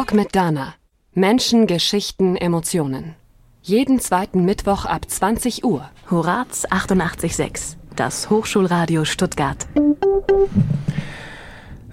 Talk 0.00 0.14
mit 0.14 0.34
Dana. 0.34 0.72
Menschen, 1.12 1.66
Geschichten, 1.66 2.34
Emotionen. 2.34 3.16
Jeden 3.60 4.00
zweiten 4.00 4.46
Mittwoch 4.46 4.86
ab 4.86 5.04
20 5.06 5.62
Uhr. 5.62 5.90
Horaz 6.10 6.64
88.6, 6.64 7.76
das 7.96 8.30
Hochschulradio 8.30 9.04
Stuttgart. 9.04 9.66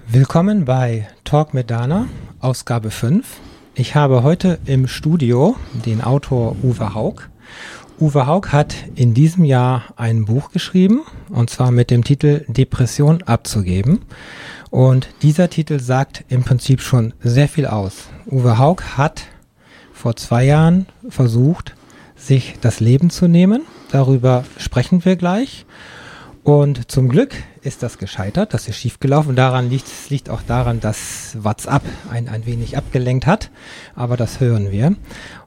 Willkommen 0.06 0.64
bei 0.64 1.06
Talk 1.24 1.52
mit 1.52 1.70
Dana, 1.70 2.08
Ausgabe 2.40 2.90
5. 2.90 3.26
Ich 3.74 3.94
habe 3.94 4.22
heute 4.22 4.58
im 4.64 4.88
Studio 4.88 5.56
den 5.84 6.00
Autor 6.00 6.56
Uwe 6.62 6.94
Haug. 6.94 7.28
Uwe 8.00 8.26
Haug 8.26 8.52
hat 8.52 8.74
in 8.94 9.12
diesem 9.12 9.44
Jahr 9.44 9.82
ein 9.96 10.24
Buch 10.24 10.50
geschrieben, 10.50 11.02
und 11.28 11.50
zwar 11.50 11.72
mit 11.72 11.90
dem 11.90 12.04
Titel 12.04 12.46
Depression 12.48 13.22
abzugeben. 13.24 14.00
Und 14.70 15.08
dieser 15.22 15.50
Titel 15.50 15.80
sagt 15.80 16.24
im 16.28 16.44
Prinzip 16.44 16.80
schon 16.80 17.14
sehr 17.20 17.48
viel 17.48 17.66
aus. 17.66 18.08
Uwe 18.26 18.58
Haug 18.58 18.82
hat 18.96 19.22
vor 19.92 20.16
zwei 20.16 20.44
Jahren 20.44 20.86
versucht, 21.08 21.74
sich 22.16 22.56
das 22.60 22.80
Leben 22.80 23.10
zu 23.10 23.28
nehmen. 23.28 23.62
Darüber 23.90 24.44
sprechen 24.58 25.04
wir 25.04 25.16
gleich. 25.16 25.66
Und 26.44 26.90
zum 26.90 27.08
Glück 27.08 27.34
ist 27.60 27.82
das 27.82 27.98
gescheitert, 27.98 28.54
das 28.54 28.68
ist 28.68 28.76
schiefgelaufen. 28.76 29.36
Daran 29.36 29.68
liegt 29.68 29.86
liegt 30.08 30.30
auch 30.30 30.40
daran, 30.40 30.80
dass 30.80 31.36
WhatsApp 31.42 31.82
ein, 32.10 32.28
ein 32.28 32.46
wenig 32.46 32.76
abgelenkt 32.76 33.26
hat. 33.26 33.50
Aber 33.94 34.16
das 34.16 34.40
hören 34.40 34.70
wir. 34.70 34.94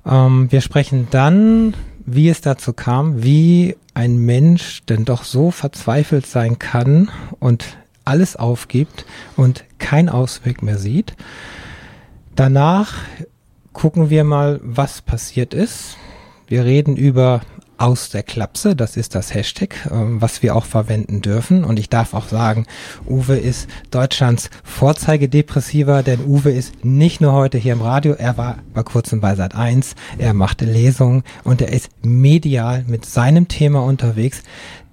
Ähm, 0.05 0.51
wir 0.51 0.61
sprechen 0.61 1.07
dann, 1.09 1.73
wie 2.05 2.29
es 2.29 2.41
dazu 2.41 2.73
kam, 2.73 3.23
wie 3.23 3.77
ein 3.93 4.17
Mensch 4.17 4.83
denn 4.85 5.05
doch 5.05 5.23
so 5.23 5.49
verzweifelt 5.49 6.25
sein 6.25 6.59
kann 6.59 7.09
und 7.39 7.77
alles 8.05 8.35
aufgibt 8.35 9.05
und 9.35 9.65
keinen 9.79 10.09
Ausweg 10.09 10.61
mehr 10.61 10.77
sieht. 10.77 11.15
Danach 12.35 12.95
gucken 13.73 14.09
wir 14.09 14.23
mal, 14.23 14.59
was 14.63 15.01
passiert 15.01 15.53
ist. 15.53 15.97
Wir 16.47 16.65
reden 16.65 16.97
über 16.97 17.41
aus 17.81 18.09
der 18.11 18.21
Klapse, 18.21 18.75
das 18.75 18.95
ist 18.95 19.15
das 19.15 19.33
Hashtag, 19.33 19.89
ähm, 19.89 20.21
was 20.21 20.43
wir 20.43 20.55
auch 20.55 20.65
verwenden 20.65 21.21
dürfen. 21.21 21.63
Und 21.63 21.79
ich 21.79 21.89
darf 21.89 22.13
auch 22.13 22.27
sagen, 22.27 22.67
Uwe 23.09 23.37
ist 23.37 23.67
Deutschlands 23.89 24.51
Vorzeigedepressiver, 24.63 26.03
denn 26.03 26.23
Uwe 26.23 26.51
ist 26.51 26.85
nicht 26.85 27.21
nur 27.21 27.33
heute 27.33 27.57
hier 27.57 27.73
im 27.73 27.81
Radio, 27.81 28.13
er 28.13 28.37
war 28.37 28.59
bei 28.75 28.83
kurzem 28.83 29.19
bei 29.19 29.35
Sat 29.35 29.55
1, 29.55 29.95
er 30.19 30.35
machte 30.35 30.65
Lesungen 30.65 31.23
und 31.43 31.61
er 31.61 31.73
ist 31.73 31.89
medial 32.03 32.85
mit 32.87 33.05
seinem 33.05 33.47
Thema 33.47 33.83
unterwegs, 33.83 34.43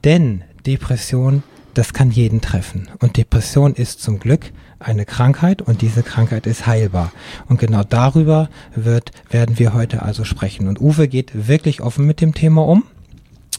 denn 0.04 0.42
Depression 0.66 1.42
das 1.78 1.92
kann 1.92 2.10
jeden 2.10 2.40
treffen. 2.40 2.88
Und 2.98 3.16
Depression 3.16 3.72
ist 3.72 4.02
zum 4.02 4.18
Glück 4.18 4.50
eine 4.80 5.04
Krankheit 5.04 5.62
und 5.62 5.80
diese 5.80 6.02
Krankheit 6.02 6.48
ist 6.48 6.66
heilbar. 6.66 7.12
Und 7.46 7.60
genau 7.60 7.84
darüber 7.84 8.48
wird, 8.74 9.12
werden 9.30 9.60
wir 9.60 9.74
heute 9.74 10.02
also 10.02 10.24
sprechen. 10.24 10.66
Und 10.66 10.80
Uwe 10.80 11.06
geht 11.06 11.46
wirklich 11.46 11.80
offen 11.80 12.04
mit 12.04 12.20
dem 12.20 12.34
Thema 12.34 12.66
um. 12.66 12.82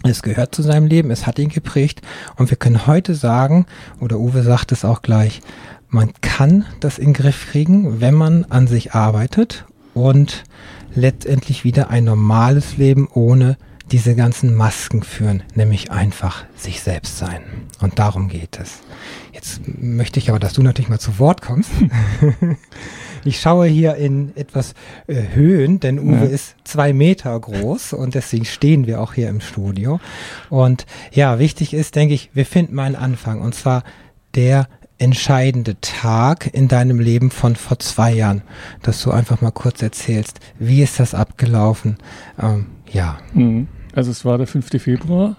Es 0.03 0.21
gehört 0.21 0.53
zu 0.53 0.63
seinem 0.63 0.85
Leben, 0.85 1.11
es 1.11 1.27
hat 1.27 1.39
ihn 1.39 1.47
geprägt 1.47 2.01
und 2.35 2.49
wir 2.49 2.57
können 2.57 2.87
heute 2.87 3.15
sagen, 3.15 3.65
oder 4.01 4.19
Uwe 4.19 4.43
sagt 4.43 4.73
es 4.73 4.83
auch 4.83 5.01
gleich, 5.01 5.41
man 5.87 6.11
kann 6.19 6.65
das 6.81 6.99
in 6.99 7.07
den 7.07 7.13
Griff 7.13 7.47
kriegen, 7.51 8.01
wenn 8.01 8.15
man 8.15 8.43
an 8.49 8.67
sich 8.67 8.93
arbeitet 8.93 9.65
und 9.93 10.43
letztendlich 10.93 11.63
wieder 11.63 11.89
ein 11.89 12.03
normales 12.03 12.75
Leben 12.75 13.07
ohne 13.13 13.57
diese 13.91 14.15
ganzen 14.15 14.55
Masken 14.55 15.03
führen, 15.03 15.43
nämlich 15.55 15.91
einfach 15.91 16.45
sich 16.55 16.81
selbst 16.81 17.17
sein. 17.17 17.41
Und 17.81 17.99
darum 17.99 18.27
geht 18.27 18.59
es. 18.59 18.79
Jetzt 19.31 19.61
möchte 19.65 20.19
ich 20.19 20.29
aber, 20.29 20.39
dass 20.39 20.53
du 20.53 20.63
natürlich 20.63 20.89
mal 20.89 20.99
zu 20.99 21.17
Wort 21.19 21.41
kommst. 21.41 21.71
ich 23.25 23.39
schaue 23.39 23.67
hier 23.67 23.95
in 23.95 24.35
etwas 24.35 24.73
äh, 25.07 25.21
Höhen, 25.33 25.79
denn 25.79 25.99
Uwe 25.99 26.25
ja. 26.25 26.31
ist 26.31 26.55
zwei 26.63 26.93
Meter 26.93 27.39
groß 27.39 27.93
und 27.93 28.15
deswegen 28.15 28.45
stehen 28.45 28.85
wir 28.87 29.01
auch 29.01 29.13
hier 29.13 29.29
im 29.29 29.41
Studio. 29.41 29.99
Und 30.49 30.85
ja, 31.11 31.39
wichtig 31.39 31.73
ist, 31.73 31.95
denke 31.95 32.13
ich, 32.13 32.29
wir 32.33 32.45
finden 32.45 32.75
mal 32.75 32.83
einen 32.83 32.95
Anfang 32.95 33.41
und 33.41 33.55
zwar 33.55 33.83
der 34.35 34.67
entscheidende 34.99 35.79
Tag 35.79 36.53
in 36.53 36.67
deinem 36.67 36.99
Leben 36.99 37.31
von 37.31 37.55
vor 37.55 37.79
zwei 37.79 38.11
Jahren, 38.13 38.41
dass 38.81 39.01
du 39.01 39.11
einfach 39.11 39.41
mal 39.41 39.51
kurz 39.51 39.81
erzählst, 39.81 40.39
wie 40.59 40.83
ist 40.83 40.99
das 40.99 41.15
abgelaufen? 41.15 41.97
Ähm, 42.39 42.67
ja. 42.91 43.19
Mhm. 43.33 43.67
Also 43.93 44.11
es 44.11 44.25
war 44.25 44.37
der 44.37 44.47
5. 44.47 44.81
Februar. 44.81 45.37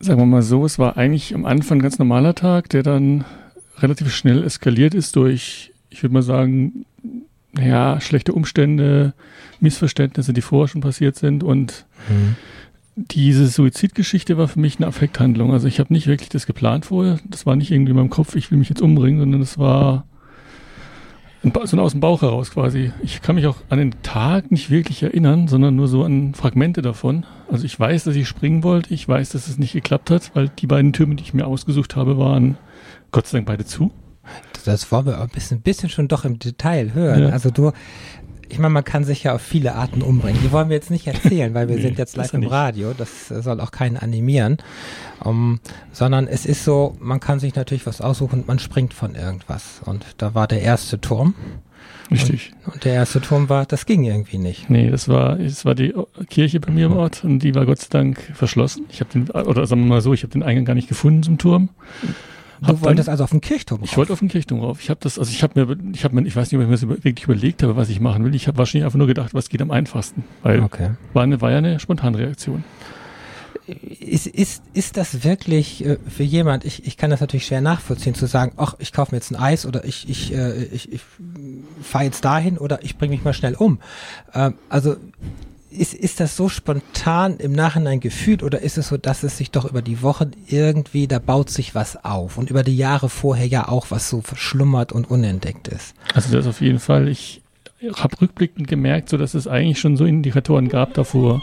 Sagen 0.00 0.20
wir 0.20 0.26
mal 0.26 0.42
so, 0.42 0.64
es 0.64 0.78
war 0.78 0.96
eigentlich 0.96 1.34
am 1.34 1.46
Anfang 1.46 1.78
ein 1.78 1.82
ganz 1.82 1.98
normaler 1.98 2.34
Tag, 2.34 2.68
der 2.70 2.82
dann 2.82 3.24
relativ 3.78 4.12
schnell 4.14 4.44
eskaliert 4.44 4.94
ist 4.94 5.16
durch, 5.16 5.72
ich 5.90 6.02
würde 6.02 6.14
mal 6.14 6.22
sagen, 6.22 6.84
ja, 7.58 8.00
schlechte 8.00 8.32
Umstände, 8.32 9.14
Missverständnisse, 9.60 10.32
die 10.32 10.42
vorher 10.42 10.68
schon 10.68 10.80
passiert 10.80 11.16
sind 11.16 11.42
und 11.44 11.86
mhm. 12.08 12.36
diese 12.96 13.46
Suizidgeschichte 13.46 14.36
war 14.36 14.48
für 14.48 14.60
mich 14.60 14.76
eine 14.76 14.88
Affekthandlung. 14.88 15.52
Also 15.52 15.68
ich 15.68 15.78
habe 15.80 15.92
nicht 15.92 16.06
wirklich 16.06 16.28
das 16.28 16.46
geplant 16.46 16.86
vorher. 16.86 17.18
Das 17.28 17.46
war 17.46 17.56
nicht 17.56 17.70
irgendwie 17.70 17.90
in 17.90 17.96
meinem 17.96 18.10
Kopf, 18.10 18.34
ich 18.34 18.50
will 18.50 18.58
mich 18.58 18.68
jetzt 18.68 18.82
umbringen, 18.82 19.20
sondern 19.20 19.40
das 19.40 19.58
war 19.58 20.04
so 21.64 21.78
aus 21.78 21.92
dem 21.92 22.00
Bauch 22.00 22.22
heraus 22.22 22.50
quasi. 22.50 22.92
Ich 23.02 23.22
kann 23.22 23.34
mich 23.34 23.46
auch 23.46 23.56
an 23.68 23.78
den 23.78 23.94
Tag 24.02 24.50
nicht 24.50 24.70
wirklich 24.70 25.02
erinnern, 25.02 25.48
sondern 25.48 25.76
nur 25.76 25.88
so 25.88 26.04
an 26.04 26.34
Fragmente 26.34 26.82
davon. 26.82 27.26
Also 27.50 27.64
ich 27.64 27.78
weiß, 27.78 28.04
dass 28.04 28.16
ich 28.16 28.28
springen 28.28 28.62
wollte. 28.62 28.92
Ich 28.94 29.08
weiß, 29.08 29.30
dass 29.30 29.48
es 29.48 29.58
nicht 29.58 29.72
geklappt 29.72 30.10
hat, 30.10 30.30
weil 30.34 30.48
die 30.48 30.66
beiden 30.66 30.92
Türme, 30.92 31.16
die 31.16 31.22
ich 31.22 31.34
mir 31.34 31.46
ausgesucht 31.46 31.96
habe, 31.96 32.18
waren 32.18 32.56
Gott 33.12 33.26
sei 33.26 33.38
Dank 33.38 33.46
beide 33.46 33.64
zu. 33.64 33.90
Das 34.64 34.90
wollen 34.90 35.06
wir 35.06 35.20
ein 35.20 35.28
bisschen, 35.28 35.60
bisschen 35.60 35.90
schon 35.90 36.08
doch 36.08 36.24
im 36.24 36.38
Detail 36.38 36.94
hören. 36.94 37.24
Ja. 37.24 37.28
Also 37.28 37.50
du, 37.50 37.72
ich 38.54 38.60
meine, 38.60 38.72
man 38.72 38.84
kann 38.84 39.02
sich 39.02 39.24
ja 39.24 39.34
auf 39.34 39.42
viele 39.42 39.74
Arten 39.74 40.00
umbringen. 40.00 40.40
Die 40.40 40.52
wollen 40.52 40.68
wir 40.68 40.76
jetzt 40.76 40.88
nicht 40.88 41.08
erzählen, 41.08 41.54
weil 41.54 41.68
wir 41.68 41.74
nee, 41.74 41.82
sind 41.82 41.98
jetzt 41.98 42.16
live 42.16 42.32
im 42.34 42.40
nicht. 42.40 42.52
Radio. 42.52 42.94
Das 42.96 43.26
soll 43.26 43.60
auch 43.60 43.72
keinen 43.72 43.96
animieren. 43.96 44.58
Um, 45.24 45.58
sondern 45.90 46.28
es 46.28 46.46
ist 46.46 46.64
so, 46.64 46.96
man 47.00 47.18
kann 47.18 47.40
sich 47.40 47.56
natürlich 47.56 47.84
was 47.84 48.00
aussuchen 48.00 48.40
und 48.40 48.46
man 48.46 48.60
springt 48.60 48.94
von 48.94 49.16
irgendwas. 49.16 49.80
Und 49.84 50.06
da 50.18 50.36
war 50.36 50.46
der 50.46 50.62
erste 50.62 51.00
Turm. 51.00 51.34
Richtig. 52.12 52.52
Und, 52.64 52.74
und, 52.74 52.84
der 52.84 52.94
erste 52.94 53.20
Turm 53.20 53.48
war, 53.48 53.66
das 53.66 53.86
ging 53.86 54.04
irgendwie 54.04 54.38
nicht. 54.38 54.70
Nee, 54.70 54.88
das 54.88 55.08
war, 55.08 55.40
es 55.40 55.64
war 55.64 55.74
die 55.74 55.92
Kirche 56.30 56.60
bei 56.60 56.70
mir 56.70 56.86
im 56.86 56.96
Ort 56.96 57.24
und 57.24 57.40
die 57.40 57.56
war 57.56 57.66
Gott 57.66 57.80
sei 57.80 57.88
Dank 57.90 58.20
verschlossen. 58.34 58.86
Ich 58.88 59.00
habe 59.00 59.10
den, 59.10 59.30
oder 59.30 59.66
sagen 59.66 59.82
wir 59.82 59.88
mal 59.88 60.00
so, 60.00 60.14
ich 60.14 60.22
habe 60.22 60.32
den 60.32 60.44
Eingang 60.44 60.64
gar 60.64 60.74
nicht 60.74 60.88
gefunden 60.88 61.24
zum 61.24 61.38
Turm. 61.38 61.70
Du 62.60 62.80
wolltest 62.80 63.08
also 63.08 63.24
auf 63.24 63.30
den 63.30 63.40
Kirchturm 63.40 63.80
rauf? 63.80 63.90
Ich 63.90 63.96
wollte 63.96 64.12
auf 64.12 64.18
den 64.18 64.28
Kirchturm 64.28 64.60
rauf. 64.60 64.80
Ich 64.80 64.90
habe 64.90 65.00
das, 65.02 65.18
also 65.18 65.30
ich 65.30 65.42
habe 65.42 65.64
mir, 65.64 65.76
ich 65.92 66.04
habe 66.04 66.14
mir, 66.14 66.26
ich 66.26 66.34
weiß 66.36 66.50
nicht, 66.50 66.58
ob 66.58 66.62
ich 66.62 66.68
mir 66.68 66.74
das 66.74 67.04
wirklich 67.04 67.24
überlegt 67.24 67.62
habe, 67.62 67.76
was 67.76 67.88
ich 67.88 68.00
machen 68.00 68.24
will. 68.24 68.34
Ich 68.34 68.46
habe 68.48 68.58
wahrscheinlich 68.58 68.84
einfach 68.84 68.98
nur 68.98 69.06
gedacht, 69.06 69.34
was 69.34 69.48
geht 69.48 69.62
am 69.62 69.70
einfachsten, 69.70 70.24
weil 70.42 70.60
okay. 70.60 70.90
war 71.12 71.22
eine, 71.22 71.40
war 71.40 71.50
ja 71.50 71.58
eine 71.58 71.80
Spontanreaktion. 71.80 72.64
Ist, 73.66 74.26
ist, 74.26 74.62
ist 74.74 74.98
das 74.98 75.24
wirklich 75.24 75.84
äh, 75.84 75.96
für 76.06 76.22
jemand, 76.22 76.66
ich, 76.66 76.86
ich 76.86 76.98
kann 76.98 77.08
das 77.08 77.20
natürlich 77.20 77.46
schwer 77.46 77.62
nachvollziehen, 77.62 78.14
zu 78.14 78.26
sagen, 78.26 78.52
ach, 78.58 78.74
ich 78.78 78.92
kaufe 78.92 79.12
mir 79.12 79.18
jetzt 79.18 79.30
ein 79.30 79.36
Eis 79.36 79.64
oder 79.64 79.86
ich, 79.86 80.06
ich, 80.10 80.34
äh, 80.34 80.64
ich, 80.64 80.92
ich 80.92 81.00
fahre 81.82 82.04
jetzt 82.04 82.26
dahin 82.26 82.58
oder 82.58 82.84
ich 82.84 82.98
bringe 82.98 83.14
mich 83.14 83.24
mal 83.24 83.32
schnell 83.32 83.54
um. 83.54 83.78
Ähm, 84.34 84.54
also 84.68 84.96
ist, 85.74 85.94
ist 85.94 86.20
das 86.20 86.36
so 86.36 86.48
spontan 86.48 87.36
im 87.38 87.52
Nachhinein 87.52 88.00
gefühlt 88.00 88.42
oder 88.42 88.60
ist 88.60 88.78
es 88.78 88.88
so, 88.88 88.96
dass 88.96 89.22
es 89.22 89.36
sich 89.36 89.50
doch 89.50 89.64
über 89.64 89.82
die 89.82 90.02
Wochen 90.02 90.30
irgendwie, 90.46 91.06
da 91.06 91.18
baut 91.18 91.50
sich 91.50 91.74
was 91.74 92.04
auf 92.04 92.38
und 92.38 92.50
über 92.50 92.62
die 92.62 92.76
Jahre 92.76 93.08
vorher 93.08 93.46
ja 93.46 93.68
auch 93.68 93.86
was 93.90 94.08
so 94.08 94.20
verschlummert 94.20 94.92
und 94.92 95.10
unentdeckt 95.10 95.68
ist? 95.68 95.94
Also 96.14 96.32
das 96.32 96.46
auf 96.46 96.60
jeden 96.60 96.78
Fall. 96.78 97.08
Ich 97.08 97.42
habe 97.96 98.20
rückblickend 98.20 98.68
gemerkt, 98.68 99.08
so 99.08 99.16
dass 99.16 99.34
es 99.34 99.46
eigentlich 99.46 99.80
schon 99.80 99.96
so 99.96 100.04
Indikatoren 100.04 100.68
gab 100.68 100.94
davor, 100.94 101.42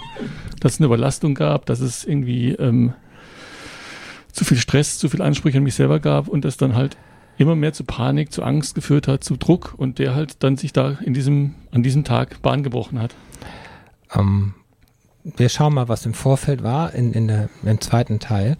dass 0.59 0.73
es 0.73 0.79
eine 0.79 0.87
Überlastung 0.87 1.35
gab, 1.35 1.65
dass 1.65 1.79
es 1.79 2.03
irgendwie 2.03 2.51
ähm, 2.53 2.93
zu 4.31 4.45
viel 4.45 4.57
Stress, 4.57 4.97
zu 4.97 5.09
viel 5.09 5.21
Ansprüche 5.21 5.57
an 5.57 5.63
mich 5.63 5.75
selber 5.75 5.99
gab 5.99 6.27
und 6.27 6.45
das 6.45 6.57
dann 6.57 6.75
halt 6.75 6.97
immer 7.37 7.55
mehr 7.55 7.73
zu 7.73 7.83
Panik, 7.83 8.31
zu 8.31 8.43
Angst 8.43 8.75
geführt 8.75 9.07
hat, 9.07 9.23
zu 9.23 9.35
Druck 9.35 9.73
und 9.77 9.99
der 9.99 10.15
halt 10.15 10.43
dann 10.43 10.57
sich 10.57 10.73
da 10.73 10.97
in 11.03 11.13
diesem, 11.13 11.55
an 11.71 11.83
diesem 11.83 12.03
Tag 12.03 12.41
Bahn 12.41 12.63
gebrochen 12.63 12.99
hat. 12.99 13.15
Ähm, 14.15 14.53
wir 15.23 15.49
schauen 15.49 15.73
mal, 15.73 15.87
was 15.87 16.05
im 16.05 16.13
Vorfeld 16.13 16.63
war, 16.63 16.93
in, 16.93 17.13
in 17.13 17.27
der, 17.27 17.49
im 17.63 17.79
zweiten 17.79 18.19
Teil. 18.19 18.57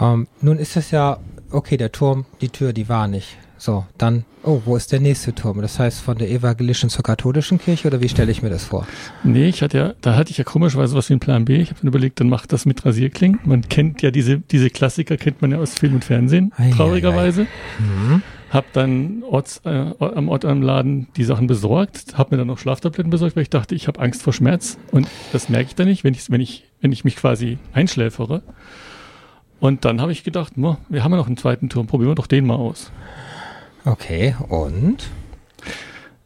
Ähm, 0.00 0.26
nun 0.40 0.58
ist 0.58 0.76
es 0.76 0.90
ja, 0.90 1.18
okay, 1.50 1.76
der 1.76 1.92
Turm, 1.92 2.26
die 2.40 2.48
Tür, 2.48 2.72
die 2.72 2.88
war 2.88 3.06
nicht. 3.06 3.36
So, 3.58 3.84
dann, 3.98 4.24
oh, 4.42 4.62
wo 4.64 4.74
ist 4.74 4.90
der 4.90 5.00
nächste 5.00 5.34
Turm? 5.34 5.60
Das 5.60 5.78
heißt 5.78 6.00
von 6.00 6.16
der 6.16 6.30
evangelischen 6.30 6.88
zur 6.88 7.02
katholischen 7.02 7.58
Kirche 7.58 7.88
oder 7.88 8.00
wie 8.00 8.08
stelle 8.08 8.32
ich 8.32 8.42
mir 8.42 8.48
das 8.48 8.64
vor? 8.64 8.86
Nee, 9.22 9.48
ich 9.48 9.60
hatte 9.60 9.76
ja, 9.76 9.94
da 10.00 10.16
hatte 10.16 10.30
ich 10.30 10.38
ja 10.38 10.44
komischerweise 10.44 10.96
was 10.96 11.10
wie 11.10 11.12
einen 11.12 11.20
Plan 11.20 11.44
B. 11.44 11.56
Ich 11.56 11.68
habe 11.68 11.80
dann 11.80 11.88
überlegt, 11.88 12.20
dann 12.20 12.30
macht 12.30 12.54
das 12.54 12.64
mit 12.64 12.86
Rasierklingen. 12.86 13.38
Man 13.44 13.68
kennt 13.68 14.00
ja 14.00 14.10
diese, 14.10 14.38
diese 14.38 14.70
Klassiker, 14.70 15.18
kennt 15.18 15.42
man 15.42 15.50
ja 15.50 15.58
aus 15.58 15.74
Film 15.74 15.96
und 15.96 16.04
Fernsehen, 16.06 16.54
traurigerweise. 16.74 17.42
Ei, 17.42 17.44
ei. 17.44 17.82
Mhm 17.82 18.22
habe 18.50 18.66
dann 18.72 19.22
Orts, 19.22 19.62
äh, 19.64 19.92
am 19.98 20.28
Ort 20.28 20.44
am 20.44 20.60
Laden 20.60 21.06
die 21.16 21.24
Sachen 21.24 21.46
besorgt, 21.46 22.18
habe 22.18 22.34
mir 22.34 22.38
dann 22.38 22.48
noch 22.48 22.58
Schlaftabletten 22.58 23.10
besorgt, 23.10 23.36
weil 23.36 23.44
ich 23.44 23.50
dachte, 23.50 23.74
ich 23.74 23.86
habe 23.86 24.00
Angst 24.00 24.22
vor 24.22 24.32
Schmerz 24.32 24.76
und 24.90 25.08
das 25.32 25.48
merke 25.48 25.68
ich 25.68 25.74
dann 25.76 25.88
nicht, 25.88 26.04
wenn 26.04 26.14
ich, 26.14 26.30
wenn 26.30 26.40
ich, 26.40 26.64
wenn 26.80 26.92
ich 26.92 27.04
mich 27.04 27.16
quasi 27.16 27.58
einschläfere. 27.72 28.42
Und 29.60 29.84
dann 29.84 30.00
habe 30.00 30.10
ich 30.10 30.24
gedacht, 30.24 30.54
wir 30.56 31.04
haben 31.04 31.12
ja 31.12 31.18
noch 31.18 31.26
einen 31.26 31.36
zweiten 31.36 31.68
Turm, 31.68 31.86
probieren 31.86 32.10
wir 32.10 32.14
doch 32.14 32.26
den 32.26 32.46
mal 32.46 32.56
aus. 32.56 32.90
Okay, 33.84 34.34
und? 34.48 35.08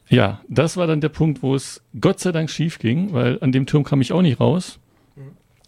Ja, 0.09 0.41
das 0.49 0.77
war 0.77 0.87
dann 0.87 1.01
der 1.01 1.09
Punkt, 1.09 1.43
wo 1.43 1.55
es 1.55 1.83
Gott 2.01 2.21
sei 2.21 2.33
Dank 2.33 2.49
schief 2.49 2.79
ging, 2.79 3.13
weil 3.13 3.39
an 3.41 3.53
dem 3.53 3.67
Turm 3.67 3.85
kam 3.85 4.01
ich 4.01 4.13
auch 4.13 4.23
nicht 4.23 4.41
raus. 4.41 4.79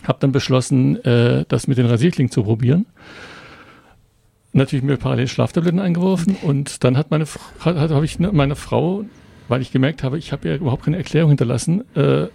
Hab 0.04 0.20
dann 0.20 0.30
beschlossen, 0.30 1.02
äh, 1.04 1.44
das 1.48 1.66
mit 1.66 1.78
den 1.78 1.86
Rasierklingen 1.86 2.30
zu 2.30 2.44
probieren. 2.44 2.86
Natürlich 4.56 4.82
mir 4.82 4.96
parallel 4.96 5.28
Schlaftabletten 5.28 5.80
eingeworfen 5.80 6.34
und 6.40 6.82
dann 6.82 6.96
hat 6.96 7.10
meine 7.10 7.26
hat, 7.60 7.76
habe 7.76 8.06
ich 8.06 8.18
ne, 8.18 8.32
meine 8.32 8.56
Frau, 8.56 9.04
weil 9.48 9.60
ich 9.60 9.70
gemerkt 9.70 10.02
habe, 10.02 10.16
ich 10.16 10.32
habe 10.32 10.48
ja 10.48 10.56
überhaupt 10.56 10.84
keine 10.84 10.96
Erklärung 10.96 11.28
hinterlassen, 11.28 11.84
äh, 11.94 12.28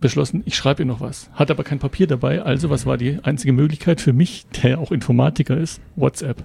beschlossen, 0.00 0.42
ich 0.44 0.56
schreibe 0.56 0.82
ihr 0.82 0.86
noch 0.86 1.00
was. 1.00 1.30
Hat 1.34 1.52
aber 1.52 1.62
kein 1.62 1.78
Papier 1.78 2.08
dabei, 2.08 2.42
also 2.42 2.68
was 2.68 2.84
war 2.84 2.96
die 2.96 3.20
einzige 3.22 3.52
Möglichkeit 3.52 4.00
für 4.00 4.12
mich, 4.12 4.46
der 4.60 4.80
auch 4.80 4.90
Informatiker 4.90 5.56
ist? 5.56 5.80
WhatsApp. 5.94 6.44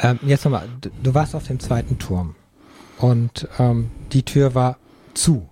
Ähm, 0.00 0.20
jetzt 0.24 0.44
nochmal, 0.44 0.68
du, 0.80 0.90
du 1.02 1.14
warst 1.14 1.34
auf 1.34 1.48
dem 1.48 1.58
zweiten 1.58 1.98
Turm 1.98 2.36
und 2.98 3.48
ähm, 3.58 3.90
die 4.12 4.22
Tür 4.22 4.54
war 4.54 4.78
zu. 5.14 5.48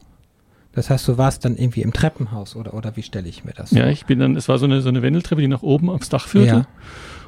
Das 0.74 0.88
heißt, 0.90 1.06
du 1.08 1.18
warst 1.18 1.44
dann 1.44 1.56
irgendwie 1.56 1.82
im 1.82 1.92
Treppenhaus 1.92 2.56
oder, 2.56 2.72
oder 2.74 2.96
wie 2.96 3.02
stelle 3.02 3.28
ich 3.28 3.44
mir 3.44 3.52
das 3.52 3.72
Ja, 3.72 3.88
ich 3.88 4.06
bin 4.06 4.18
dann, 4.18 4.36
es 4.36 4.48
war 4.48 4.58
so 4.58 4.64
eine, 4.64 4.80
so 4.80 4.88
eine 4.88 5.02
Wendeltreppe, 5.02 5.40
die 5.42 5.48
nach 5.48 5.62
oben 5.62 5.90
aufs 5.90 6.08
Dach 6.08 6.26
führte. 6.28 6.46
Ja. 6.48 6.66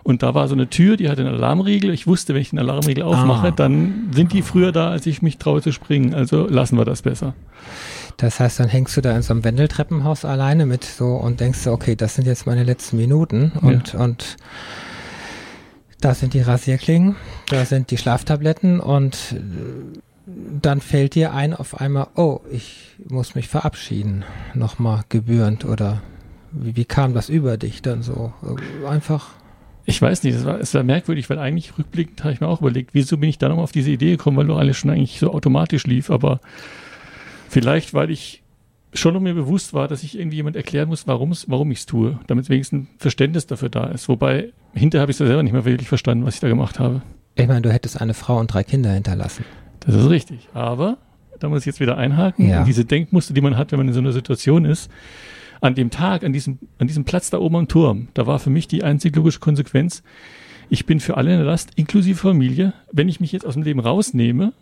Und 0.02 0.23
da 0.23 0.35
war 0.35 0.49
so 0.49 0.55
eine 0.55 0.69
Tür, 0.69 0.96
die 0.99 1.08
hatte 1.08 1.23
einen 1.23 1.35
Alarmriegel. 1.35 1.91
Ich 1.91 2.06
wusste, 2.06 2.35
wenn 2.35 2.43
ich 2.43 2.50
den 2.50 2.58
Alarmriegel 2.58 3.02
aufmache, 3.02 3.49
Ah. 3.49 3.50
dann 3.50 4.11
sind 4.14 4.32
die 4.35 4.43
früher 4.43 4.70
da, 4.73 4.91
als 4.91 5.06
ich 5.06 5.23
mich 5.23 5.38
traue 5.38 5.62
zu 5.62 5.73
springen. 5.73 6.12
Also 6.14 6.46
lassen 6.46 6.76
wir 6.76 6.85
das 6.85 7.02
besser. 7.02 7.35
Das 8.19 8.38
heißt, 8.38 8.61
dann 8.61 8.69
hängst 8.69 8.96
du 8.96 9.00
da 9.00 9.17
in 9.17 9.23
so 9.23 9.32
einem 9.32 9.44
Wendeltreppenhaus 9.44 10.25
alleine 10.25 10.67
mit 10.67 10.85
so 10.85 11.06
und 11.14 11.41
denkst 11.41 11.64
du, 11.64 11.73
okay, 11.73 11.96
das 11.96 12.14
sind 12.14 12.26
jetzt 12.26 12.46
meine 12.46 12.64
letzten 12.64 12.96
Minuten 12.99 13.52
und, 13.62 13.94
und 13.94 14.37
da 16.00 16.14
sind 16.14 16.35
die 16.35 16.41
Rasierklingen, 16.43 17.17
da 17.49 17.64
sind 17.64 17.91
die 17.91 17.96
Schlaftabletten 17.96 18.79
und 18.81 19.17
äh, 19.32 19.99
dann 20.26 20.81
fällt 20.81 21.15
dir 21.15 21.35
ein 21.35 21.55
auf 21.55 21.81
einmal, 21.81 22.09
oh, 22.15 22.41
ich 22.50 22.97
muss 23.09 23.35
mich 23.35 23.49
verabschieden, 23.49 24.25
nochmal 24.55 25.05
gebührend 25.09 25.65
oder 25.65 26.03
wie, 26.53 26.76
wie 26.76 26.85
kam 26.85 27.15
das 27.15 27.29
über 27.29 27.56
dich 27.56 27.82
dann 27.82 28.03
so? 28.03 28.32
Einfach, 28.88 29.31
Ich 29.85 30.00
weiß 30.00 30.23
nicht, 30.23 30.35
es 30.35 30.44
war, 30.44 30.59
es 30.61 30.73
war 30.73 30.82
merkwürdig, 30.82 31.29
weil 31.29 31.38
eigentlich 31.38 31.76
rückblickend 31.79 32.25
habe 32.25 32.32
ich 32.32 32.41
mir 32.41 32.47
auch 32.47 32.61
überlegt, 32.61 32.94
wieso 32.94 33.19
bin 33.19 33.29
ich 33.29 33.38
da 33.38 33.49
nochmal 33.49 33.65
auf 33.65 33.73
diese 33.73 33.91
Idee 33.91 34.12
gekommen, 34.12 34.37
weil 34.37 34.47
doch 34.47 34.59
alles 34.59 34.76
schon 34.76 34.91
eigentlich 34.91 35.19
so 35.19 35.32
automatisch 35.32 35.87
lief. 35.87 36.11
Aber 36.11 36.41
vielleicht, 37.49 37.93
weil 37.93 38.11
ich 38.11 38.43
schon 38.94 39.12
noch 39.12 39.20
mir 39.20 39.35
bewusst 39.35 39.75
war, 39.75 39.88
dass 39.88 40.03
ich 40.03 40.19
irgendwie 40.19 40.37
jemand 40.37 40.56
erklären 40.56 40.88
muss, 40.88 41.06
warum's, 41.06 41.47
warum 41.49 41.70
ich 41.70 41.81
es 41.81 41.87
tue, 41.87 42.19
damit 42.29 42.49
wenigstens 42.49 42.85
ein 42.85 42.88
Verständnis 42.99 43.47
dafür 43.47 43.69
da 43.69 43.87
ist. 43.87 44.09
Wobei, 44.09 44.53
hinterher 44.73 45.03
habe 45.03 45.11
ich 45.11 45.20
es 45.20 45.27
selber 45.27 45.43
nicht 45.43 45.53
mehr 45.53 45.65
wirklich 45.65 45.88
verstanden, 45.88 46.25
was 46.25 46.37
ich 46.37 46.41
da 46.41 46.49
gemacht 46.49 46.79
habe. 46.79 47.03
ich 47.35 47.47
meine, 47.47 47.62
du 47.62 47.73
hättest 47.73 48.00
eine 48.00 48.15
Frau 48.15 48.38
und 48.38 48.47
drei 48.47 48.62
Kinder 48.62 48.93
hinterlassen. 48.93 49.44
Das 49.87 49.95
ist 49.95 50.09
richtig. 50.11 50.49
Aber 50.55 50.99
da 51.41 51.49
muss 51.49 51.61
ich 51.61 51.67
jetzt 51.67 51.81
wieder 51.81 51.97
einhaken. 51.99 52.49
Ja. 52.49 52.65
Diese 52.65 52.85
Denkmuster, 52.85 53.35
die 53.35 53.41
man 53.41 53.57
hat, 53.57 53.73
wenn 53.73 53.79
man 53.79 53.89
in 53.89 53.95
so 53.95 54.01
einer 54.01 54.13
Situation 54.13 54.65
ist, 54.65 54.91
an 55.61 55.75
dem 55.75 55.91
Tag, 55.91 56.25
an 56.25 56.33
diesem, 56.33 56.59
an 56.79 56.87
diesem 56.87 57.05
Platz 57.05 57.31
da 57.31 57.39
oben 57.39 57.57
am 57.57 57.69
Turm, 57.69 58.09
da 58.15 58.27
war 58.27 58.39
für 58.39 58.51
mich 58.51 58.69
die 58.69 58.83
einzig 58.85 59.15
logische 59.17 59.41
Konsequenz, 59.41 60.03
ich 60.71 60.87
bin 60.87 61.01
für 61.01 61.17
alle 61.17 61.31
in 61.33 61.39
der 61.39 61.47
Last, 61.47 61.73
inklusive 61.77 62.19
Familie. 62.19 62.73
Wenn 62.91 63.09
ich 63.09 63.21
mich 63.21 63.33
jetzt 63.33 63.47
aus 63.47 63.55
dem 63.55 63.63
Leben 63.63 63.81
rausnehme, 63.81 64.53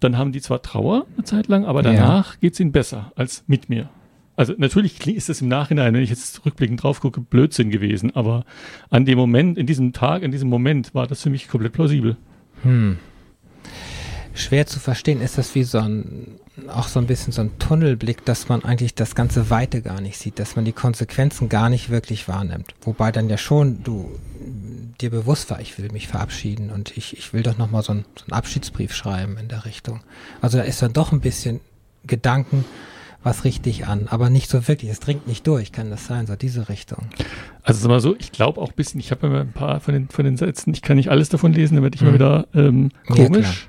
dann 0.00 0.16
haben 0.16 0.32
die 0.32 0.40
zwar 0.40 0.62
Trauer 0.62 1.06
eine 1.16 1.24
Zeit 1.24 1.48
lang, 1.48 1.64
aber 1.64 1.82
Ja. 1.84 1.92
danach 1.92 2.40
geht 2.40 2.54
es 2.54 2.60
ihnen 2.60 2.72
besser 2.72 3.12
als 3.16 3.44
mit 3.46 3.68
mir. 3.68 3.88
Also 4.36 4.54
natürlich 4.56 5.04
ist 5.06 5.28
das 5.28 5.40
im 5.42 5.48
Nachhinein, 5.48 5.92
wenn 5.94 6.02
ich 6.02 6.10
jetzt 6.10 6.44
rückblickend 6.46 6.82
drauf 6.82 7.00
gucke, 7.00 7.20
Blödsinn 7.20 7.70
gewesen, 7.70 8.14
aber 8.14 8.44
an 8.88 9.04
dem 9.04 9.18
Moment, 9.18 9.58
in 9.58 9.66
diesem 9.66 9.92
Tag, 9.92 10.22
in 10.22 10.30
diesem 10.30 10.48
Moment 10.48 10.94
war 10.94 11.06
das 11.06 11.22
für 11.22 11.30
mich 11.30 11.48
komplett 11.48 11.72
plausibel. 11.72 12.16
Hm. 12.62 12.98
Schwer 14.38 14.66
zu 14.66 14.78
verstehen, 14.80 15.20
ist 15.20 15.36
das 15.38 15.54
wie 15.54 15.64
so 15.64 15.78
ein, 15.78 16.38
auch 16.68 16.88
so 16.88 16.98
ein 17.00 17.06
bisschen 17.06 17.32
so 17.32 17.40
ein 17.42 17.58
Tunnelblick, 17.58 18.24
dass 18.24 18.48
man 18.48 18.64
eigentlich 18.64 18.94
das 18.94 19.14
ganze 19.14 19.50
Weite 19.50 19.82
gar 19.82 20.00
nicht 20.00 20.18
sieht, 20.18 20.38
dass 20.38 20.56
man 20.56 20.64
die 20.64 20.72
Konsequenzen 20.72 21.48
gar 21.48 21.68
nicht 21.68 21.90
wirklich 21.90 22.28
wahrnimmt. 22.28 22.74
Wobei 22.82 23.12
dann 23.12 23.28
ja 23.28 23.36
schon 23.38 23.82
du 23.82 24.18
dir 25.00 25.10
bewusst 25.10 25.50
war, 25.50 25.60
ich 25.60 25.78
will 25.78 25.90
mich 25.92 26.08
verabschieden 26.08 26.70
und 26.70 26.96
ich, 26.96 27.16
ich 27.16 27.32
will 27.32 27.42
doch 27.42 27.56
nochmal 27.58 27.82
so, 27.82 27.92
ein, 27.92 28.04
so 28.16 28.24
einen 28.26 28.32
Abschiedsbrief 28.32 28.94
schreiben 28.94 29.36
in 29.38 29.48
der 29.48 29.64
Richtung. 29.64 30.00
Also 30.40 30.58
da 30.58 30.64
ist 30.64 30.82
dann 30.82 30.92
doch 30.92 31.12
ein 31.12 31.20
bisschen 31.20 31.60
Gedanken 32.06 32.64
was 33.24 33.42
richtig 33.44 33.86
an, 33.86 34.06
aber 34.08 34.30
nicht 34.30 34.48
so 34.48 34.68
wirklich. 34.68 34.90
Es 34.90 35.00
dringt 35.00 35.26
nicht 35.26 35.44
durch, 35.46 35.72
kann 35.72 35.90
das 35.90 36.06
sein, 36.06 36.26
so 36.28 36.36
diese 36.36 36.68
Richtung. 36.68 37.08
Also 37.64 37.80
sag 37.80 37.88
mal 37.88 38.00
so, 38.00 38.14
ich 38.16 38.30
glaube 38.30 38.60
auch 38.60 38.68
ein 38.68 38.74
bisschen, 38.76 39.00
ich 39.00 39.10
habe 39.10 39.26
immer 39.26 39.40
ein 39.40 39.52
paar 39.52 39.80
von 39.80 39.92
den, 39.92 40.08
von 40.08 40.24
den 40.24 40.36
Sätzen, 40.36 40.72
ich 40.72 40.82
kann 40.82 40.96
nicht 40.96 41.10
alles 41.10 41.28
davon 41.28 41.52
lesen, 41.52 41.74
dann 41.74 41.82
werde 41.82 41.96
ich 41.96 42.00
Mhm. 42.02 42.08
immer 42.08 42.14
wieder 42.14 42.46
ähm, 42.54 42.90
Ja, 43.08 43.14
komisch. 43.26 43.66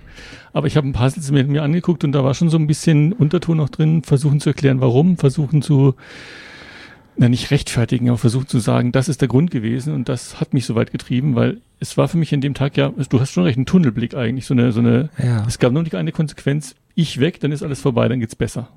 Aber 0.54 0.68
ich 0.68 0.78
habe 0.78 0.88
ein 0.88 0.94
paar 0.94 1.10
Sätze 1.10 1.34
mir, 1.34 1.44
mir 1.46 1.64
angeguckt 1.64 2.04
und 2.04 2.12
da 2.12 2.24
war 2.24 2.34
schon 2.34 2.50
so 2.50 2.58
ein 2.58 2.68
bisschen 2.68 3.14
Unterton 3.14 3.58
noch 3.58 3.70
drin, 3.70 4.04
versuchen 4.04 4.40
zu 4.40 4.50
erklären, 4.50 4.82
warum, 4.82 5.18
versuchen 5.18 5.62
zu, 5.62 5.96
na 7.18 7.28
nicht 7.30 7.52
rechtfertigen, 7.52 8.10
aber 8.10 8.18
versuchen 8.18 8.48
zu 8.48 8.60
sagen, 8.60 8.92
das 8.92 9.10
ist 9.10 9.22
der 9.22 9.28
Grund 9.28 9.52
gewesen 9.52 9.94
und 9.94 10.08
das 10.10 10.40
hat 10.40 10.54
mich 10.54 10.66
so 10.66 10.76
weit 10.76 10.92
getrieben, 10.92 11.36
weil 11.36 11.62
es 11.80 11.98
war 11.98 12.08
für 12.08 12.18
mich 12.18 12.34
an 12.34 12.42
dem 12.42 12.54
Tag 12.54 12.78
ja, 12.78 12.90
du 13.10 13.20
hast 13.20 13.32
schon 13.32 13.44
recht, 13.44 13.58
ein 13.58 13.66
Tunnelblick 13.66 14.16
eigentlich, 14.16 14.46
so 14.46 14.54
eine, 14.54 14.72
so 14.72 14.80
eine, 14.80 15.10
Ja. 15.18 15.46
es 15.48 15.60
gab 15.60 15.74
nur 15.74 15.84
nicht 15.84 15.96
eine 15.96 16.12
Konsequenz, 16.12 16.76
ich 16.96 17.20
weg, 17.20 17.40
dann 17.40 17.52
ist 17.52 17.64
alles 17.64 17.82
vorbei, 17.82 18.08
dann 18.08 18.20
geht's 18.20 18.36
besser. 18.36 18.70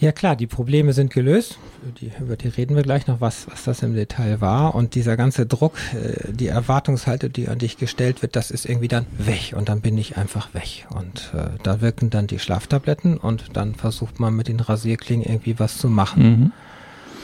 Ja 0.00 0.12
klar, 0.12 0.34
die 0.34 0.46
Probleme 0.46 0.94
sind 0.94 1.12
gelöst. 1.12 1.58
Die, 2.00 2.10
über 2.18 2.36
die 2.36 2.48
reden 2.48 2.74
wir 2.74 2.82
gleich 2.82 3.06
noch, 3.06 3.20
was, 3.20 3.46
was 3.50 3.64
das 3.64 3.82
im 3.82 3.94
Detail 3.94 4.40
war. 4.40 4.74
Und 4.74 4.94
dieser 4.94 5.18
ganze 5.18 5.44
Druck, 5.44 5.74
äh, 5.92 6.32
die 6.32 6.46
Erwartungshalte, 6.46 7.28
die 7.28 7.48
an 7.48 7.58
dich 7.58 7.76
gestellt 7.76 8.22
wird, 8.22 8.34
das 8.34 8.50
ist 8.50 8.64
irgendwie 8.64 8.88
dann 8.88 9.04
weg. 9.18 9.52
Und 9.54 9.68
dann 9.68 9.82
bin 9.82 9.98
ich 9.98 10.16
einfach 10.16 10.54
weg. 10.54 10.86
Und 10.88 11.32
äh, 11.34 11.50
da 11.62 11.82
wirken 11.82 12.08
dann 12.08 12.26
die 12.26 12.38
Schlaftabletten 12.38 13.18
und 13.18 13.56
dann 13.56 13.74
versucht 13.74 14.20
man 14.20 14.34
mit 14.34 14.48
den 14.48 14.60
Rasierklingen 14.60 15.26
irgendwie 15.26 15.58
was 15.58 15.76
zu 15.76 15.88
machen. 15.88 16.22
Mhm. 16.22 16.52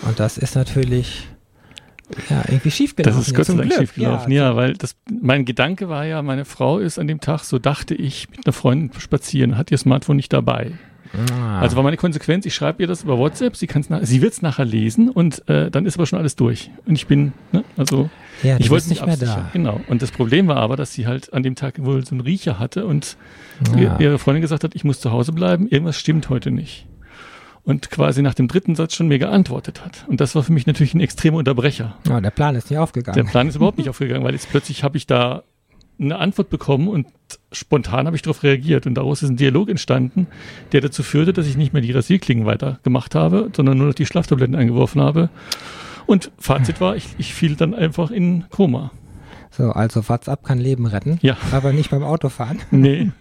Und 0.06 0.20
das 0.20 0.36
ist 0.36 0.54
natürlich 0.54 1.28
ja 2.28 2.44
irgendwie 2.46 2.70
schiefgelaufen. 2.70 3.18
Das 3.18 3.26
ist 3.26 3.34
Gott 3.34 3.46
sei 3.46 3.54
Dank 3.54 3.70
Glück. 3.70 3.80
schief 3.80 3.94
gelaufen. 3.94 4.30
Ja, 4.30 4.54
weil 4.54 4.74
das, 4.74 4.96
mein 5.10 5.46
Gedanke 5.46 5.88
war 5.88 6.04
ja, 6.04 6.20
meine 6.20 6.44
Frau 6.44 6.78
ist 6.78 6.98
an 6.98 7.06
dem 7.06 7.20
Tag, 7.20 7.44
so 7.44 7.58
dachte 7.58 7.94
ich, 7.94 8.28
mit 8.28 8.46
einer 8.46 8.52
Freundin 8.52 8.90
spazieren, 9.00 9.56
hat 9.56 9.70
ihr 9.70 9.78
Smartphone 9.78 10.16
nicht 10.16 10.32
dabei. 10.34 10.72
Ah. 11.32 11.60
Also 11.60 11.76
war 11.76 11.82
meine 11.82 11.96
Konsequenz, 11.96 12.46
ich 12.46 12.54
schreibe 12.54 12.82
ihr 12.82 12.86
das 12.86 13.02
über 13.04 13.18
WhatsApp, 13.18 13.56
sie, 13.56 13.66
kann's 13.66 13.88
nach, 13.90 14.00
sie 14.02 14.22
wird 14.22 14.32
es 14.34 14.42
nachher 14.42 14.64
lesen 14.64 15.08
und 15.10 15.48
äh, 15.48 15.70
dann 15.70 15.86
ist 15.86 15.96
aber 15.96 16.06
schon 16.06 16.18
alles 16.18 16.36
durch. 16.36 16.70
Und 16.86 16.94
ich 16.96 17.06
bin, 17.06 17.32
ne, 17.52 17.64
also 17.76 18.10
ja, 18.42 18.56
ich 18.58 18.70
wollte 18.70 18.88
nicht 18.88 19.04
mehr 19.04 19.14
absichern. 19.14 19.44
da. 19.44 19.50
Genau. 19.52 19.80
Und 19.88 20.02
das 20.02 20.10
Problem 20.10 20.46
war 20.48 20.56
aber, 20.56 20.76
dass 20.76 20.92
sie 20.92 21.06
halt 21.06 21.32
an 21.32 21.42
dem 21.42 21.54
Tag 21.54 21.82
wohl 21.84 22.04
so 22.04 22.14
einen 22.14 22.20
Riecher 22.20 22.58
hatte 22.58 22.86
und 22.86 23.16
Ja. 23.76 23.98
ihre 23.98 24.18
Freundin 24.18 24.42
gesagt 24.42 24.64
hat, 24.64 24.74
ich 24.74 24.84
muss 24.84 25.00
zu 25.00 25.10
Hause 25.12 25.32
bleiben, 25.32 25.68
irgendwas 25.68 25.98
stimmt 25.98 26.28
heute 26.28 26.50
nicht. 26.50 26.86
Und 27.64 27.90
quasi 27.90 28.22
nach 28.22 28.34
dem 28.34 28.46
dritten 28.46 28.76
Satz 28.76 28.94
schon 28.94 29.08
mir 29.08 29.18
geantwortet 29.18 29.84
hat. 29.84 30.04
Und 30.06 30.20
das 30.20 30.36
war 30.36 30.44
für 30.44 30.52
mich 30.52 30.66
natürlich 30.66 30.94
ein 30.94 31.00
extremer 31.00 31.38
Unterbrecher. 31.38 31.96
Ja, 32.06 32.20
der 32.20 32.30
Plan 32.30 32.54
ist 32.54 32.64
nicht 32.66 32.72
Der 32.76 32.82
aufgegangen. 32.82 33.26
Plan 33.26 33.48
ist 33.48 33.56
überhaupt 33.56 33.78
nicht 33.78 33.88
aufgegangen, 33.88 34.22
weil 34.22 34.34
jetzt 34.34 34.48
plötzlich 34.50 34.84
habe 34.84 34.96
ich 34.96 35.06
da 35.08 35.42
eine 35.98 36.16
Antwort 36.18 36.48
bekommen 36.50 36.86
und 36.88 37.06
spontan 37.56 38.06
habe 38.06 38.16
ich 38.16 38.22
darauf 38.22 38.42
reagiert. 38.42 38.86
Und 38.86 38.94
daraus 38.94 39.22
ist 39.22 39.30
ein 39.30 39.36
Dialog 39.36 39.68
entstanden, 39.68 40.26
der 40.72 40.80
dazu 40.80 41.02
führte, 41.02 41.32
dass 41.32 41.46
ich 41.46 41.56
nicht 41.56 41.72
mehr 41.72 41.82
die 41.82 41.92
Rasierklingen 41.92 42.46
weiter 42.46 42.78
gemacht 42.82 43.14
habe, 43.14 43.50
sondern 43.54 43.78
nur 43.78 43.88
noch 43.88 43.94
die 43.94 44.06
Schlaftabletten 44.06 44.54
eingeworfen 44.54 45.00
habe. 45.00 45.28
Und 46.06 46.30
Fazit 46.38 46.80
war, 46.80 46.96
ich, 46.96 47.06
ich 47.18 47.34
fiel 47.34 47.56
dann 47.56 47.74
einfach 47.74 48.10
in 48.10 48.44
Koma. 48.50 48.92
So, 49.50 49.70
also 49.72 50.08
WhatsApp 50.08 50.44
kann 50.44 50.58
Leben 50.58 50.86
retten, 50.86 51.18
Ja. 51.22 51.36
aber 51.50 51.72
nicht 51.72 51.90
beim 51.90 52.02
Autofahren. 52.04 52.60
Nee. 52.70 53.10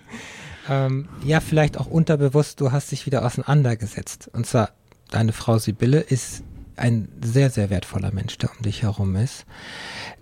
Ähm, 0.67 1.07
ja, 1.23 1.41
vielleicht 1.41 1.79
auch 1.79 1.85
unterbewusst, 1.85 2.59
du 2.59 2.71
hast 2.71 2.91
dich 2.91 3.05
wieder 3.05 3.23
auseinandergesetzt. 3.23 4.31
Und 4.33 4.47
zwar, 4.47 4.71
deine 5.11 5.31
Frau 5.31 5.59
Sibylle 5.59 5.99
ist 5.99 6.43
ein 6.75 7.07
sehr, 7.23 7.51
sehr 7.51 7.69
wertvoller 7.69 8.11
Mensch, 8.11 8.35
der 8.39 8.49
um 8.49 8.63
dich 8.63 8.81
herum 8.81 9.15
ist, 9.15 9.45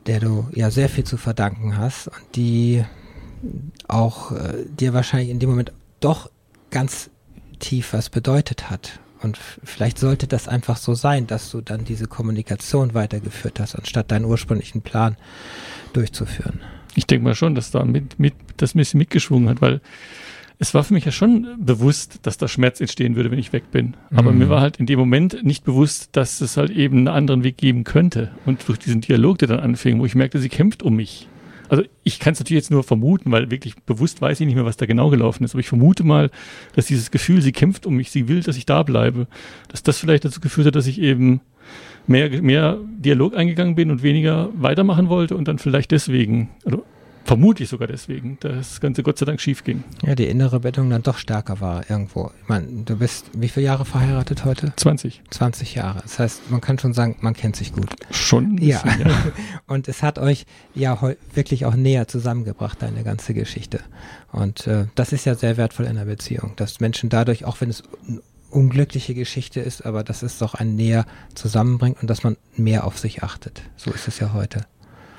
der 0.05 0.19
du 0.19 0.49
ja 0.53 0.69
sehr 0.69 0.89
viel 0.89 1.05
zu 1.05 1.15
verdanken 1.15 1.77
hast 1.77 2.07
und 2.09 2.23
die 2.35 2.83
auch 3.87 4.31
äh, 4.31 4.65
dir 4.67 4.93
wahrscheinlich 4.93 5.29
in 5.29 5.39
dem 5.39 5.49
Moment 5.49 5.71
doch 5.99 6.29
ganz 6.71 7.09
tief 7.59 7.93
was 7.93 8.09
bedeutet 8.09 8.69
hat. 8.69 8.99
Und 9.21 9.37
vielleicht 9.37 9.99
sollte 9.99 10.27
das 10.27 10.47
einfach 10.49 10.75
so 10.75 10.95
sein, 10.95 11.27
dass 11.27 11.49
du 11.49 11.61
dann 11.61 11.85
diese 11.85 12.07
Kommunikation 12.07 12.93
weitergeführt 12.93 13.59
hast, 13.59 13.75
anstatt 13.75 14.11
deinen 14.11 14.25
ursprünglichen 14.25 14.81
Plan 14.81 15.15
durchzuführen. 15.93 16.59
Ich 16.95 17.07
denke 17.07 17.23
mal 17.23 17.35
schon, 17.35 17.55
dass 17.55 17.71
da 17.71 17.85
mit, 17.85 18.19
mit, 18.19 18.33
das 18.57 18.75
ein 18.75 18.79
bisschen 18.79 18.97
mitgeschwungen 18.97 19.47
hat, 19.49 19.61
weil 19.61 19.81
es 20.59 20.73
war 20.73 20.83
für 20.83 20.93
mich 20.93 21.05
ja 21.05 21.11
schon 21.11 21.47
bewusst, 21.59 22.19
dass 22.23 22.37
da 22.37 22.47
Schmerz 22.47 22.79
entstehen 22.79 23.15
würde, 23.15 23.31
wenn 23.31 23.39
ich 23.39 23.53
weg 23.53 23.71
bin. 23.71 23.95
Aber 24.13 24.31
Mhm. 24.31 24.39
mir 24.39 24.49
war 24.49 24.61
halt 24.61 24.77
in 24.77 24.85
dem 24.85 24.99
Moment 24.99 25.43
nicht 25.43 25.63
bewusst, 25.63 26.09
dass 26.11 26.41
es 26.41 26.57
halt 26.57 26.69
eben 26.69 26.97
einen 26.99 27.07
anderen 27.07 27.43
Weg 27.43 27.57
geben 27.57 27.83
könnte. 27.85 28.31
Und 28.45 28.67
durch 28.67 28.79
diesen 28.79 29.01
Dialog, 29.01 29.39
der 29.39 29.47
dann 29.47 29.59
anfing, 29.59 29.99
wo 29.99 30.05
ich 30.05 30.15
merkte, 30.15 30.39
sie 30.39 30.49
kämpft 30.49 30.83
um 30.83 30.95
mich. 30.95 31.27
Also 31.73 31.85
ich 32.03 32.19
kann 32.19 32.33
es 32.33 32.39
natürlich 32.39 32.61
jetzt 32.61 32.69
nur 32.69 32.83
vermuten, 32.83 33.31
weil 33.31 33.49
wirklich 33.49 33.75
bewusst 33.87 34.21
weiß 34.21 34.39
ich 34.39 34.45
nicht 34.45 34.53
mehr, 34.53 34.63
was 34.63 34.77
da 34.77 34.85
genau 34.85 35.09
gelaufen 35.09 35.43
ist. 35.43 35.55
Aber 35.55 35.59
ich 35.59 35.67
vermute 35.67 36.03
mal, 36.03 36.29
dass 36.75 36.85
dieses 36.85 37.09
Gefühl, 37.09 37.41
sie 37.41 37.51
kämpft 37.51 37.87
um 37.87 37.95
mich, 37.95 38.11
sie 38.11 38.27
will, 38.27 38.43
dass 38.43 38.57
ich 38.57 38.67
da 38.67 38.83
bleibe, 38.83 39.25
dass 39.69 39.81
das 39.81 39.97
vielleicht 39.97 40.23
dazu 40.23 40.39
geführt 40.39 40.67
hat, 40.67 40.75
dass 40.75 40.85
ich 40.85 41.01
eben 41.01 41.41
mehr, 42.05 42.29
mehr 42.43 42.77
Dialog 42.99 43.35
eingegangen 43.35 43.73
bin 43.73 43.89
und 43.89 44.03
weniger 44.03 44.49
weitermachen 44.53 45.09
wollte 45.09 45.35
und 45.35 45.47
dann 45.47 45.57
vielleicht 45.57 45.89
deswegen, 45.89 46.51
also 46.63 46.85
vermutlich 47.23 47.69
sogar 47.69 47.87
deswegen, 47.87 48.37
dass 48.39 48.69
das 48.69 48.81
Ganze 48.81 49.03
Gott 49.03 49.17
sei 49.17 49.25
Dank 49.25 49.41
schief 49.41 49.63
ging. 49.63 49.83
Ja, 50.03 50.15
die 50.15 50.27
innere 50.27 50.59
Bindung 50.59 50.89
dann 50.89 51.03
doch 51.03 51.17
stärker 51.17 51.59
war 51.59 51.89
irgendwo. 51.89 52.31
Ich 52.41 52.49
meine, 52.49 52.67
du 52.83 52.97
bist 52.97 53.25
wie 53.33 53.49
viele 53.49 53.65
Jahre 53.65 53.85
verheiratet 53.85 54.45
heute? 54.45 54.73
20. 54.75 55.21
20 55.29 55.75
Jahre. 55.75 56.01
Das 56.01 56.19
heißt, 56.19 56.51
man 56.51 56.61
kann 56.61 56.79
schon 56.79 56.93
sagen, 56.93 57.17
man 57.21 57.33
kennt 57.33 57.55
sich 57.55 57.73
gut. 57.73 57.89
Schon? 58.11 58.57
Ja. 58.57 58.81
ja. 58.99 59.23
Und 59.67 59.87
es 59.87 60.03
hat 60.03 60.19
euch 60.19 60.45
ja 60.75 60.97
wirklich 61.33 61.65
auch 61.65 61.75
näher 61.75 62.07
zusammengebracht, 62.07 62.81
deine 62.81 63.03
ganze 63.03 63.33
Geschichte. 63.33 63.79
Und 64.31 64.67
äh, 64.67 64.87
das 64.95 65.13
ist 65.13 65.25
ja 65.25 65.35
sehr 65.35 65.57
wertvoll 65.57 65.85
in 65.85 65.91
einer 65.91 66.05
Beziehung, 66.05 66.53
dass 66.55 66.79
Menschen 66.79 67.09
dadurch, 67.09 67.45
auch 67.45 67.61
wenn 67.61 67.69
es 67.69 67.83
eine 68.07 68.21
unglückliche 68.53 69.15
Geschichte 69.15 69.59
ist, 69.59 69.85
aber 69.85 70.03
dass 70.03 70.21
es 70.23 70.37
doch 70.37 70.53
ein 70.53 70.75
näher 70.75 71.05
zusammenbringt 71.33 72.01
und 72.01 72.09
dass 72.09 72.23
man 72.23 72.37
mehr 72.55 72.85
auf 72.85 72.99
sich 72.99 73.23
achtet. 73.23 73.63
So 73.75 73.91
ist 73.91 74.07
es 74.07 74.19
ja 74.19 74.33
heute. 74.33 74.65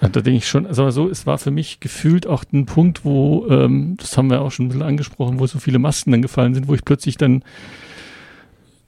Ja, 0.01 0.09
da 0.09 0.21
denke 0.21 0.39
ich 0.39 0.49
schon, 0.49 0.67
also 0.67 0.91
so, 0.91 1.09
es 1.09 1.27
war 1.27 1.39
für 1.39 1.51
mich 1.51 1.81
gefühlt 1.81 2.27
auch 2.27 2.45
ein 2.53 2.67
Punkt, 2.67 3.05
wo, 3.05 3.47
ähm, 3.49 3.97
das 3.99 4.17
haben 4.17 4.29
wir 4.29 4.43
auch 4.43 4.51
schon 4.51 4.67
ein 4.67 4.69
bisschen 4.69 4.83
angesprochen, 4.83 5.39
wo 5.39 5.47
so 5.47 5.59
viele 5.59 5.79
Masken 5.79 6.11
dann 6.11 6.23
gefallen 6.23 6.55
sind, 6.55 6.69
wo 6.69 6.75
ich 6.75 6.85
plötzlich 6.85 7.17
dann 7.17 7.43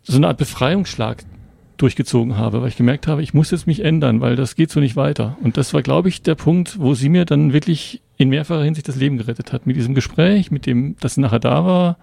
so 0.02 0.16
eine 0.16 0.28
Art 0.28 0.38
Befreiungsschlag 0.38 1.25
durchgezogen 1.76 2.36
habe, 2.36 2.62
weil 2.62 2.68
ich 2.68 2.76
gemerkt 2.76 3.06
habe, 3.06 3.22
ich 3.22 3.34
muss 3.34 3.50
jetzt 3.50 3.66
mich 3.66 3.84
ändern, 3.84 4.20
weil 4.20 4.36
das 4.36 4.56
geht 4.56 4.70
so 4.70 4.80
nicht 4.80 4.96
weiter. 4.96 5.36
Und 5.42 5.56
das 5.56 5.75
war, 5.75 5.82
glaube 5.82 6.08
ich, 6.08 6.22
der 6.22 6.34
Punkt, 6.34 6.78
wo 6.78 6.94
sie 6.94 7.08
mir 7.08 7.25
dann 7.25 7.52
wirklich 7.52 8.02
in 8.16 8.30
mehrfacher 8.30 8.64
Hinsicht 8.64 8.88
das 8.88 8.96
Leben 8.96 9.18
gerettet 9.18 9.52
hat. 9.52 9.66
Mit 9.66 9.76
diesem 9.76 9.94
Gespräch, 9.94 10.50
mit 10.50 10.66
dem, 10.66 10.96
dass 11.00 11.14
sie 11.14 11.20
nachher 11.20 11.38
da 11.38 11.64
war, 11.64 11.98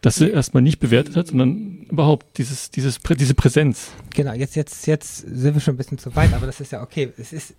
dass 0.00 0.16
sie 0.16 0.30
erstmal 0.30 0.62
nicht 0.62 0.78
bewertet 0.78 1.16
hat, 1.16 1.28
sondern 1.28 1.86
überhaupt 1.90 2.38
dieses, 2.38 2.70
dieses, 2.70 2.98
diese 3.00 3.34
Präsenz. 3.34 3.90
Genau, 4.14 4.32
jetzt, 4.32 4.56
jetzt, 4.56 4.86
jetzt 4.86 5.18
sind 5.18 5.54
wir 5.54 5.60
schon 5.60 5.74
ein 5.74 5.76
bisschen 5.76 5.98
zu 5.98 6.14
weit, 6.14 6.32
aber 6.32 6.46
das 6.46 6.60
ist 6.60 6.72
ja 6.72 6.82
okay. 6.82 7.12
Es 7.18 7.32
ist, 7.32 7.54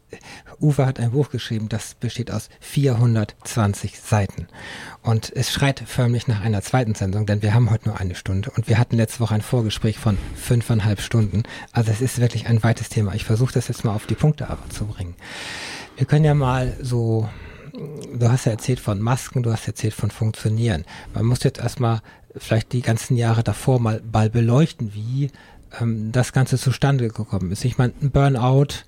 Uwe 0.61 0.85
hat 0.85 0.99
ein 0.99 1.11
Buch 1.11 1.29
geschrieben, 1.29 1.69
das 1.69 1.95
besteht 1.95 2.31
aus 2.31 2.49
420 2.61 3.99
Seiten. 3.99 4.47
Und 5.01 5.31
es 5.35 5.51
schreit 5.51 5.83
förmlich 5.85 6.27
nach 6.27 6.41
einer 6.41 6.61
zweiten 6.61 6.95
Sendung, 6.95 7.25
denn 7.25 7.41
wir 7.41 7.53
haben 7.53 7.69
heute 7.71 7.89
nur 7.89 7.99
eine 7.99 8.15
Stunde 8.15 8.51
und 8.51 8.67
wir 8.67 8.77
hatten 8.77 8.97
letzte 8.97 9.19
Woche 9.19 9.35
ein 9.35 9.41
Vorgespräch 9.41 9.97
von 9.97 10.17
fünfeinhalb 10.35 11.01
Stunden. 11.01 11.43
Also 11.71 11.91
es 11.91 12.01
ist 12.01 12.19
wirklich 12.19 12.47
ein 12.47 12.63
weites 12.63 12.89
Thema. 12.89 13.13
Ich 13.15 13.25
versuche 13.25 13.53
das 13.53 13.67
jetzt 13.67 13.83
mal 13.83 13.93
auf 13.93 14.05
die 14.05 14.15
Punkte 14.15 14.49
aber 14.49 14.69
zu 14.69 14.85
bringen. 14.85 15.15
Wir 15.97 16.05
können 16.05 16.25
ja 16.25 16.33
mal 16.33 16.77
so 16.81 17.27
du 17.73 18.29
hast 18.29 18.45
ja 18.45 18.51
erzählt 18.51 18.79
von 18.79 18.99
Masken, 18.99 19.43
du 19.43 19.51
hast 19.51 19.67
erzählt 19.67 19.93
von 19.93 20.11
Funktionieren. 20.11 20.85
Man 21.13 21.25
muss 21.25 21.43
jetzt 21.43 21.59
erstmal 21.59 22.01
vielleicht 22.35 22.73
die 22.73 22.81
ganzen 22.81 23.17
Jahre 23.17 23.43
davor 23.43 23.79
mal, 23.79 24.01
mal 24.11 24.29
beleuchten, 24.29 24.93
wie 24.93 25.31
ähm, 25.79 26.11
das 26.11 26.33
Ganze 26.33 26.57
zustande 26.57 27.07
gekommen 27.07 27.51
ist. 27.51 27.65
Ich 27.65 27.77
meine, 27.77 27.93
ein 28.01 28.11
Burnout, 28.11 28.85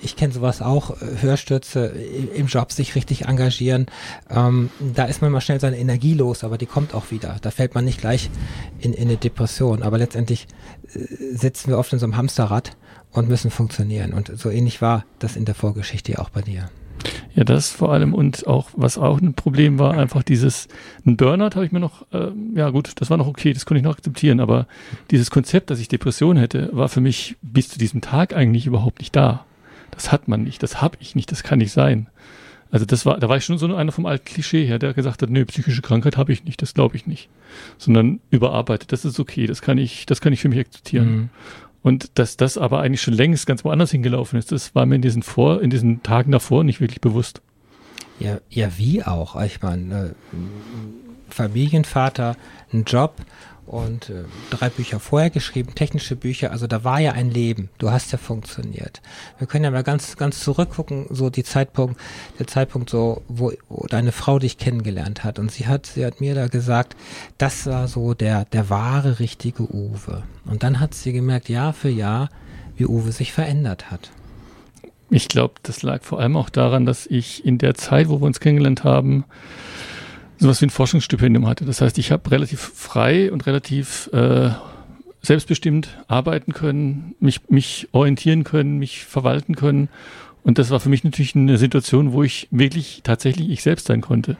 ich 0.00 0.16
kenne 0.16 0.32
sowas 0.32 0.60
auch, 0.60 1.00
äh, 1.00 1.22
Hörstürze 1.22 1.86
im 2.34 2.46
Job 2.46 2.72
sich 2.72 2.94
richtig 2.94 3.26
engagieren. 3.26 3.86
Ähm, 4.30 4.70
da 4.94 5.04
ist 5.04 5.22
man 5.22 5.32
mal 5.32 5.40
schnell 5.40 5.60
seine 5.60 5.78
Energie 5.78 6.14
los, 6.14 6.44
aber 6.44 6.58
die 6.58 6.66
kommt 6.66 6.94
auch 6.94 7.10
wieder. 7.10 7.36
Da 7.40 7.50
fällt 7.50 7.74
man 7.74 7.84
nicht 7.84 8.00
gleich 8.00 8.30
in, 8.80 8.92
in 8.92 9.08
eine 9.08 9.16
Depression. 9.16 9.82
Aber 9.82 9.98
letztendlich 9.98 10.46
äh, 10.94 11.34
sitzen 11.34 11.70
wir 11.70 11.78
oft 11.78 11.92
in 11.92 11.98
so 11.98 12.06
einem 12.06 12.16
Hamsterrad 12.16 12.76
und 13.10 13.28
müssen 13.28 13.50
funktionieren. 13.50 14.12
Und 14.12 14.32
so 14.36 14.50
ähnlich 14.50 14.82
war 14.82 15.04
das 15.18 15.36
in 15.36 15.44
der 15.44 15.54
Vorgeschichte 15.54 16.18
auch 16.18 16.30
bei 16.30 16.42
dir. 16.42 16.68
Ja, 17.34 17.42
das 17.42 17.70
vor 17.70 17.92
allem 17.92 18.14
und 18.14 18.46
auch, 18.46 18.70
was 18.74 18.96
auch 18.96 19.20
ein 19.20 19.34
Problem 19.34 19.78
war, 19.78 19.94
einfach 19.94 20.22
dieses, 20.22 20.68
ein 21.04 21.16
Burnout 21.16 21.56
habe 21.56 21.66
ich 21.66 21.72
mir 21.72 21.80
noch, 21.80 22.06
äh, 22.12 22.30
ja 22.54 22.70
gut, 22.70 22.92
das 22.96 23.10
war 23.10 23.16
noch 23.16 23.26
okay, 23.26 23.52
das 23.52 23.66
konnte 23.66 23.78
ich 23.78 23.84
noch 23.84 23.96
akzeptieren, 23.96 24.38
aber 24.40 24.66
dieses 25.10 25.30
Konzept, 25.30 25.70
dass 25.70 25.80
ich 25.80 25.88
Depression 25.88 26.36
hätte, 26.36 26.70
war 26.72 26.88
für 26.88 27.00
mich 27.00 27.36
bis 27.42 27.68
zu 27.68 27.78
diesem 27.78 28.00
Tag 28.00 28.34
eigentlich 28.36 28.66
überhaupt 28.66 29.00
nicht 29.00 29.16
da. 29.16 29.44
Das 29.90 30.12
hat 30.12 30.28
man 30.28 30.44
nicht, 30.44 30.62
das 30.62 30.80
habe 30.80 30.96
ich 31.00 31.14
nicht, 31.16 31.30
das 31.32 31.42
kann 31.42 31.58
nicht 31.58 31.72
sein. 31.72 32.08
Also 32.70 32.86
das 32.86 33.06
war, 33.06 33.18
da 33.18 33.28
war 33.28 33.36
ich 33.36 33.44
schon 33.44 33.56
so 33.56 33.72
einer 33.72 33.92
vom 33.92 34.04
alten 34.04 34.24
Klischee 34.24 34.64
her, 34.64 34.80
der 34.80 34.94
gesagt 34.94 35.22
hat, 35.22 35.30
nö, 35.30 35.44
psychische 35.44 35.80
Krankheit 35.80 36.16
habe 36.16 36.32
ich 36.32 36.42
nicht, 36.44 36.60
das 36.60 36.74
glaube 36.74 36.96
ich 36.96 37.06
nicht. 37.06 37.28
Sondern 37.78 38.18
überarbeitet, 38.30 38.90
das 38.90 39.04
ist 39.04 39.20
okay, 39.20 39.46
das 39.46 39.62
kann 39.62 39.78
ich, 39.78 40.06
das 40.06 40.20
kann 40.20 40.32
ich 40.32 40.40
für 40.40 40.48
mich 40.48 40.58
akzeptieren. 40.58 41.08
Mhm. 41.08 41.28
Und 41.84 42.18
dass 42.18 42.38
das 42.38 42.56
aber 42.56 42.80
eigentlich 42.80 43.02
schon 43.02 43.12
längst 43.12 43.46
ganz 43.46 43.62
woanders 43.62 43.90
hingelaufen 43.90 44.38
ist, 44.38 44.50
das 44.52 44.74
war 44.74 44.86
mir 44.86 44.96
in 44.96 45.02
diesen 45.02 45.22
vor, 45.22 45.60
in 45.60 45.68
diesen 45.68 46.02
Tagen 46.02 46.32
davor 46.32 46.64
nicht 46.64 46.80
wirklich 46.80 47.02
bewusst. 47.02 47.42
Ja, 48.18 48.38
ja, 48.48 48.78
wie 48.78 49.04
auch. 49.04 49.40
Ich 49.42 49.60
meine, 49.60 50.06
äh, 50.06 50.12
Familienvater, 51.28 52.36
ein 52.72 52.84
Job 52.84 53.16
und 53.66 54.10
äh, 54.10 54.24
drei 54.50 54.68
Bücher 54.68 55.00
vorher 55.00 55.30
geschrieben, 55.30 55.74
technische 55.74 56.16
Bücher, 56.16 56.50
also 56.50 56.66
da 56.66 56.84
war 56.84 57.00
ja 57.00 57.12
ein 57.12 57.30
Leben. 57.30 57.70
Du 57.78 57.90
hast 57.90 58.12
ja 58.12 58.18
funktioniert. 58.18 59.00
Wir 59.38 59.46
können 59.46 59.64
ja 59.64 59.70
mal 59.70 59.82
ganz, 59.82 60.16
ganz 60.16 60.40
zurückgucken, 60.40 61.06
so 61.10 61.30
die 61.30 61.44
Zeitpunkt, 61.44 62.00
der 62.38 62.46
Zeitpunkt 62.46 62.90
so, 62.90 63.22
wo, 63.28 63.52
wo 63.68 63.86
deine 63.88 64.12
Frau 64.12 64.38
dich 64.38 64.58
kennengelernt 64.58 65.24
hat. 65.24 65.38
Und 65.38 65.50
sie 65.50 65.66
hat, 65.66 65.86
sie 65.86 66.04
hat 66.04 66.20
mir 66.20 66.34
da 66.34 66.48
gesagt, 66.48 66.96
das 67.38 67.66
war 67.66 67.88
so 67.88 68.14
der, 68.14 68.44
der 68.46 68.70
wahre, 68.70 69.18
richtige 69.18 69.62
Uwe. 69.62 70.22
Und 70.44 70.62
dann 70.62 70.80
hat 70.80 70.94
sie 70.94 71.12
gemerkt, 71.12 71.48
Jahr 71.48 71.72
für 71.72 71.88
Jahr, 71.88 72.28
wie 72.76 72.86
Uwe 72.86 73.12
sich 73.12 73.32
verändert 73.32 73.90
hat. 73.90 74.10
Ich 75.10 75.28
glaube, 75.28 75.54
das 75.62 75.82
lag 75.82 76.02
vor 76.02 76.18
allem 76.18 76.36
auch 76.36 76.50
daran, 76.50 76.86
dass 76.86 77.06
ich 77.06 77.44
in 77.44 77.58
der 77.58 77.74
Zeit, 77.74 78.08
wo 78.08 78.20
wir 78.20 78.26
uns 78.26 78.40
kennengelernt 78.40 78.84
haben, 78.84 79.24
sowas 80.38 80.60
wie 80.60 80.66
ein 80.66 80.70
Forschungsstipendium 80.70 81.46
hatte. 81.46 81.64
Das 81.64 81.80
heißt, 81.80 81.98
ich 81.98 82.12
habe 82.12 82.30
relativ 82.30 82.60
frei 82.60 83.30
und 83.32 83.46
relativ 83.46 84.10
äh, 84.12 84.50
selbstbestimmt 85.22 85.88
arbeiten 86.06 86.52
können, 86.52 87.14
mich, 87.20 87.40
mich 87.48 87.88
orientieren 87.92 88.44
können, 88.44 88.78
mich 88.78 89.04
verwalten 89.04 89.56
können. 89.56 89.88
Und 90.42 90.58
das 90.58 90.70
war 90.70 90.80
für 90.80 90.90
mich 90.90 91.04
natürlich 91.04 91.34
eine 91.34 91.56
Situation, 91.56 92.12
wo 92.12 92.22
ich 92.22 92.48
wirklich 92.50 93.00
tatsächlich 93.02 93.48
ich 93.48 93.62
selbst 93.62 93.86
sein 93.86 94.02
konnte. 94.02 94.36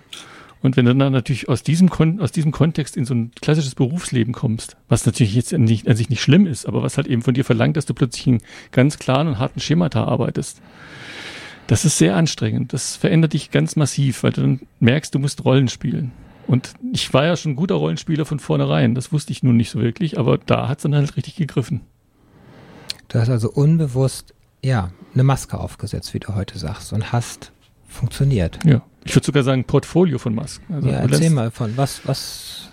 Und 0.64 0.78
wenn 0.78 0.86
du 0.86 0.94
dann 0.94 1.12
natürlich 1.12 1.48
aus 1.50 1.62
diesem, 1.62 1.90
Kon 1.90 2.20
aus 2.20 2.32
diesem 2.32 2.50
Kontext 2.50 2.96
in 2.96 3.04
so 3.04 3.14
ein 3.14 3.32
klassisches 3.40 3.74
Berufsleben 3.74 4.32
kommst, 4.32 4.78
was 4.88 5.04
natürlich 5.04 5.34
jetzt 5.34 5.52
nicht, 5.52 5.86
an 5.88 5.96
sich 5.96 6.08
nicht 6.08 6.22
schlimm 6.22 6.46
ist, 6.46 6.64
aber 6.64 6.82
was 6.82 6.96
halt 6.96 7.06
eben 7.06 7.20
von 7.20 7.34
dir 7.34 7.44
verlangt, 7.44 7.76
dass 7.76 7.84
du 7.84 7.92
plötzlich 7.92 8.26
einen 8.26 8.42
ganz 8.72 8.98
klaren 8.98 9.28
und 9.28 9.38
harten 9.38 9.60
Schemata 9.60 10.04
arbeitest, 10.04 10.62
das 11.66 11.84
ist 11.84 11.98
sehr 11.98 12.16
anstrengend. 12.16 12.72
Das 12.72 12.96
verändert 12.96 13.32
dich 13.32 13.50
ganz 13.50 13.76
massiv, 13.76 14.22
weil 14.22 14.32
du 14.32 14.40
dann 14.42 14.60
merkst, 14.80 15.14
du 15.14 15.18
musst 15.18 15.44
Rollen 15.44 15.68
spielen. 15.68 16.12
Und 16.46 16.74
ich 16.92 17.12
war 17.14 17.24
ja 17.24 17.36
schon 17.36 17.52
ein 17.52 17.56
guter 17.56 17.76
Rollenspieler 17.76 18.26
von 18.26 18.38
vornherein. 18.38 18.94
Das 18.94 19.12
wusste 19.12 19.32
ich 19.32 19.42
nun 19.42 19.56
nicht 19.56 19.70
so 19.70 19.80
wirklich, 19.80 20.18
aber 20.18 20.38
da 20.38 20.68
hat 20.68 20.78
es 20.78 20.82
dann 20.82 20.94
halt 20.94 21.16
richtig 21.16 21.36
gegriffen. 21.36 21.80
Du 23.08 23.18
hast 23.18 23.30
also 23.30 23.50
unbewusst, 23.50 24.34
ja, 24.62 24.90
eine 25.14 25.22
Maske 25.22 25.58
aufgesetzt, 25.58 26.12
wie 26.14 26.20
du 26.20 26.34
heute 26.34 26.58
sagst, 26.58 26.92
und 26.92 27.12
hast 27.12 27.52
funktioniert. 27.88 28.58
Ja. 28.64 28.82
Ich 29.04 29.14
würde 29.14 29.26
sogar 29.26 29.42
sagen, 29.42 29.64
Portfolio 29.64 30.18
von 30.18 30.34
Masken. 30.34 30.74
Also 30.74 30.88
ja, 30.88 30.98
erzähl 30.98 31.30
mal 31.30 31.50
von 31.50 31.76
was, 31.76 32.06
was 32.06 32.70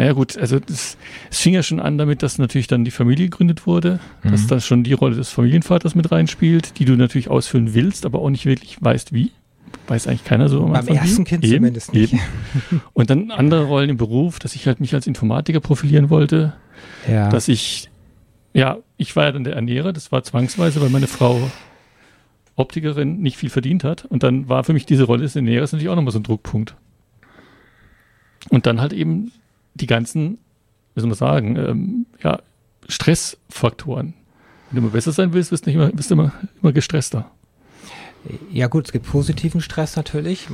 naja 0.00 0.14
gut, 0.14 0.38
also 0.38 0.58
es 0.66 0.96
fing 1.30 1.52
ja 1.52 1.62
schon 1.62 1.78
an 1.78 1.98
damit, 1.98 2.22
dass 2.22 2.38
natürlich 2.38 2.66
dann 2.66 2.86
die 2.86 2.90
Familie 2.90 3.26
gegründet 3.26 3.66
wurde, 3.66 4.00
mhm. 4.22 4.30
dass 4.30 4.46
da 4.46 4.58
schon 4.58 4.82
die 4.82 4.94
Rolle 4.94 5.14
des 5.14 5.28
Familienvaters 5.28 5.94
mit 5.94 6.10
reinspielt, 6.10 6.78
die 6.78 6.86
du 6.86 6.96
natürlich 6.96 7.28
ausfüllen 7.28 7.74
willst, 7.74 8.06
aber 8.06 8.20
auch 8.20 8.30
nicht 8.30 8.46
wirklich 8.46 8.78
weißt 8.80 9.12
wie. 9.12 9.32
Weiß 9.88 10.06
eigentlich 10.06 10.24
keiner 10.24 10.48
so 10.48 10.64
am 10.64 10.72
Beim 10.72 10.88
ersten 10.88 11.24
Kind 11.24 11.44
eben, 11.44 11.56
zumindest 11.56 11.92
nicht. 11.92 12.14
Eben. 12.14 12.22
Und 12.94 13.10
dann 13.10 13.30
andere 13.30 13.64
Rollen 13.64 13.90
im 13.90 13.98
Beruf, 13.98 14.38
dass 14.38 14.54
ich 14.54 14.66
halt 14.66 14.80
mich 14.80 14.94
als 14.94 15.06
Informatiker 15.06 15.60
profilieren 15.60 16.08
wollte, 16.08 16.54
ja. 17.06 17.28
dass 17.28 17.48
ich, 17.48 17.90
ja, 18.54 18.78
ich 18.96 19.14
war 19.16 19.24
ja 19.24 19.32
dann 19.32 19.44
der 19.44 19.54
Ernährer, 19.54 19.92
das 19.92 20.10
war 20.12 20.22
zwangsweise, 20.22 20.80
weil 20.80 20.88
meine 20.88 21.08
Frau 21.08 21.50
Optikerin 22.56 23.20
nicht 23.20 23.36
viel 23.36 23.50
verdient 23.50 23.84
hat. 23.84 24.06
Und 24.06 24.22
dann 24.22 24.48
war 24.48 24.64
für 24.64 24.72
mich 24.72 24.86
diese 24.86 25.04
Rolle 25.04 25.24
des 25.24 25.36
Ernährers 25.36 25.72
natürlich 25.72 25.90
auch 25.90 25.96
nochmal 25.96 26.12
so 26.12 26.20
ein 26.20 26.24
Druckpunkt. 26.24 26.74
Und 28.48 28.64
dann 28.64 28.80
halt 28.80 28.94
eben 28.94 29.32
die 29.74 29.86
ganzen, 29.86 30.38
wie 30.94 31.00
soll 31.00 31.08
man 31.08 31.18
sagen, 31.18 31.56
ähm, 31.56 32.06
ja, 32.22 32.40
Stressfaktoren. 32.88 34.14
Wenn 34.70 34.76
du 34.76 34.82
immer 34.82 34.92
besser 34.92 35.12
sein 35.12 35.32
willst, 35.32 35.50
bist 35.50 35.66
du 35.66 35.70
immer, 35.70 35.90
bist 35.90 36.10
immer, 36.10 36.32
immer 36.62 36.72
gestresster. 36.72 37.30
Ja 38.52 38.66
gut, 38.66 38.86
es 38.86 38.92
gibt 38.92 39.06
positiven 39.06 39.60
Stress 39.60 39.96
natürlich. 39.96 40.48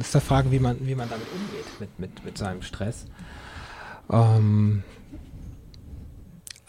Es 0.00 0.06
ist 0.06 0.14
die 0.14 0.20
Frage, 0.20 0.50
wie 0.50 0.58
man, 0.58 0.76
wie 0.80 0.94
man 0.94 1.08
damit 1.08 1.26
umgeht, 1.32 1.80
mit, 1.80 1.98
mit, 1.98 2.24
mit 2.24 2.38
seinem 2.38 2.62
Stress. 2.62 3.06
Ähm, 4.10 4.82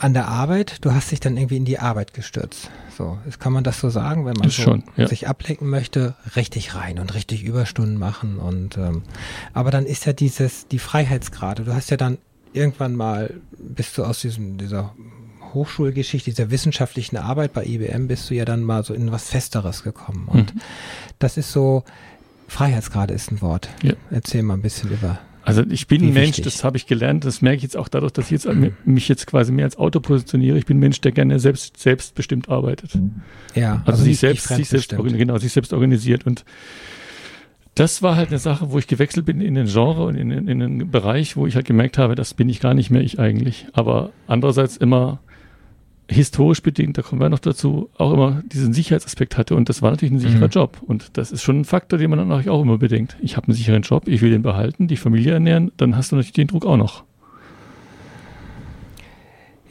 an 0.03 0.13
der 0.13 0.27
Arbeit, 0.27 0.79
du 0.81 0.93
hast 0.93 1.12
dich 1.12 1.22
dann 1.22 1.38
irgendwie 1.38 1.55
in 1.55 1.63
die 1.63 1.79
Arbeit 1.79 2.13
gestürzt. 2.13 2.69
So, 2.98 3.17
jetzt 3.25 3.39
kann 3.39 3.53
man 3.53 3.63
das 3.63 3.79
so 3.79 3.89
sagen, 3.89 4.25
wenn 4.25 4.36
man 4.36 4.50
so 4.50 4.63
schon, 4.63 4.83
ja. 4.98 5.07
sich 5.07 5.29
ablenken 5.29 5.69
möchte, 5.69 6.15
richtig 6.36 6.75
rein 6.75 7.00
und 7.00 7.13
richtig 7.13 7.43
Überstunden 7.43 7.98
machen 7.98 8.38
und 8.38 8.77
ähm, 8.77 9.03
aber 9.53 9.72
dann 9.72 9.86
ist 9.86 10.05
ja 10.05 10.12
dieses 10.12 10.67
die 10.67 10.79
Freiheitsgrade. 10.79 11.63
Du 11.63 11.74
hast 11.74 11.89
ja 11.89 11.95
dann 11.95 12.17
irgendwann 12.51 12.98
mal 12.98 13.33
bist 13.57 13.98
du 13.98 14.03
aus 14.03 14.19
diesem 14.19 14.57
dieser 14.57 14.93
Hochschulgeschichte, 15.53 16.31
dieser 16.31 16.51
wissenschaftlichen 16.51 17.15
Arbeit 17.15 17.53
bei 17.53 17.63
IBM 17.63 18.07
bist 18.07 18.29
du 18.29 18.33
ja 18.33 18.43
dann 18.43 18.62
mal 18.62 18.83
so 18.83 18.93
in 18.93 19.12
was 19.13 19.29
Festeres 19.29 19.83
gekommen 19.83 20.27
und 20.27 20.53
mhm. 20.53 20.62
das 21.17 21.38
ist 21.38 21.53
so 21.53 21.86
Freiheitsgrade 22.50 23.13
ist 23.13 23.31
ein 23.31 23.41
Wort. 23.41 23.69
Ja. 23.81 23.93
Erzähl 24.12 24.43
mal 24.43 24.55
ein 24.55 24.62
bisschen 24.62 24.91
über 24.91 25.19
also 25.46 25.64
ich 25.70 25.88
bin 25.88 26.04
ein 26.04 26.14
Mensch, 26.14 26.42
das 26.42 26.64
habe 26.64 26.78
ich 26.78 26.88
gelernt, 26.88 27.26
das 27.26 27.42
merke 27.42 27.58
ich 27.58 27.64
jetzt 27.64 27.78
auch 27.78 27.90
dadurch, 27.90 28.14
dass 28.14 28.26
ich 28.26 28.32
jetzt 28.32 28.46
mhm. 28.46 28.74
mich 28.86 29.10
jetzt 29.10 29.28
quasi 29.28 29.52
mehr 29.52 29.66
als 29.66 29.78
Auto 29.78 30.00
positioniere. 30.00 30.58
Ich 30.58 30.66
bin 30.66 30.78
ein 30.78 30.80
Mensch, 30.80 31.02
der 31.02 31.12
gerne 31.12 31.40
selbst 31.40 31.78
selbstbestimmt 31.78 32.50
arbeitet. 32.50 32.92
Ja, 33.54 33.82
also, 33.86 33.92
also 33.92 34.04
sich 34.04 34.20
selbst, 34.20 34.48
sich 34.48 34.70
selbst 34.70 34.90
genau, 34.90 35.38
sich 35.38 35.52
selbst 35.52 35.74
organisiert 35.74 36.26
und 36.26 36.46
das 37.76 38.04
war 38.04 38.16
halt 38.16 38.30
eine 38.30 38.38
Sache, 38.38 38.72
wo 38.72 38.78
ich 38.78 38.88
gewechselt 38.88 39.26
bin 39.26 39.42
in 39.42 39.56
den 39.56 39.66
Genre 39.66 40.06
und 40.06 40.16
in, 40.16 40.30
in, 40.30 40.48
in 40.48 40.60
den 40.60 40.92
Bereich, 40.92 41.36
wo 41.36 41.48
ich 41.48 41.56
halt 41.56 41.66
gemerkt 41.66 41.98
habe, 41.98 42.14
das 42.16 42.36
bin 42.36 42.48
ich 42.48 42.60
gar 42.60 42.76
nicht 42.76 42.92
mehr 42.92 43.02
ich 43.02 43.20
eigentlich. 43.20 43.66
Aber 43.74 44.12
andererseits 44.28 44.78
immer 44.78 45.20
historisch 46.13 46.62
bedingt, 46.62 46.98
da 46.98 47.01
kommen 47.01 47.22
wir 47.22 47.29
noch 47.29 47.39
dazu, 47.39 47.89
auch 47.98 48.13
immer 48.13 48.43
diesen 48.46 48.74
Sicherheitsaspekt 48.74 49.38
hatte 49.38 49.55
und 49.55 49.70
das 49.70 49.82
war 49.82 49.91
natürlich 49.91 50.13
ein 50.13 50.20
sicherer 50.20 50.48
mhm. 50.48 50.51
Job 50.51 50.82
und 50.86 51.17
das 51.17 51.32
ist 51.32 51.41
schon 51.41 51.62
ein 51.62 51.65
Faktor, 51.65 52.00
den 52.00 52.10
man 52.10 52.20
dann 52.20 52.32
auch 52.32 52.62
immer 52.62 52.77
bedenkt. 52.77 53.17
Ich 53.22 53.36
habe 53.38 53.48
einen 53.48 53.55
sicheren 53.55 53.82
Job, 53.82 54.08
ich 54.08 54.22
will 54.22 54.32
den 54.32 54.41
behalten, 54.41 54.88
die 54.88 54.98
Familie 54.98 55.34
ernähren, 55.34 55.72
dann 55.77 55.96
hast 55.96 56.12
du 56.12 56.15
natürlich 56.15 56.34
den 56.34 56.48
Druck 56.48 56.65
auch 56.65 56.77
noch. 56.77 57.03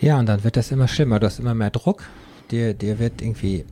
Ja, 0.01 0.19
und 0.19 0.27
dann 0.27 0.43
wird 0.45 0.57
das 0.57 0.73
immer 0.73 0.89
schlimmer, 0.89 1.21
du 1.21 1.27
hast 1.27 1.39
immer 1.39 1.55
mehr 1.55 1.71
Druck, 1.71 2.05
dir, 2.51 2.75
dir 2.75 2.99
wird 2.99 3.23
irgendwie 3.23 3.65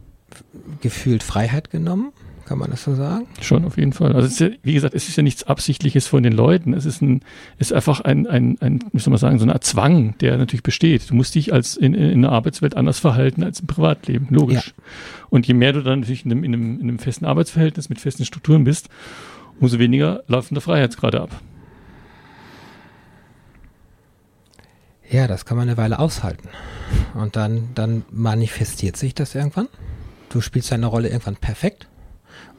gefühlt 0.81 1.23
Freiheit 1.23 1.71
genommen 1.71 2.13
kann 2.51 2.59
man 2.59 2.73
das 2.73 2.83
so 2.83 2.97
sagen? 2.97 3.29
Schon, 3.41 3.65
auf 3.65 3.79
jeden 3.79 3.93
Fall. 3.93 4.13
Also 4.13 4.47
ja, 4.47 4.51
wie 4.65 4.73
gesagt, 4.73 4.93
es 4.93 5.09
ist 5.09 5.15
ja 5.15 5.23
nichts 5.23 5.45
Absichtliches 5.45 6.09
von 6.09 6.25
den 6.25 6.33
Leuten. 6.33 6.75
Es 6.75 6.85
ist 6.85 7.01
ein, 7.01 7.21
es 7.59 7.69
ist 7.69 7.73
einfach 7.73 8.01
ein, 8.01 8.27
ein, 8.27 8.59
ein, 8.61 8.81
wie 8.91 8.99
soll 8.99 9.13
man 9.13 9.21
sagen, 9.21 9.39
so 9.39 9.47
Art 9.47 9.63
Zwang, 9.63 10.19
der 10.19 10.37
natürlich 10.37 10.65
besteht. 10.65 11.09
Du 11.09 11.15
musst 11.15 11.37
dich 11.37 11.53
als 11.53 11.77
in, 11.77 11.95
in 11.95 12.23
der 12.23 12.33
Arbeitswelt 12.33 12.77
anders 12.77 12.99
verhalten 12.99 13.45
als 13.45 13.61
im 13.61 13.69
Privatleben, 13.69 14.27
logisch. 14.31 14.75
Ja. 14.77 14.85
Und 15.29 15.47
je 15.47 15.55
mehr 15.55 15.73
du 15.73 15.81
dann 15.85 16.01
natürlich 16.01 16.25
in 16.25 16.33
einem, 16.33 16.43
in, 16.43 16.53
einem, 16.53 16.81
in 16.81 16.89
einem 16.89 16.99
festen 16.99 17.25
Arbeitsverhältnis 17.25 17.89
mit 17.89 18.01
festen 18.01 18.25
Strukturen 18.25 18.65
bist, 18.65 18.89
umso 19.61 19.79
weniger 19.79 20.25
laufen 20.27 20.57
da 20.57 20.61
Freiheitsgrade 20.61 21.21
ab. 21.21 21.31
Ja, 25.09 25.29
das 25.29 25.45
kann 25.45 25.57
man 25.57 25.69
eine 25.69 25.77
Weile 25.77 26.01
aushalten. 26.01 26.49
Und 27.15 27.37
dann, 27.37 27.69
dann 27.77 28.03
manifestiert 28.11 28.97
sich 28.97 29.15
das 29.15 29.37
irgendwann. 29.37 29.69
Du 30.31 30.41
spielst 30.41 30.73
deine 30.73 30.87
Rolle 30.87 31.11
irgendwann 31.11 31.37
perfekt 31.37 31.87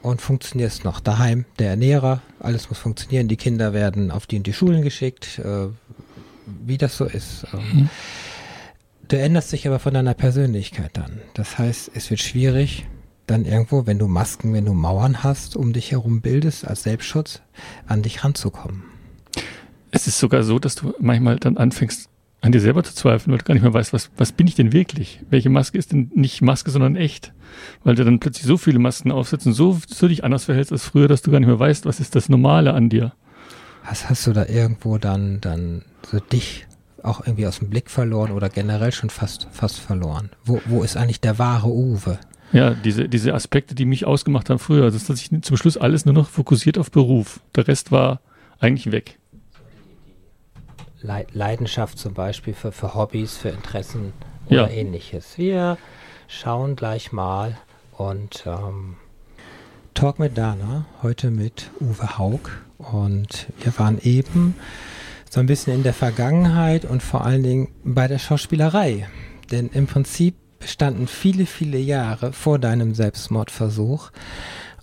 und 0.01 0.21
funktionierst 0.21 0.83
noch 0.83 0.99
daheim. 0.99 1.45
Der 1.59 1.69
Ernährer, 1.69 2.21
alles 2.39 2.69
muss 2.69 2.79
funktionieren. 2.79 3.27
Die 3.27 3.37
Kinder 3.37 3.73
werden 3.73 4.11
auf 4.11 4.27
die 4.27 4.37
in 4.37 4.43
die 4.43 4.53
Schulen 4.53 4.81
geschickt, 4.81 5.39
äh, 5.39 5.67
wie 6.65 6.77
das 6.77 6.97
so 6.97 7.05
ist. 7.05 7.45
Ähm, 7.53 7.59
mhm. 7.59 7.89
Du 9.07 9.19
änderst 9.19 9.51
dich 9.51 9.67
aber 9.67 9.79
von 9.79 9.93
deiner 9.93 10.13
Persönlichkeit 10.13 10.91
dann. 10.93 11.19
Das 11.33 11.57
heißt, 11.57 11.91
es 11.93 12.09
wird 12.09 12.21
schwierig, 12.21 12.85
dann 13.27 13.45
irgendwo, 13.45 13.85
wenn 13.85 13.99
du 13.99 14.07
Masken, 14.07 14.53
wenn 14.53 14.65
du 14.65 14.73
Mauern 14.73 15.23
hast, 15.23 15.55
um 15.55 15.73
dich 15.73 15.91
herum 15.91 16.21
bildest, 16.21 16.65
als 16.65 16.83
Selbstschutz, 16.83 17.41
an 17.87 18.03
dich 18.03 18.23
ranzukommen. 18.23 18.83
Es 19.91 20.07
ist 20.07 20.19
sogar 20.19 20.43
so, 20.43 20.59
dass 20.59 20.75
du 20.75 20.93
manchmal 20.99 21.37
dann 21.37 21.57
anfängst, 21.57 22.09
an 22.41 22.51
dir 22.51 22.59
selber 22.59 22.83
zu 22.83 22.93
zweifeln, 22.93 23.31
weil 23.31 23.37
du 23.37 23.45
gar 23.45 23.53
nicht 23.53 23.63
mehr 23.63 23.73
weißt, 23.73 23.93
was, 23.93 24.09
was 24.17 24.31
bin 24.31 24.47
ich 24.47 24.55
denn 24.55 24.73
wirklich? 24.73 25.21
Welche 25.29 25.49
Maske 25.49 25.77
ist 25.77 25.91
denn 25.91 26.11
nicht 26.15 26.41
Maske, 26.41 26.71
sondern 26.71 26.95
echt? 26.95 27.33
Weil 27.83 27.95
du 27.95 28.03
dann 28.03 28.19
plötzlich 28.19 28.45
so 28.45 28.57
viele 28.57 28.79
Masken 28.79 29.11
aufsetzt 29.11 29.45
und 29.45 29.53
so, 29.53 29.79
so 29.87 30.07
dich 30.07 30.23
anders 30.23 30.45
verhältst 30.45 30.71
als 30.71 30.85
früher, 30.85 31.07
dass 31.07 31.21
du 31.21 31.31
gar 31.31 31.39
nicht 31.39 31.47
mehr 31.47 31.59
weißt, 31.59 31.85
was 31.85 31.99
ist 31.99 32.15
das 32.15 32.29
Normale 32.29 32.73
an 32.73 32.89
dir. 32.89 33.13
Was 33.87 34.09
hast 34.09 34.25
du 34.25 34.33
da 34.33 34.45
irgendwo 34.47 34.97
dann, 34.97 35.39
dann 35.39 35.83
so 36.09 36.19
dich 36.19 36.67
auch 37.03 37.25
irgendwie 37.25 37.47
aus 37.47 37.59
dem 37.59 37.69
Blick 37.69 37.89
verloren 37.89 38.31
oder 38.31 38.49
generell 38.49 38.91
schon 38.91 39.11
fast, 39.11 39.47
fast 39.51 39.79
verloren? 39.79 40.31
Wo, 40.43 40.61
wo 40.65 40.83
ist 40.83 40.97
eigentlich 40.97 41.21
der 41.21 41.37
wahre 41.37 41.69
Uwe? 41.69 42.19
Ja, 42.53 42.71
diese, 42.71 43.07
diese 43.07 43.33
Aspekte, 43.33 43.75
die 43.75 43.85
mich 43.85 44.05
ausgemacht 44.05 44.49
haben 44.49 44.59
früher, 44.59 44.83
also 44.83 44.99
dass 44.99 45.21
ich 45.21 45.29
zum 45.41 45.57
Schluss 45.57 45.77
alles 45.77 46.05
nur 46.05 46.13
noch 46.13 46.29
fokussiert 46.29 46.77
auf 46.77 46.91
Beruf. 46.91 47.39
Der 47.55 47.67
Rest 47.67 47.91
war 47.91 48.19
eigentlich 48.59 48.91
weg. 48.91 49.19
Leidenschaft 51.01 51.97
zum 51.97 52.13
Beispiel 52.13 52.53
für, 52.53 52.71
für 52.71 52.93
Hobbys, 52.95 53.37
für 53.37 53.49
Interessen 53.49 54.13
oder 54.47 54.67
ja. 54.67 54.69
ähnliches. 54.69 55.37
Wir 55.37 55.77
schauen 56.27 56.75
gleich 56.75 57.11
mal 57.11 57.57
und 57.97 58.43
ähm, 58.45 58.97
Talk 59.93 60.19
mit 60.19 60.37
Dana, 60.37 60.85
heute 61.03 61.31
mit 61.31 61.69
Uwe 61.79 62.17
Haug. 62.17 62.49
Und 62.77 63.47
wir 63.59 63.77
waren 63.77 63.99
eben 64.01 64.55
so 65.29 65.39
ein 65.39 65.45
bisschen 65.45 65.73
in 65.75 65.83
der 65.83 65.93
Vergangenheit 65.93 66.85
und 66.85 67.03
vor 67.03 67.25
allen 67.25 67.43
Dingen 67.43 67.67
bei 67.83 68.07
der 68.07 68.19
Schauspielerei. 68.19 69.07
Denn 69.51 69.69
im 69.69 69.87
Prinzip 69.87 70.35
bestanden 70.59 71.07
viele, 71.07 71.45
viele 71.45 71.77
Jahre 71.77 72.33
vor 72.33 72.59
deinem 72.59 72.95
Selbstmordversuch 72.95 74.11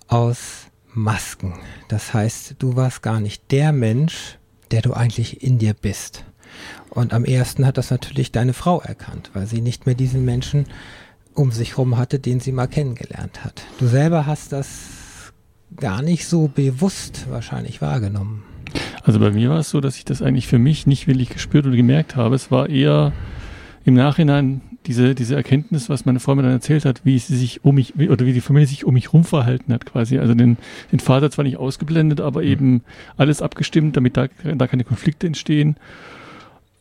aus 0.07 0.67
Masken. 0.93 1.59
Das 1.87 2.13
heißt, 2.13 2.55
du 2.59 2.75
warst 2.75 3.01
gar 3.01 3.19
nicht 3.19 3.51
der 3.51 3.71
Mensch, 3.71 4.38
der 4.71 4.81
du 4.81 4.93
eigentlich 4.93 5.43
in 5.43 5.57
dir 5.57 5.73
bist. 5.73 6.23
Und 6.89 7.13
am 7.13 7.25
ersten 7.25 7.65
hat 7.65 7.77
das 7.77 7.91
natürlich 7.91 8.31
deine 8.31 8.53
Frau 8.53 8.81
erkannt, 8.81 9.31
weil 9.33 9.45
sie 9.45 9.61
nicht 9.61 9.85
mehr 9.85 9.95
diesen 9.95 10.25
Menschen 10.25 10.65
um 11.33 11.51
sich 11.51 11.71
herum 11.71 11.97
hatte, 11.97 12.19
den 12.19 12.39
sie 12.39 12.51
mal 12.51 12.67
kennengelernt 12.67 13.43
hat. 13.43 13.63
Du 13.79 13.87
selber 13.87 14.25
hast 14.25 14.51
das 14.51 15.31
gar 15.77 16.01
nicht 16.01 16.27
so 16.27 16.47
bewusst 16.47 17.27
wahrscheinlich 17.29 17.81
wahrgenommen. 17.81 18.43
Also 19.03 19.19
bei 19.19 19.31
mir 19.31 19.49
war 19.49 19.59
es 19.59 19.69
so, 19.69 19.81
dass 19.81 19.95
ich 19.95 20.05
das 20.05 20.21
eigentlich 20.21 20.47
für 20.47 20.59
mich 20.59 20.85
nicht 20.85 21.07
wirklich 21.07 21.29
gespürt 21.29 21.65
oder 21.65 21.75
gemerkt 21.75 22.15
habe. 22.15 22.35
Es 22.35 22.51
war 22.51 22.69
eher 22.69 23.13
im 23.85 23.93
Nachhinein 23.93 24.61
diese, 24.89 25.13
diese 25.13 25.35
Erkenntnis, 25.35 25.87
was 25.87 26.07
meine 26.07 26.19
Frau 26.19 26.33
mir 26.33 26.41
dann 26.41 26.51
erzählt 26.51 26.83
hat, 26.83 27.01
wie 27.03 27.19
sie 27.19 27.37
sich 27.37 27.63
um 27.63 27.75
mich, 27.75 27.93
oder 27.95 28.25
wie 28.25 28.33
die 28.33 28.41
Familie 28.41 28.67
sich 28.67 28.85
um 28.85 28.95
mich 28.95 29.13
rum 29.13 29.23
verhalten 29.23 29.71
hat, 29.71 29.85
quasi. 29.85 30.17
Also 30.17 30.33
den, 30.33 30.57
den 30.91 30.99
Vater 30.99 31.29
zwar 31.29 31.45
nicht 31.45 31.57
ausgeblendet, 31.57 32.19
aber 32.21 32.41
mhm. 32.41 32.47
eben 32.47 32.81
alles 33.15 33.43
abgestimmt, 33.43 33.95
damit 33.95 34.17
da, 34.17 34.29
da 34.43 34.65
keine 34.65 34.83
Konflikte 34.83 35.27
entstehen. 35.27 35.75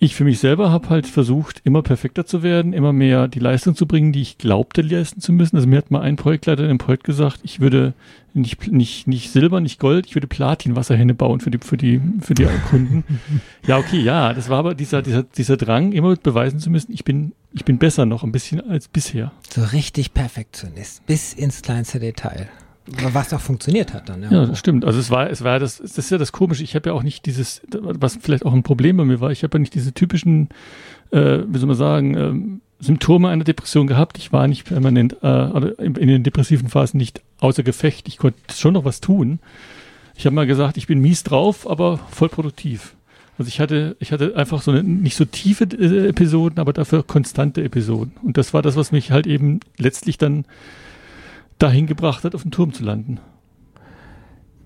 Ich 0.00 0.14
für 0.14 0.22
mich 0.22 0.38
selber 0.38 0.70
habe 0.70 0.90
halt 0.90 1.08
versucht, 1.08 1.60
immer 1.64 1.82
perfekter 1.82 2.24
zu 2.24 2.44
werden, 2.44 2.72
immer 2.72 2.92
mehr 2.92 3.26
die 3.26 3.40
Leistung 3.40 3.74
zu 3.74 3.84
bringen, 3.84 4.12
die 4.12 4.22
ich 4.22 4.38
glaubte 4.38 4.80
leisten 4.80 5.20
zu 5.20 5.32
müssen. 5.32 5.56
Also 5.56 5.66
mir 5.66 5.78
hat 5.78 5.90
mal 5.90 6.02
ein 6.02 6.14
Projektleiter 6.14 6.62
in 6.62 6.70
einem 6.70 6.78
Projekt 6.78 7.02
gesagt, 7.02 7.40
ich 7.42 7.58
würde 7.58 7.94
nicht, 8.32 8.70
nicht, 8.70 9.08
nicht 9.08 9.32
Silber, 9.32 9.60
nicht 9.60 9.80
Gold, 9.80 10.06
ich 10.06 10.14
würde 10.14 10.28
Platin-Wasserhähne 10.28 11.14
bauen 11.14 11.40
für 11.40 11.50
die, 11.50 11.58
für 11.58 11.76
die, 11.76 12.00
für 12.20 12.34
die 12.34 12.46
Kunden. 12.70 13.02
ja, 13.66 13.76
okay, 13.78 14.00
ja, 14.00 14.32
das 14.32 14.48
war 14.48 14.58
aber 14.58 14.76
dieser, 14.76 15.02
dieser, 15.02 15.24
dieser 15.24 15.56
Drang, 15.56 15.90
immer 15.90 16.14
beweisen 16.14 16.60
zu 16.60 16.70
müssen, 16.70 16.92
ich 16.92 17.02
bin, 17.02 17.32
ich 17.52 17.64
bin 17.64 17.78
besser 17.78 18.06
noch 18.06 18.22
ein 18.22 18.30
bisschen 18.30 18.60
als 18.70 18.86
bisher. 18.86 19.32
So 19.52 19.64
richtig 19.64 20.14
Perfektionist, 20.14 21.04
bis 21.06 21.32
ins 21.32 21.62
kleinste 21.62 21.98
Detail. 21.98 22.48
Was 23.12 23.32
auch 23.32 23.40
funktioniert 23.40 23.92
hat 23.92 24.08
dann. 24.08 24.22
Ja, 24.22 24.30
ja 24.30 24.46
das 24.46 24.58
stimmt. 24.58 24.84
Also 24.84 24.98
es 24.98 25.10
war, 25.10 25.30
es 25.30 25.44
war 25.44 25.58
das, 25.58 25.78
das 25.78 25.98
ist 25.98 26.10
ja 26.10 26.18
das 26.18 26.32
Komische. 26.32 26.62
Ich 26.62 26.74
habe 26.74 26.90
ja 26.90 26.94
auch 26.94 27.02
nicht 27.02 27.26
dieses, 27.26 27.60
was 27.70 28.18
vielleicht 28.20 28.46
auch 28.46 28.52
ein 28.52 28.62
Problem 28.62 28.96
bei 28.96 29.04
mir 29.04 29.20
war. 29.20 29.30
Ich 29.30 29.42
habe 29.42 29.56
ja 29.56 29.60
nicht 29.60 29.74
diese 29.74 29.92
typischen, 29.92 30.48
äh, 31.10 31.40
wie 31.46 31.58
soll 31.58 31.68
man 31.68 31.76
sagen, 31.76 32.14
äh, 32.14 32.84
Symptome 32.84 33.28
einer 33.28 33.44
Depression 33.44 33.86
gehabt. 33.86 34.18
Ich 34.18 34.32
war 34.32 34.46
nicht 34.48 34.64
permanent, 34.64 35.16
äh, 35.22 35.26
oder 35.26 35.78
in, 35.78 35.96
in 35.96 36.08
den 36.08 36.22
depressiven 36.22 36.68
Phasen 36.68 36.98
nicht 36.98 37.22
außer 37.40 37.62
Gefecht. 37.62 38.08
Ich 38.08 38.18
konnte 38.18 38.38
schon 38.54 38.74
noch 38.74 38.84
was 38.84 39.00
tun. 39.00 39.40
Ich 40.16 40.26
habe 40.26 40.34
mal 40.34 40.46
gesagt, 40.46 40.76
ich 40.76 40.86
bin 40.86 41.00
mies 41.00 41.24
drauf, 41.24 41.68
aber 41.68 41.98
voll 42.10 42.28
produktiv. 42.28 42.94
Also 43.38 43.48
ich 43.48 43.60
hatte, 43.60 43.96
ich 44.00 44.10
hatte 44.10 44.34
einfach 44.36 44.62
so 44.62 44.72
eine, 44.72 44.82
nicht 44.82 45.16
so 45.16 45.24
tiefe 45.24 45.64
äh, 45.64 46.08
Episoden, 46.08 46.58
aber 46.58 46.72
dafür 46.72 47.04
konstante 47.04 47.62
Episoden. 47.62 48.12
Und 48.22 48.36
das 48.36 48.52
war 48.52 48.62
das, 48.62 48.74
was 48.74 48.90
mich 48.90 49.12
halt 49.12 49.26
eben 49.26 49.60
letztlich 49.76 50.18
dann 50.18 50.44
dahin 51.58 51.86
gebracht 51.86 52.24
hat, 52.24 52.34
auf 52.34 52.42
dem 52.42 52.50
Turm 52.50 52.72
zu 52.72 52.84
landen. 52.84 53.20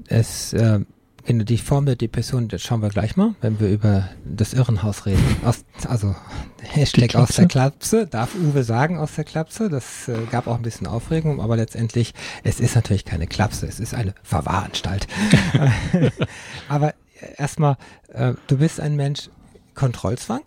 Es, 0.09 0.53
äh, 0.53 0.81
die 1.29 1.59
Form 1.59 1.87
der 1.87 1.97
Depression, 1.97 2.49
das 2.49 2.63
schauen 2.63 2.83
wir 2.83 2.89
gleich 2.89 3.17
mal, 3.17 3.35
wenn 3.41 3.61
wir 3.61 3.69
über 3.69 4.09
das 4.25 4.55
Irrenhaus 4.55 5.07
reden. 5.07 5.23
Aus, 5.45 5.65
also 5.89 6.15
Hashtag 6.61 7.15
aus 7.15 7.37
der 7.37 7.47
Klapse, 7.47 8.07
darf 8.07 8.35
Uwe 8.35 8.65
sagen 8.65 8.99
aus 8.99 9.15
der 9.15 9.25
Klapse. 9.25 9.69
Das 9.69 10.09
äh, 10.09 10.19
gab 10.31 10.47
auch 10.47 10.57
ein 10.57 10.63
bisschen 10.63 10.87
Aufregung, 10.87 11.41
aber 11.41 11.57
letztendlich, 11.57 12.13
es 12.43 12.61
ist 12.61 12.75
natürlich 12.75 13.05
keine 13.05 13.27
Klapse, 13.27 13.67
es 13.67 13.81
ist 13.81 13.95
eine 13.95 14.15
Verwahranstalt. 14.23 15.07
aber 16.69 16.95
erstmal, 17.37 17.77
äh, 18.13 18.35
du 18.49 18.59
bist 18.59 18.81
ein 18.81 18.97
Mensch, 18.97 19.31
Kontrollzwang, 19.75 20.43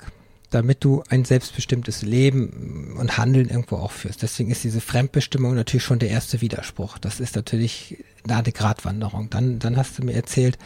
damit 0.56 0.84
du 0.86 1.04
ein 1.10 1.26
selbstbestimmtes 1.26 2.02
Leben 2.02 2.96
und 2.98 3.18
Handeln 3.18 3.50
irgendwo 3.50 3.76
auch 3.76 3.92
führst. 3.92 4.22
Deswegen 4.22 4.50
ist 4.50 4.64
diese 4.64 4.80
Fremdbestimmung 4.80 5.54
natürlich 5.54 5.84
schon 5.84 6.00
der 6.00 6.10
erste 6.10 6.40
Widerspruch. 6.40 6.98
Das 6.98 7.20
ist 7.20 7.36
natürlich 7.36 8.04
da 8.26 8.40
eine 8.40 8.54
Gratwanderung. 8.54 9.30
Dann, 9.30 9.60
dann 9.60 9.76
hast 9.76 10.00
du 10.00 10.06
mir 10.06 10.14
erzählt, 10.14 10.58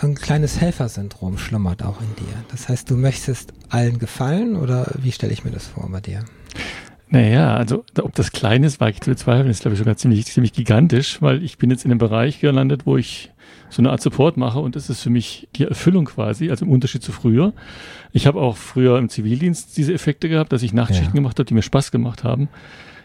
so 0.00 0.06
ein 0.06 0.14
kleines 0.14 0.58
Helfersyndrom 0.58 1.36
schlummert 1.36 1.82
auch 1.82 2.00
in 2.00 2.16
dir. 2.16 2.44
Das 2.50 2.70
heißt, 2.70 2.90
du 2.90 2.96
möchtest 2.96 3.52
allen 3.68 3.98
gefallen 3.98 4.56
oder 4.56 4.90
wie 4.96 5.12
stelle 5.12 5.34
ich 5.34 5.44
mir 5.44 5.50
das 5.50 5.66
vor 5.66 5.86
bei 5.90 6.00
dir? 6.00 6.24
Naja, 7.14 7.54
also 7.54 7.84
ob 8.02 8.12
das 8.16 8.32
klein 8.32 8.64
ist, 8.64 8.80
war 8.80 8.88
ich 8.88 9.00
zu 9.00 9.10
bezweifeln, 9.10 9.48
ist 9.48 9.60
glaube 9.60 9.74
ich 9.74 9.78
sogar 9.78 9.96
ziemlich, 9.96 10.26
ziemlich 10.26 10.52
gigantisch, 10.52 11.22
weil 11.22 11.44
ich 11.44 11.58
bin 11.58 11.70
jetzt 11.70 11.84
in 11.84 11.92
einem 11.92 11.98
Bereich 11.98 12.40
gelandet, 12.40 12.86
wo 12.86 12.96
ich 12.96 13.30
so 13.70 13.80
eine 13.80 13.90
Art 13.92 14.00
Support 14.00 14.36
mache 14.36 14.58
und 14.58 14.74
das 14.74 14.90
ist 14.90 15.00
für 15.00 15.10
mich 15.10 15.48
die 15.54 15.62
Erfüllung 15.62 16.06
quasi, 16.06 16.50
also 16.50 16.64
im 16.64 16.72
Unterschied 16.72 17.04
zu 17.04 17.12
früher. 17.12 17.52
Ich 18.12 18.26
habe 18.26 18.40
auch 18.40 18.56
früher 18.56 18.98
im 18.98 19.08
Zivildienst 19.08 19.76
diese 19.76 19.94
Effekte 19.94 20.28
gehabt, 20.28 20.52
dass 20.52 20.64
ich 20.64 20.72
Nachtschichten 20.72 21.10
ja. 21.10 21.14
gemacht 21.14 21.38
habe, 21.38 21.44
die 21.44 21.54
mir 21.54 21.62
Spaß 21.62 21.92
gemacht 21.92 22.24
haben. 22.24 22.48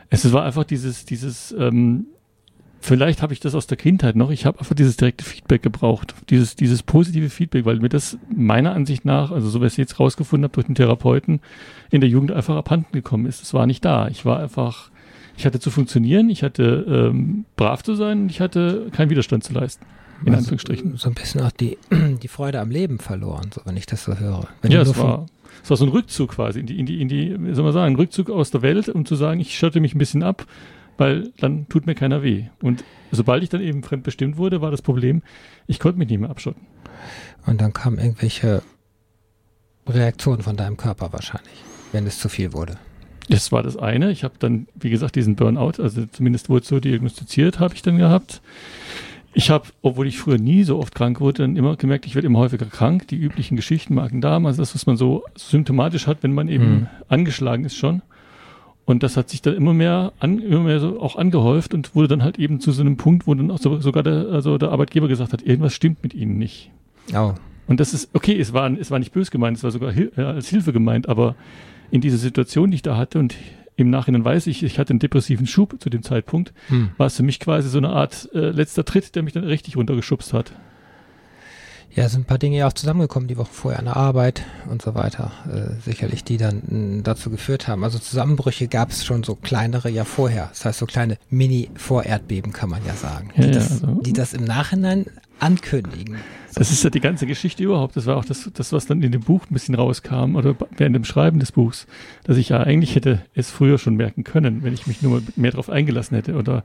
Es 0.09 0.33
war 0.33 0.43
einfach 0.43 0.63
dieses, 0.63 1.05
dieses, 1.05 1.51
ähm, 1.51 2.07
vielleicht 2.81 3.21
habe 3.21 3.33
ich 3.33 3.39
das 3.39 3.55
aus 3.55 3.67
der 3.67 3.77
Kindheit 3.77 4.15
noch, 4.15 4.31
ich 4.31 4.45
habe 4.45 4.59
einfach 4.59 4.75
dieses 4.75 4.97
direkte 4.97 5.25
Feedback 5.25 5.61
gebraucht, 5.61 6.15
dieses, 6.29 6.55
dieses 6.55 6.83
positive 6.83 7.29
Feedback, 7.29 7.65
weil 7.65 7.79
mir 7.79 7.89
das 7.89 8.17
meiner 8.35 8.73
Ansicht 8.73 9.05
nach, 9.05 9.31
also 9.31 9.49
so 9.49 9.61
wie 9.61 9.65
ich 9.65 9.73
es 9.73 9.77
jetzt 9.77 9.99
rausgefunden 9.99 10.45
habe 10.45 10.53
durch 10.53 10.67
den 10.67 10.75
Therapeuten, 10.75 11.41
in 11.91 12.01
der 12.01 12.09
Jugend 12.09 12.31
einfach 12.31 12.55
abhanden 12.55 12.91
gekommen 12.91 13.25
ist. 13.25 13.41
Es 13.41 13.53
war 13.53 13.67
nicht 13.67 13.83
da. 13.83 14.07
Ich 14.07 14.25
war 14.25 14.39
einfach, 14.39 14.89
ich 15.37 15.45
hatte 15.45 15.59
zu 15.59 15.71
funktionieren, 15.71 16.29
ich 16.29 16.43
hatte 16.43 17.11
ähm, 17.11 17.45
brav 17.55 17.83
zu 17.83 17.95
sein 17.95 18.23
und 18.23 18.31
ich 18.31 18.39
hatte 18.39 18.87
keinen 18.91 19.09
Widerstand 19.09 19.43
zu 19.43 19.53
leisten. 19.53 19.85
in 20.21 20.29
also 20.29 20.39
Anführungsstrichen. 20.39 20.97
So 20.97 21.09
ein 21.09 21.15
bisschen 21.15 21.41
auch 21.41 21.51
die, 21.51 21.77
die 22.21 22.27
Freude 22.27 22.59
am 22.59 22.71
Leben 22.71 22.99
verloren, 22.99 23.49
so 23.53 23.61
wenn 23.65 23.77
ich 23.77 23.85
das 23.85 24.03
so 24.03 24.17
höre. 24.17 24.47
Wenn 24.61 24.71
ja, 24.71 24.81
es 24.81 24.97
war, 24.97 25.25
es 25.63 25.69
war 25.69 25.77
so 25.77 25.85
ein 25.85 25.91
Rückzug 25.91 26.31
quasi 26.31 26.61
in 26.61 26.65
die, 26.65 26.79
in 26.79 26.85
die, 26.85 27.01
in 27.01 27.09
die, 27.09 27.35
wie 27.39 27.53
soll 27.53 27.63
man 27.63 27.73
sagen, 27.73 27.93
ein 27.93 27.97
Rückzug 27.97 28.29
aus 28.29 28.51
der 28.51 28.61
Welt, 28.61 28.89
um 28.89 29.05
zu 29.05 29.15
sagen, 29.15 29.39
ich 29.39 29.57
schotte 29.57 29.79
mich 29.81 29.95
ein 29.95 29.99
bisschen 29.99 30.23
ab, 30.23 30.45
weil 30.99 31.31
dann 31.39 31.67
tut 31.69 31.85
mir 31.85 31.95
keiner 31.95 32.23
weh. 32.23 32.45
Und 32.61 32.83
sobald 33.11 33.41
ich 33.41 33.49
dann 33.49 33.61
eben 33.61 33.83
fremdbestimmt 33.83 34.37
wurde, 34.37 34.61
war 34.61 34.71
das 34.71 34.81
Problem, 34.81 35.21
ich 35.65 35.79
konnte 35.79 35.97
mich 35.97 36.09
nicht 36.09 36.19
mehr 36.19 36.29
abschotten. 36.29 36.61
Und 37.45 37.61
dann 37.61 37.73
kamen 37.73 37.97
irgendwelche 37.97 38.61
Reaktionen 39.87 40.41
von 40.41 40.57
deinem 40.57 40.77
Körper 40.77 41.13
wahrscheinlich, 41.13 41.63
wenn 41.91 42.05
es 42.05 42.19
zu 42.19 42.29
viel 42.29 42.53
wurde. 42.53 42.77
Das 43.29 43.51
war 43.51 43.63
das 43.63 43.77
eine. 43.77 44.11
Ich 44.11 44.23
habe 44.23 44.35
dann, 44.39 44.67
wie 44.75 44.89
gesagt, 44.89 45.15
diesen 45.15 45.35
Burnout, 45.35 45.81
also 45.81 46.05
zumindest 46.07 46.49
wurde 46.49 46.65
so 46.65 46.79
diagnostiziert, 46.79 47.59
habe 47.59 47.75
ich 47.75 47.81
dann 47.81 47.97
gehabt. 47.97 48.41
Ich 49.33 49.51
habe, 49.51 49.67
obwohl 49.83 50.07
ich 50.07 50.17
früher 50.17 50.39
nie 50.39 50.63
so 50.63 50.79
oft 50.79 50.95
krank 50.95 51.21
wurde, 51.21 51.43
dann 51.43 51.55
immer 51.55 51.75
gemerkt, 51.75 52.07
ich 52.07 52.15
werde 52.15 52.25
immer 52.25 52.39
häufiger 52.39 52.65
krank. 52.65 53.07
Die 53.07 53.17
üblichen 53.17 53.55
Geschichten, 53.55 53.93
Magen-Darm, 53.93 54.47
also 54.47 54.61
das, 54.61 54.73
was 54.73 54.87
man 54.87 54.97
so 54.97 55.23
symptomatisch 55.35 56.07
hat, 56.07 56.23
wenn 56.23 56.33
man 56.33 56.49
eben 56.49 56.71
mhm. 56.71 56.87
angeschlagen 57.07 57.63
ist 57.63 57.77
schon. 57.77 58.01
Und 58.89 59.03
das 59.03 59.17
hat 59.17 59.29
sich 59.29 59.43
dann 59.43 59.53
immer 59.53 59.75
mehr, 59.75 60.13
an, 60.17 60.39
immer 60.39 60.61
mehr 60.61 60.79
so 60.79 60.99
auch 60.99 61.15
angehäuft 61.15 61.75
und 61.75 61.93
wurde 61.93 62.07
dann 62.07 62.23
halt 62.23 62.39
eben 62.39 62.59
zu 62.59 62.71
so 62.71 62.81
einem 62.81 62.97
Punkt, 62.97 63.27
wo 63.27 63.35
dann 63.35 63.51
auch 63.51 63.59
so, 63.59 63.79
sogar 63.79 64.01
der, 64.01 64.29
also 64.29 64.57
der 64.57 64.71
Arbeitgeber 64.71 65.07
gesagt 65.07 65.31
hat, 65.31 65.43
irgendwas 65.43 65.75
stimmt 65.75 66.01
mit 66.01 66.15
ihnen 66.15 66.39
nicht. 66.39 66.71
Oh. 67.13 67.35
Und 67.67 67.79
das 67.79 67.93
ist, 67.93 68.09
okay, 68.13 68.35
es 68.39 68.51
war, 68.51 68.67
es 68.79 68.89
war 68.89 68.97
nicht 68.97 69.11
bös 69.11 69.29
gemeint, 69.29 69.57
es 69.57 69.63
war 69.63 69.69
sogar 69.69 69.91
hil 69.91 70.11
äh, 70.17 70.23
als 70.23 70.47
Hilfe 70.47 70.73
gemeint, 70.73 71.07
aber 71.07 71.35
in 71.91 72.01
dieser 72.01 72.17
Situation, 72.17 72.71
die 72.71 72.75
ich 72.77 72.81
da 72.81 72.97
hatte 72.97 73.19
und 73.19 73.35
im 73.75 73.91
Nachhinein 73.91 74.25
weiß 74.25 74.47
ich, 74.47 74.63
ich 74.63 74.79
hatte 74.79 74.89
einen 74.89 74.99
depressiven 74.99 75.45
Schub 75.45 75.75
zu 75.79 75.91
dem 75.91 76.01
Zeitpunkt, 76.01 76.51
hm. 76.69 76.89
war 76.97 77.05
es 77.05 77.15
für 77.15 77.21
mich 77.21 77.39
quasi 77.39 77.69
so 77.69 77.77
eine 77.77 77.89
Art 77.89 78.27
äh, 78.33 78.49
letzter 78.49 78.85
Tritt, 78.85 79.15
der 79.15 79.21
mich 79.21 79.33
dann 79.33 79.43
richtig 79.43 79.77
runtergeschubst 79.77 80.33
hat. 80.33 80.51
Ja, 81.95 82.05
es 82.05 82.11
sind 82.11 82.21
ein 82.21 82.25
paar 82.25 82.37
Dinge 82.37 82.57
ja 82.57 82.67
auch 82.67 82.73
zusammengekommen, 82.73 83.27
die 83.27 83.37
Woche 83.37 83.51
vorher 83.51 83.79
an 83.79 83.85
der 83.85 83.97
Arbeit 83.97 84.43
und 84.69 84.81
so 84.81 84.93
weiter, 84.93 85.31
äh, 85.51 85.81
sicherlich, 85.81 86.23
die 86.23 86.37
dann 86.37 86.61
mh, 86.67 87.01
dazu 87.03 87.29
geführt 87.29 87.67
haben. 87.67 87.83
Also 87.83 87.97
Zusammenbrüche 87.97 88.67
gab 88.67 88.91
es 88.91 89.03
schon 89.03 89.23
so 89.23 89.35
kleinere 89.35 89.89
ja 89.89 90.05
vorher. 90.05 90.49
Das 90.49 90.65
heißt, 90.65 90.79
so 90.79 90.85
kleine 90.85 91.17
Mini-Vorerdbeben 91.29 92.53
kann 92.53 92.69
man 92.69 92.85
ja 92.85 92.93
sagen, 92.93 93.31
ja, 93.35 93.43
die, 93.43 93.51
das, 93.51 93.71
also. 93.71 94.01
die 94.01 94.13
das 94.13 94.33
im 94.33 94.43
Nachhinein 94.43 95.07
ankündigen. 95.39 96.17
Das 96.55 96.71
ist 96.71 96.83
ja 96.83 96.89
die 96.89 96.99
ganze 96.99 97.25
Geschichte 97.25 97.63
überhaupt. 97.63 97.95
Das 97.95 98.05
war 98.05 98.17
auch 98.17 98.25
das, 98.25 98.49
das, 98.53 98.71
was 98.73 98.85
dann 98.85 99.01
in 99.01 99.11
dem 99.11 99.21
Buch 99.21 99.43
ein 99.49 99.53
bisschen 99.53 99.75
rauskam 99.75 100.35
oder 100.35 100.55
während 100.77 100.95
dem 100.95 101.05
Schreiben 101.05 101.39
des 101.39 101.51
Buchs, 101.51 101.87
dass 102.23 102.37
ich 102.37 102.49
ja 102.49 102.59
eigentlich 102.59 102.95
hätte 102.95 103.23
es 103.33 103.49
früher 103.49 103.77
schon 103.77 103.95
merken 103.95 104.23
können, 104.23 104.63
wenn 104.63 104.73
ich 104.73 104.85
mich 104.85 105.01
nur 105.01 105.21
mehr 105.35 105.51
darauf 105.51 105.69
eingelassen 105.69 106.15
hätte 106.15 106.35
oder 106.35 106.63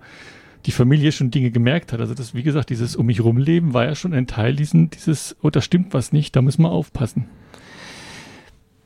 die 0.66 0.72
Familie 0.72 1.12
schon 1.12 1.30
Dinge 1.30 1.50
gemerkt 1.50 1.92
hat. 1.92 2.00
Also 2.00 2.14
das, 2.14 2.34
wie 2.34 2.42
gesagt, 2.42 2.70
dieses 2.70 2.96
um 2.96 3.06
mich 3.06 3.22
rumleben 3.22 3.74
war 3.74 3.84
ja 3.84 3.94
schon 3.94 4.14
ein 4.14 4.26
Teil 4.26 4.56
diesen, 4.56 4.90
dieses, 4.90 5.36
oh, 5.42 5.50
da 5.50 5.60
stimmt 5.60 5.92
was 5.92 6.12
nicht, 6.12 6.34
da 6.36 6.42
muss 6.42 6.58
man 6.58 6.70
aufpassen. 6.70 7.26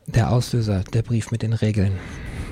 Der 0.06 0.32
Auslöser, 0.32 0.84
der 0.92 1.02
Brief 1.02 1.30
mit 1.30 1.42
den 1.42 1.52
Regeln. 1.52 1.92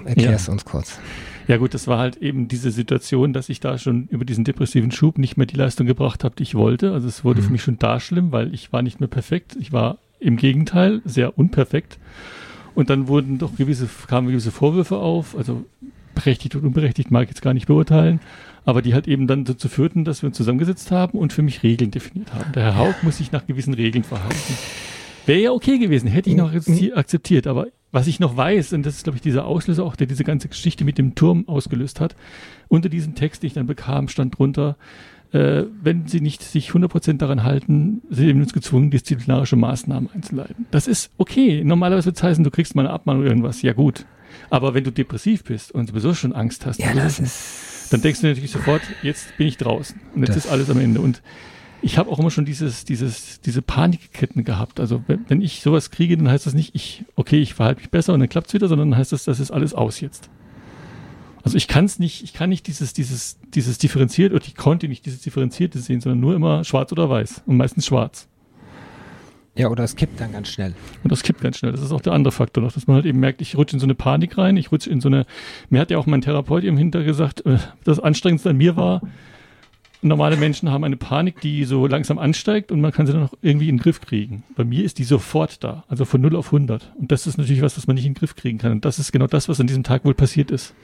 Erklär 0.04 0.34
es 0.34 0.46
ja. 0.46 0.52
uns 0.52 0.64
kurz. 0.64 1.00
Ja 1.48 1.56
gut, 1.56 1.74
das 1.74 1.86
war 1.86 1.98
halt 1.98 2.16
eben 2.16 2.48
diese 2.48 2.70
Situation, 2.70 3.32
dass 3.32 3.48
ich 3.48 3.60
da 3.60 3.78
schon 3.78 4.08
über 4.08 4.24
diesen 4.24 4.44
depressiven 4.44 4.90
Schub 4.90 5.16
nicht 5.16 5.36
mehr 5.36 5.46
die 5.46 5.56
Leistung 5.56 5.86
gebracht 5.86 6.24
habe, 6.24 6.34
die 6.36 6.42
ich 6.42 6.54
wollte. 6.54 6.92
Also 6.92 7.08
es 7.08 7.24
wurde 7.24 7.40
mhm. 7.40 7.46
für 7.46 7.52
mich 7.52 7.62
schon 7.62 7.78
da 7.78 7.98
schlimm, 8.00 8.32
weil 8.32 8.52
ich 8.52 8.72
war 8.72 8.82
nicht 8.82 9.00
mehr 9.00 9.08
perfekt. 9.08 9.56
Ich 9.60 9.72
war 9.72 9.98
im 10.20 10.36
Gegenteil 10.36 11.02
sehr 11.04 11.38
unperfekt. 11.38 11.98
Und 12.74 12.90
dann 12.90 13.08
wurden 13.08 13.38
doch 13.38 13.56
gewisse, 13.56 13.88
kamen 14.06 14.28
gewisse 14.28 14.50
Vorwürfe 14.50 14.98
auf, 14.98 15.36
also 15.36 15.64
berechtigt 16.14 16.56
und 16.56 16.64
unberechtigt 16.64 17.10
mag 17.10 17.24
ich 17.24 17.30
jetzt 17.30 17.42
gar 17.42 17.54
nicht 17.54 17.66
beurteilen, 17.66 18.20
aber 18.66 18.82
die 18.82 18.92
halt 18.92 19.08
eben 19.08 19.26
dann 19.26 19.44
dazu 19.44 19.68
führten, 19.68 20.04
dass 20.04 20.22
wir 20.22 20.26
uns 20.26 20.36
zusammengesetzt 20.36 20.90
haben 20.90 21.16
und 21.16 21.32
für 21.32 21.42
mich 21.42 21.62
Regeln 21.62 21.92
definiert 21.92 22.34
haben. 22.34 22.52
Der 22.52 22.64
Herr 22.64 22.76
Haug 22.76 22.94
muss 23.02 23.18
sich 23.18 23.32
nach 23.32 23.46
gewissen 23.46 23.72
Regeln 23.72 24.04
verhalten. 24.04 24.54
Wäre 25.24 25.40
ja 25.40 25.50
okay 25.52 25.78
gewesen, 25.78 26.08
hätte 26.08 26.28
ich 26.28 26.36
noch 26.36 26.52
akzeptiert, 26.52 27.46
aber 27.46 27.68
was 27.92 28.08
ich 28.08 28.20
noch 28.20 28.36
weiß, 28.36 28.72
und 28.74 28.84
das 28.84 28.96
ist, 28.96 29.04
glaube 29.04 29.16
ich, 29.16 29.22
dieser 29.22 29.46
Auslöser 29.46 29.84
auch, 29.84 29.96
der 29.96 30.06
diese 30.06 30.24
ganze 30.24 30.48
Geschichte 30.48 30.84
mit 30.84 30.98
dem 30.98 31.14
Turm 31.14 31.48
ausgelöst 31.48 32.00
hat, 32.00 32.16
unter 32.68 32.88
diesem 32.88 33.14
Text, 33.14 33.42
den 33.42 33.48
ich 33.48 33.54
dann 33.54 33.66
bekam, 33.66 34.08
stand 34.08 34.36
drunter, 34.36 34.76
äh, 35.32 35.64
wenn 35.82 36.06
sie 36.06 36.20
nicht 36.20 36.42
sich 36.42 36.70
100% 36.70 37.18
daran 37.18 37.44
halten, 37.44 38.02
sind 38.10 38.26
sie 38.26 38.32
uns 38.32 38.52
gezwungen, 38.52 38.90
disziplinarische 38.90 39.56
Maßnahmen 39.56 40.10
einzuleiten. 40.12 40.66
Das 40.70 40.86
ist 40.86 41.10
okay. 41.18 41.62
Normalerweise 41.64 42.06
wird 42.06 42.16
es 42.16 42.22
heißen, 42.22 42.44
du 42.44 42.50
kriegst 42.50 42.74
mal 42.74 42.86
eine 42.86 42.92
Abmahnung 42.92 43.22
oder 43.22 43.30
irgendwas. 43.30 43.62
Ja 43.62 43.72
gut. 43.72 44.06
Aber 44.50 44.74
wenn 44.74 44.84
du 44.84 44.92
depressiv 44.92 45.44
bist 45.44 45.72
und 45.72 45.88
sowieso 45.88 46.14
schon 46.14 46.32
Angst 46.32 46.66
hast, 46.66 46.78
ja, 46.78 46.92
das 46.94 47.18
ist, 47.18 47.65
dann 47.90 48.00
denkst 48.02 48.20
du 48.20 48.26
natürlich 48.26 48.50
sofort, 48.50 48.82
jetzt 49.02 49.36
bin 49.36 49.46
ich 49.46 49.56
draußen 49.56 50.00
und 50.14 50.26
jetzt 50.26 50.36
ist 50.36 50.48
alles 50.48 50.70
am 50.70 50.78
Ende. 50.78 51.00
Und 51.00 51.22
ich 51.82 51.98
habe 51.98 52.10
auch 52.10 52.18
immer 52.18 52.30
schon 52.30 52.44
dieses, 52.44 52.84
dieses, 52.84 53.40
diese 53.40 53.62
Panikketten 53.62 54.44
gehabt. 54.44 54.80
Also 54.80 55.02
wenn, 55.06 55.24
wenn, 55.28 55.40
ich 55.40 55.60
sowas 55.60 55.90
kriege, 55.90 56.16
dann 56.16 56.28
heißt 56.28 56.46
das 56.46 56.54
nicht, 56.54 56.74
ich, 56.74 57.04
okay, 57.14 57.40
ich 57.40 57.54
verhalte 57.54 57.80
mich 57.80 57.90
besser 57.90 58.12
und 58.12 58.20
dann 58.20 58.28
klappt 58.28 58.48
es 58.48 58.54
wieder, 58.54 58.68
sondern 58.68 58.90
dann 58.90 58.98
heißt 58.98 59.12
das, 59.12 59.24
das 59.24 59.40
ist 59.40 59.50
alles 59.50 59.74
aus 59.74 60.00
jetzt. 60.00 60.30
Also 61.42 61.56
ich 61.56 61.68
kann 61.68 61.84
es 61.84 62.00
nicht, 62.00 62.24
ich 62.24 62.32
kann 62.32 62.48
nicht 62.48 62.66
dieses, 62.66 62.92
dieses, 62.92 63.38
dieses 63.54 63.78
differenziert 63.78 64.32
oder 64.32 64.44
ich 64.44 64.56
konnte 64.56 64.88
nicht 64.88 65.06
dieses 65.06 65.20
differenzierte 65.20 65.78
sehen, 65.78 66.00
sondern 66.00 66.18
nur 66.18 66.34
immer 66.34 66.64
schwarz 66.64 66.90
oder 66.90 67.08
weiß 67.08 67.42
und 67.46 67.56
meistens 67.56 67.86
schwarz. 67.86 68.26
Ja, 69.56 69.68
oder 69.68 69.84
es 69.84 69.96
kippt 69.96 70.20
dann 70.20 70.32
ganz 70.32 70.48
schnell. 70.48 70.74
Und 71.02 71.10
das 71.10 71.22
kippt 71.22 71.40
ganz 71.40 71.58
schnell. 71.58 71.72
Das 71.72 71.80
ist 71.80 71.90
auch 71.90 72.02
der 72.02 72.12
andere 72.12 72.30
Faktor 72.30 72.62
noch, 72.62 72.72
dass 72.72 72.86
man 72.86 72.96
halt 72.96 73.06
eben 73.06 73.20
merkt, 73.20 73.40
ich 73.40 73.56
rutsche 73.56 73.76
in 73.76 73.80
so 73.80 73.86
eine 73.86 73.94
Panik 73.94 74.36
rein, 74.36 74.56
ich 74.58 74.70
rutsche 74.70 74.90
in 74.90 75.00
so 75.00 75.08
eine, 75.08 75.24
mir 75.70 75.80
hat 75.80 75.90
ja 75.90 75.96
auch 75.96 76.06
mein 76.06 76.20
Therapeut 76.20 76.64
im 76.64 76.76
Hinter 76.76 77.04
gesagt, 77.04 77.44
äh, 77.46 77.58
das 77.84 77.98
Anstrengendste 77.98 78.50
an 78.50 78.58
mir 78.58 78.76
war, 78.76 79.00
normale 80.02 80.36
Menschen 80.36 80.70
haben 80.70 80.84
eine 80.84 80.98
Panik, 80.98 81.40
die 81.40 81.64
so 81.64 81.86
langsam 81.86 82.18
ansteigt 82.18 82.70
und 82.70 82.82
man 82.82 82.92
kann 82.92 83.06
sie 83.06 83.12
dann 83.12 83.22
noch 83.22 83.34
irgendwie 83.40 83.68
in 83.70 83.76
den 83.76 83.82
Griff 83.82 84.02
kriegen. 84.02 84.44
Bei 84.56 84.64
mir 84.64 84.84
ist 84.84 84.98
die 84.98 85.04
sofort 85.04 85.64
da, 85.64 85.84
also 85.88 86.04
von 86.04 86.20
0 86.20 86.36
auf 86.36 86.46
100. 86.46 86.92
Und 86.98 87.10
das 87.10 87.26
ist 87.26 87.38
natürlich 87.38 87.62
was, 87.62 87.78
was 87.78 87.86
man 87.86 87.96
nicht 87.96 88.04
in 88.04 88.12
den 88.12 88.18
Griff 88.18 88.34
kriegen 88.36 88.58
kann. 88.58 88.72
Und 88.72 88.84
das 88.84 88.98
ist 88.98 89.10
genau 89.10 89.26
das, 89.26 89.48
was 89.48 89.58
an 89.58 89.66
diesem 89.66 89.84
Tag 89.84 90.04
wohl 90.04 90.14
passiert 90.14 90.50
ist. 90.50 90.74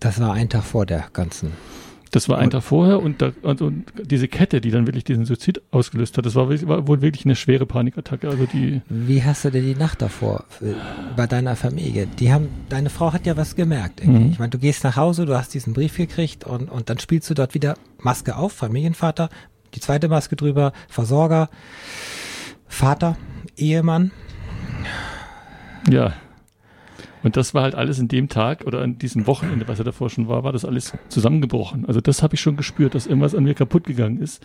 Das 0.00 0.20
war 0.20 0.34
ein 0.34 0.50
Tag 0.50 0.64
vor 0.64 0.84
der 0.84 1.06
ganzen 1.14 1.52
das 2.14 2.28
war 2.28 2.38
ein 2.38 2.50
Tag 2.50 2.62
vorher 2.62 3.02
und, 3.02 3.20
da, 3.20 3.32
und, 3.42 3.60
und, 3.60 3.92
diese 4.04 4.28
Kette, 4.28 4.60
die 4.60 4.70
dann 4.70 4.86
wirklich 4.86 5.02
diesen 5.02 5.24
Suizid 5.24 5.60
ausgelöst 5.72 6.16
hat, 6.16 6.24
das 6.24 6.36
war, 6.36 6.48
war, 6.48 6.86
wohl 6.86 7.02
wirklich 7.02 7.24
eine 7.24 7.34
schwere 7.34 7.66
Panikattacke. 7.66 8.28
Also 8.28 8.46
die 8.46 8.82
Wie 8.88 9.24
hast 9.24 9.44
du 9.44 9.50
denn 9.50 9.64
die 9.64 9.74
Nacht 9.74 10.00
davor 10.00 10.44
äh, 10.60 10.74
bei 11.16 11.26
deiner 11.26 11.56
Familie? 11.56 12.06
Die 12.06 12.32
haben, 12.32 12.48
deine 12.68 12.88
Frau 12.88 13.12
hat 13.12 13.26
ja 13.26 13.36
was 13.36 13.56
gemerkt. 13.56 14.06
Mhm. 14.06 14.30
Ich 14.30 14.38
meine, 14.38 14.50
du 14.50 14.58
gehst 14.58 14.84
nach 14.84 14.96
Hause, 14.96 15.26
du 15.26 15.36
hast 15.36 15.54
diesen 15.54 15.72
Brief 15.72 15.96
gekriegt 15.96 16.44
und, 16.44 16.70
und 16.70 16.88
dann 16.88 17.00
spielst 17.00 17.28
du 17.30 17.34
dort 17.34 17.54
wieder 17.54 17.74
Maske 17.98 18.36
auf, 18.36 18.52
Familienvater, 18.52 19.28
die 19.74 19.80
zweite 19.80 20.08
Maske 20.08 20.36
drüber, 20.36 20.72
Versorger, 20.88 21.48
Vater, 22.68 23.16
Ehemann. 23.56 24.12
Ja, 25.90 26.12
und 27.24 27.36
das 27.36 27.54
war 27.54 27.62
halt 27.62 27.74
alles 27.74 27.98
in 27.98 28.06
dem 28.06 28.28
Tag 28.28 28.64
oder 28.66 28.82
an 28.82 28.98
diesem 28.98 29.26
Wochenende, 29.26 29.66
was 29.66 29.78
er 29.78 29.84
davor 29.84 30.10
schon 30.10 30.28
war, 30.28 30.44
war 30.44 30.52
das 30.52 30.64
alles 30.64 30.92
zusammengebrochen. 31.08 31.86
Also 31.86 32.00
das 32.00 32.22
habe 32.22 32.34
ich 32.34 32.40
schon 32.40 32.56
gespürt, 32.56 32.94
dass 32.94 33.06
irgendwas 33.06 33.34
an 33.34 33.44
mir 33.44 33.54
kaputt 33.54 33.84
gegangen 33.84 34.20
ist. 34.20 34.44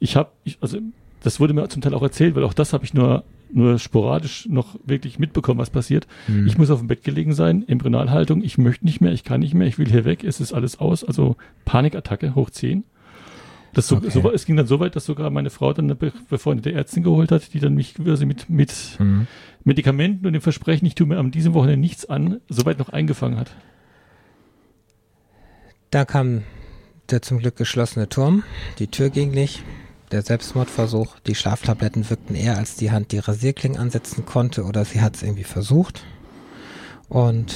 Ich 0.00 0.16
habe, 0.16 0.30
also 0.60 0.78
das 1.22 1.40
wurde 1.40 1.54
mir 1.54 1.68
zum 1.68 1.80
Teil 1.80 1.94
auch 1.94 2.02
erzählt, 2.02 2.34
weil 2.34 2.44
auch 2.44 2.54
das 2.54 2.72
habe 2.72 2.84
ich 2.84 2.92
nur 2.92 3.24
nur 3.50 3.78
sporadisch 3.78 4.46
noch 4.50 4.76
wirklich 4.84 5.18
mitbekommen, 5.18 5.58
was 5.58 5.70
passiert. 5.70 6.06
Mhm. 6.26 6.46
Ich 6.46 6.58
muss 6.58 6.70
auf 6.70 6.80
dem 6.80 6.88
Bett 6.88 7.02
gelegen 7.02 7.32
sein, 7.32 7.66
Embryonalhaltung, 7.66 8.42
ich 8.42 8.58
möchte 8.58 8.84
nicht 8.84 9.00
mehr, 9.00 9.12
ich 9.12 9.24
kann 9.24 9.40
nicht 9.40 9.54
mehr, 9.54 9.66
ich 9.66 9.78
will 9.78 9.88
hier 9.88 10.04
weg, 10.04 10.22
es 10.22 10.38
ist 10.38 10.52
alles 10.52 10.80
aus, 10.80 11.02
also 11.02 11.36
Panikattacke 11.64 12.34
hoch 12.34 12.50
10. 12.50 12.84
Das 13.74 13.88
so, 13.88 13.96
okay. 13.96 14.10
so, 14.10 14.32
es 14.32 14.46
ging 14.46 14.56
dann 14.56 14.66
so 14.66 14.80
weit, 14.80 14.96
dass 14.96 15.04
sogar 15.04 15.30
meine 15.30 15.50
Frau 15.50 15.72
dann 15.72 15.86
eine 15.86 15.94
befreundete 15.94 16.72
Ärztin 16.72 17.02
geholt 17.02 17.30
hat, 17.30 17.52
die 17.52 17.60
dann 17.60 17.74
mich 17.74 17.94
quasi 17.94 18.24
mit, 18.24 18.48
mit 18.48 18.96
mhm. 18.98 19.26
Medikamenten 19.64 20.26
und 20.26 20.32
dem 20.32 20.42
Versprechen, 20.42 20.86
ich 20.86 20.94
tue 20.94 21.06
mir 21.06 21.18
an 21.18 21.30
diesem 21.30 21.54
Wochenende 21.54 21.80
nichts 21.80 22.08
an, 22.08 22.40
soweit 22.48 22.78
noch 22.78 22.88
eingefangen 22.88 23.38
hat. 23.38 23.50
Da 25.90 26.04
kam 26.04 26.42
der 27.10 27.22
zum 27.22 27.38
Glück 27.38 27.56
geschlossene 27.56 28.08
Turm, 28.08 28.42
die 28.78 28.88
Tür 28.88 29.10
ging 29.10 29.30
nicht, 29.30 29.62
der 30.10 30.22
Selbstmordversuch, 30.22 31.18
die 31.20 31.34
Schlaftabletten 31.34 32.08
wirkten 32.08 32.34
eher, 32.34 32.56
als 32.56 32.76
die 32.76 32.90
Hand 32.90 33.12
die 33.12 33.18
Rasierklingen 33.18 33.78
ansetzen 33.78 34.24
konnte 34.24 34.64
oder 34.64 34.84
sie 34.84 35.00
hat 35.00 35.16
es 35.16 35.22
irgendwie 35.22 35.44
versucht. 35.44 36.04
Und 37.08 37.54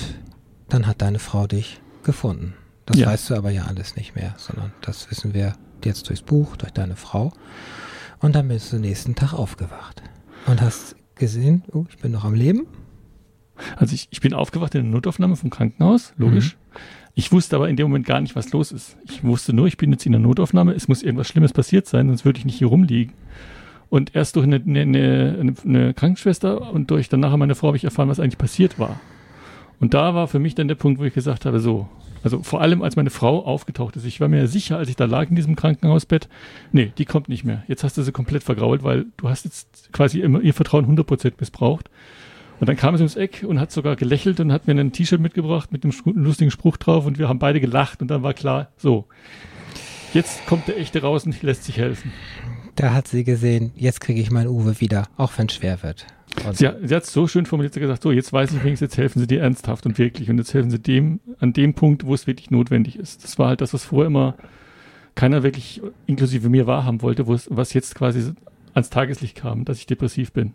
dann 0.68 0.86
hat 0.86 1.02
deine 1.02 1.18
Frau 1.18 1.46
dich 1.46 1.80
gefunden. 2.02 2.54
Das 2.86 2.98
ja. 2.98 3.06
weißt 3.06 3.30
du 3.30 3.34
aber 3.34 3.50
ja 3.50 3.64
alles 3.64 3.96
nicht 3.96 4.14
mehr, 4.14 4.34
sondern 4.38 4.72
das 4.80 5.10
wissen 5.10 5.34
wir 5.34 5.54
jetzt 5.86 6.08
durchs 6.08 6.22
Buch, 6.22 6.56
durch 6.56 6.72
deine 6.72 6.96
Frau. 6.96 7.32
Und 8.20 8.34
dann 8.34 8.48
bist 8.48 8.72
du 8.72 8.78
nächsten 8.78 9.14
Tag 9.14 9.32
aufgewacht 9.32 10.02
und 10.46 10.60
hast 10.60 10.96
gesehen, 11.14 11.64
oh, 11.72 11.84
ich 11.88 11.98
bin 11.98 12.12
noch 12.12 12.24
am 12.24 12.34
Leben. 12.34 12.66
Also 13.76 13.94
ich, 13.94 14.08
ich 14.10 14.20
bin 14.20 14.34
aufgewacht 14.34 14.74
in 14.74 14.82
der 14.82 14.90
Notaufnahme 14.90 15.36
vom 15.36 15.50
Krankenhaus, 15.50 16.14
logisch. 16.16 16.56
Mhm. 16.56 16.78
Ich 17.14 17.30
wusste 17.30 17.56
aber 17.56 17.68
in 17.68 17.76
dem 17.76 17.88
Moment 17.88 18.06
gar 18.06 18.20
nicht, 18.20 18.34
was 18.34 18.52
los 18.52 18.72
ist. 18.72 18.96
Ich 19.04 19.22
wusste 19.22 19.52
nur, 19.52 19.66
ich 19.66 19.76
bin 19.76 19.92
jetzt 19.92 20.06
in 20.06 20.12
der 20.12 20.20
Notaufnahme, 20.20 20.72
es 20.72 20.88
muss 20.88 21.02
irgendwas 21.02 21.28
Schlimmes 21.28 21.52
passiert 21.52 21.86
sein, 21.86 22.08
sonst 22.08 22.24
würde 22.24 22.38
ich 22.38 22.44
nicht 22.46 22.56
hier 22.56 22.68
rumliegen. 22.68 23.12
Und 23.90 24.16
erst 24.16 24.36
durch 24.36 24.46
eine, 24.46 24.56
eine, 24.56 24.80
eine, 24.80 25.54
eine 25.64 25.94
Krankenschwester 25.94 26.72
und 26.72 26.90
durch 26.90 27.10
danach 27.10 27.36
meine 27.36 27.54
Frau 27.54 27.68
habe 27.68 27.76
ich 27.76 27.84
erfahren, 27.84 28.08
was 28.08 28.20
eigentlich 28.20 28.38
passiert 28.38 28.78
war. 28.78 28.98
Und 29.80 29.92
da 29.92 30.14
war 30.14 30.28
für 30.28 30.38
mich 30.38 30.54
dann 30.54 30.68
der 30.68 30.76
Punkt, 30.76 30.98
wo 30.98 31.04
ich 31.04 31.12
gesagt 31.12 31.44
habe, 31.44 31.60
so, 31.60 31.88
Also 32.22 32.42
vor 32.42 32.60
allem, 32.60 32.82
als 32.82 32.96
meine 32.96 33.10
Frau 33.10 33.44
aufgetaucht 33.44 33.96
ist. 33.96 34.04
Ich 34.04 34.20
war 34.20 34.28
mir 34.28 34.46
sicher, 34.46 34.78
als 34.78 34.88
ich 34.88 34.96
da 34.96 35.06
lag 35.06 35.28
in 35.28 35.36
diesem 35.36 35.56
Krankenhausbett, 35.56 36.28
nee, 36.72 36.92
die 36.98 37.04
kommt 37.04 37.28
nicht 37.28 37.44
mehr. 37.44 37.64
Jetzt 37.68 37.84
hast 37.84 37.96
du 37.96 38.02
sie 38.02 38.12
komplett 38.12 38.42
vergrault, 38.44 38.82
weil 38.82 39.06
du 39.16 39.28
hast 39.28 39.44
jetzt 39.44 39.92
quasi 39.92 40.20
immer 40.20 40.40
ihr 40.40 40.54
Vertrauen 40.54 40.86
100% 40.86 41.34
missbraucht. 41.38 41.90
Und 42.60 42.68
dann 42.68 42.76
kam 42.76 42.96
sie 42.96 43.02
ums 43.02 43.16
Eck 43.16 43.44
und 43.46 43.58
hat 43.58 43.72
sogar 43.72 43.96
gelächelt 43.96 44.38
und 44.38 44.52
hat 44.52 44.68
mir 44.68 44.78
ein 44.78 44.92
T-Shirt 44.92 45.20
mitgebracht 45.20 45.72
mit 45.72 45.82
dem 45.82 45.92
lustigen 46.04 46.52
Spruch 46.52 46.76
drauf 46.76 47.06
und 47.06 47.18
wir 47.18 47.28
haben 47.28 47.40
beide 47.40 47.60
gelacht 47.60 48.00
und 48.00 48.08
dann 48.08 48.22
war 48.22 48.34
klar, 48.34 48.68
so, 48.76 49.06
jetzt 50.14 50.46
kommt 50.46 50.68
der 50.68 50.78
echte 50.78 51.02
raus 51.02 51.26
und 51.26 51.42
lässt 51.42 51.64
sich 51.64 51.78
helfen. 51.78 52.12
Da 52.76 52.94
hat 52.94 53.08
sie 53.08 53.24
gesehen, 53.24 53.72
jetzt 53.74 54.00
kriege 54.00 54.20
ich 54.20 54.30
meinen 54.30 54.46
Uwe 54.46 54.80
wieder, 54.80 55.08
auch 55.16 55.32
wenn 55.38 55.48
es 55.48 55.54
schwer 55.54 55.82
wird. 55.82 56.06
Und 56.46 56.56
sie, 56.56 56.68
sie 56.82 56.94
hat 56.94 57.04
es 57.04 57.12
so 57.12 57.26
schön 57.26 57.46
formuliert, 57.46 57.74
sie 57.74 57.80
hat 57.80 57.82
gesagt, 57.82 58.02
so, 58.02 58.10
jetzt 58.10 58.32
weiß 58.32 58.52
ich 58.52 58.64
wenigstens, 58.64 58.86
jetzt 58.86 58.96
helfen 58.96 59.20
sie 59.20 59.26
dir 59.26 59.42
ernsthaft 59.42 59.86
und 59.86 59.98
wirklich 59.98 60.30
und 60.30 60.38
jetzt 60.38 60.54
helfen 60.54 60.70
sie 60.70 60.78
dem 60.78 61.20
an 61.38 61.52
dem 61.52 61.74
Punkt, 61.74 62.04
wo 62.06 62.14
es 62.14 62.26
wirklich 62.26 62.50
notwendig 62.50 62.96
ist. 62.98 63.24
Das 63.24 63.38
war 63.38 63.48
halt 63.48 63.60
das, 63.60 63.74
was 63.74 63.84
vorher 63.84 64.06
immer 64.06 64.36
keiner 65.14 65.42
wirklich, 65.42 65.82
inklusive 66.06 66.48
mir, 66.48 66.66
wahrhaben 66.66 67.02
wollte, 67.02 67.26
wo 67.26 67.34
es, 67.34 67.48
was 67.50 67.74
jetzt 67.74 67.94
quasi 67.94 68.32
ans 68.74 68.90
Tageslicht 68.90 69.36
kam, 69.36 69.64
dass 69.64 69.78
ich 69.78 69.86
depressiv 69.86 70.32
bin. 70.32 70.54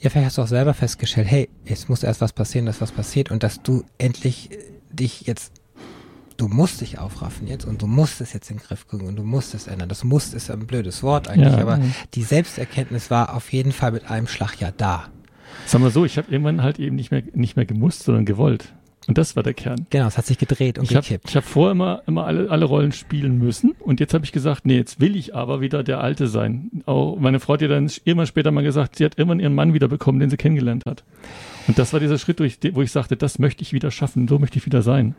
Ja, 0.00 0.08
vielleicht 0.08 0.26
hast 0.26 0.38
du 0.38 0.42
auch 0.42 0.46
selber 0.46 0.72
festgestellt, 0.72 1.30
hey, 1.30 1.50
es 1.66 1.88
muss 1.88 2.02
erst 2.02 2.22
was 2.22 2.32
passieren, 2.32 2.64
dass 2.64 2.80
was 2.80 2.92
passiert 2.92 3.30
und 3.30 3.42
dass 3.42 3.62
du 3.62 3.84
endlich 3.98 4.48
dich 4.90 5.22
jetzt, 5.22 5.59
du 6.40 6.48
musst 6.48 6.80
dich 6.80 6.98
aufraffen 6.98 7.46
jetzt 7.46 7.64
und 7.66 7.82
du 7.82 7.86
musst 7.86 8.20
es 8.20 8.32
jetzt 8.32 8.50
in 8.50 8.56
den 8.56 8.62
Griff 8.62 8.86
kriegen 8.88 9.06
und 9.06 9.16
du 9.16 9.22
musst 9.22 9.54
es 9.54 9.66
ändern. 9.66 9.88
Das 9.88 10.04
muss 10.04 10.32
ist 10.34 10.50
ein 10.50 10.66
blödes 10.66 11.02
Wort 11.02 11.28
eigentlich, 11.28 11.52
Ja. 11.52 11.60
aber 11.60 11.80
die 12.14 12.22
Selbsterkenntnis 12.22 13.10
war 13.10 13.34
auf 13.34 13.52
jeden 13.52 13.72
Fall 13.72 13.92
mit 13.92 14.10
einem 14.10 14.26
Schlag 14.26 14.58
ja 14.60 14.70
da. 14.76 15.08
Sagen 15.66 15.84
wir 15.84 15.90
so, 15.90 16.04
ich 16.04 16.16
habe 16.16 16.30
irgendwann 16.30 16.62
halt 16.62 16.78
eben 16.78 16.96
nicht 16.96 17.10
mehr, 17.10 17.22
nicht 17.34 17.56
mehr 17.56 17.66
gemusst, 17.66 18.04
sondern 18.04 18.24
gewollt. 18.24 18.72
Und 19.06 19.16
das 19.18 19.34
war 19.34 19.42
der 19.42 19.54
Kern. 19.54 19.86
Genau, 19.90 20.06
es 20.06 20.18
hat 20.18 20.26
sich 20.26 20.38
gedreht 20.38 20.78
und 20.78 20.84
Ich 20.84 20.94
habe 20.96 21.02
gekippt. 21.06 21.30
ich 21.30 21.36
hab 21.36 21.44
vorher 21.44 21.72
immer, 21.72 22.02
immer 22.06 22.26
alle, 22.26 22.50
alle 22.50 22.64
Rollen 22.66 22.92
spielen 22.92 23.38
müssen 23.38 23.72
und 23.80 23.98
jetzt 23.98 24.14
habe 24.14 24.24
ich 24.24 24.30
gesagt, 24.32 24.66
nee, 24.66 24.76
jetzt 24.76 25.00
will 25.00 25.16
ich 25.16 25.34
aber 25.34 25.60
wieder 25.60 25.82
der 25.82 26.00
Alte 26.00 26.26
sein. 26.26 26.70
Auch 26.86 27.16
meine 27.18 27.40
Frau 27.40 27.54
hat 27.54 27.62
ja 27.62 27.68
dann 27.68 27.90
immer 28.04 28.26
später 28.26 28.50
mal 28.50 28.62
gesagt, 28.62 28.96
sie 28.96 29.04
hat 29.04 29.18
irgendwann 29.18 29.40
ihren 29.40 29.54
Mann 29.54 29.74
wieder 29.74 29.88
bekommen, 29.88 30.20
den 30.20 30.30
sie 30.30 30.36
kennengelernt 30.36 30.84
hat. 30.86 31.02
Und 31.66 31.78
das 31.78 31.92
war 31.92 32.00
dieser 32.00 32.18
Schritt, 32.18 32.40
wo 32.40 32.44
ich, 32.44 32.58
wo 32.74 32.82
ich 32.82 32.92
sagte, 32.92 33.16
das 33.16 33.38
möchte 33.38 33.62
ich 33.62 33.72
wieder 33.72 33.90
schaffen, 33.90 34.28
so 34.28 34.38
möchte 34.38 34.58
ich 34.58 34.66
wieder 34.66 34.82
sein. 34.82 35.14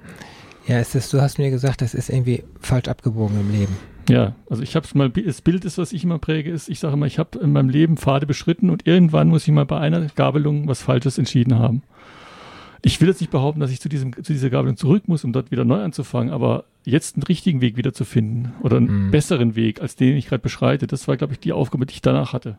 Ja, 0.67 0.78
es 0.80 0.95
ist, 0.95 1.12
du 1.13 1.21
hast 1.21 1.38
mir 1.39 1.50
gesagt, 1.50 1.82
das 1.82 1.93
ist 1.93 2.10
irgendwie 2.10 2.43
falsch 2.60 2.88
abgebogen 2.88 3.39
im 3.39 3.52
Leben. 3.52 3.76
Ja, 4.10 4.36
also 4.50 4.63
ich 4.63 4.76
habe 4.76 4.86
es 4.86 4.95
mal, 4.95 5.10
das 5.10 5.41
Bild 5.41 5.63
ist, 5.63 5.78
was 5.78 5.93
ich 5.93 6.04
immer 6.04 6.19
präge, 6.19 6.50
ist, 6.52 6.69
ich 6.69 6.80
sage 6.80 6.93
immer, 6.95 7.06
ich 7.06 7.19
habe 7.19 7.39
in 7.39 7.52
meinem 7.54 7.69
Leben 7.69 7.97
Pfade 7.97 8.26
beschritten 8.26 8.69
und 8.69 8.88
irgendwann 8.88 9.28
muss 9.30 9.43
ich 9.47 9.54
mal 9.54 9.65
bei 9.65 9.80
einer 9.80 10.08
Gabelung 10.15 10.67
was 10.67 10.82
Falsches 10.82 11.17
entschieden 11.17 11.58
haben. 11.60 11.84
Ich 12.84 13.00
will 13.00 13.08
jetzt 13.10 13.21
nicht 13.21 13.30
behaupten, 13.32 13.60
dass 13.60 13.69
ich 13.71 13.80
zu, 13.80 13.89
diesem, 13.89 14.12
zu 14.13 14.34
dieser 14.34 14.50
Gabelung 14.50 14.76
zurück 14.76 15.04
muss, 15.08 15.24
um 15.24 15.34
dort 15.34 15.52
wieder 15.52 15.65
neu 15.65 15.82
anzufangen, 15.84 16.34
aber 16.34 16.63
jetzt 16.84 17.15
einen 17.15 17.24
richtigen 17.24 17.62
Weg 17.62 17.78
wieder 17.78 17.93
zu 17.93 18.06
finden 18.06 18.54
oder 18.63 18.78
einen 18.78 19.06
Mhm. 19.08 19.12
besseren 19.12 19.56
Weg, 19.56 19.82
als 19.82 19.95
den 19.95 20.17
ich 20.17 20.28
gerade 20.28 20.41
beschreite, 20.41 20.88
das 20.88 21.08
war, 21.08 21.15
glaube 21.15 21.34
ich, 21.34 21.39
die 21.39 21.54
Aufgabe, 21.54 21.86
die 21.86 21.93
ich 21.93 22.02
danach 22.02 22.34
hatte. 22.34 22.58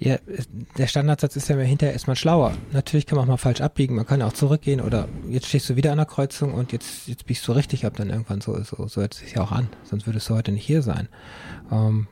Ja, 0.00 0.16
es- 0.26 0.48
der 0.76 0.86
Standardsatz 0.86 1.34
ist 1.34 1.48
ja 1.48 1.56
immer 1.56 1.64
hinterher 1.64 1.94
ist 1.94 2.06
man 2.06 2.14
schlauer. 2.14 2.54
Natürlich 2.72 3.06
kann 3.06 3.16
man 3.16 3.24
auch 3.24 3.30
mal 3.32 3.36
falsch 3.36 3.60
abbiegen, 3.60 3.96
man 3.96 4.06
kann 4.06 4.22
auch 4.22 4.32
zurückgehen 4.32 4.80
oder 4.80 5.08
jetzt 5.28 5.46
stehst 5.46 5.68
du 5.68 5.74
wieder 5.76 5.90
an 5.90 5.96
der 5.98 6.06
Kreuzung 6.06 6.54
und 6.54 6.70
jetzt, 6.72 7.08
jetzt 7.08 7.26
biegst 7.26 7.46
du 7.48 7.52
richtig 7.52 7.84
ab, 7.84 7.94
dann 7.96 8.10
irgendwann 8.10 8.40
so, 8.40 8.62
so, 8.62 8.86
so 8.86 9.00
hört 9.00 9.14
es 9.14 9.20
sich 9.20 9.32
ja 9.34 9.42
auch 9.42 9.50
an, 9.50 9.68
sonst 9.84 10.06
würdest 10.06 10.28
du 10.28 10.34
heute 10.34 10.52
nicht 10.52 10.64
hier 10.64 10.82
sein. 10.82 11.08
Ähm, 11.72 12.06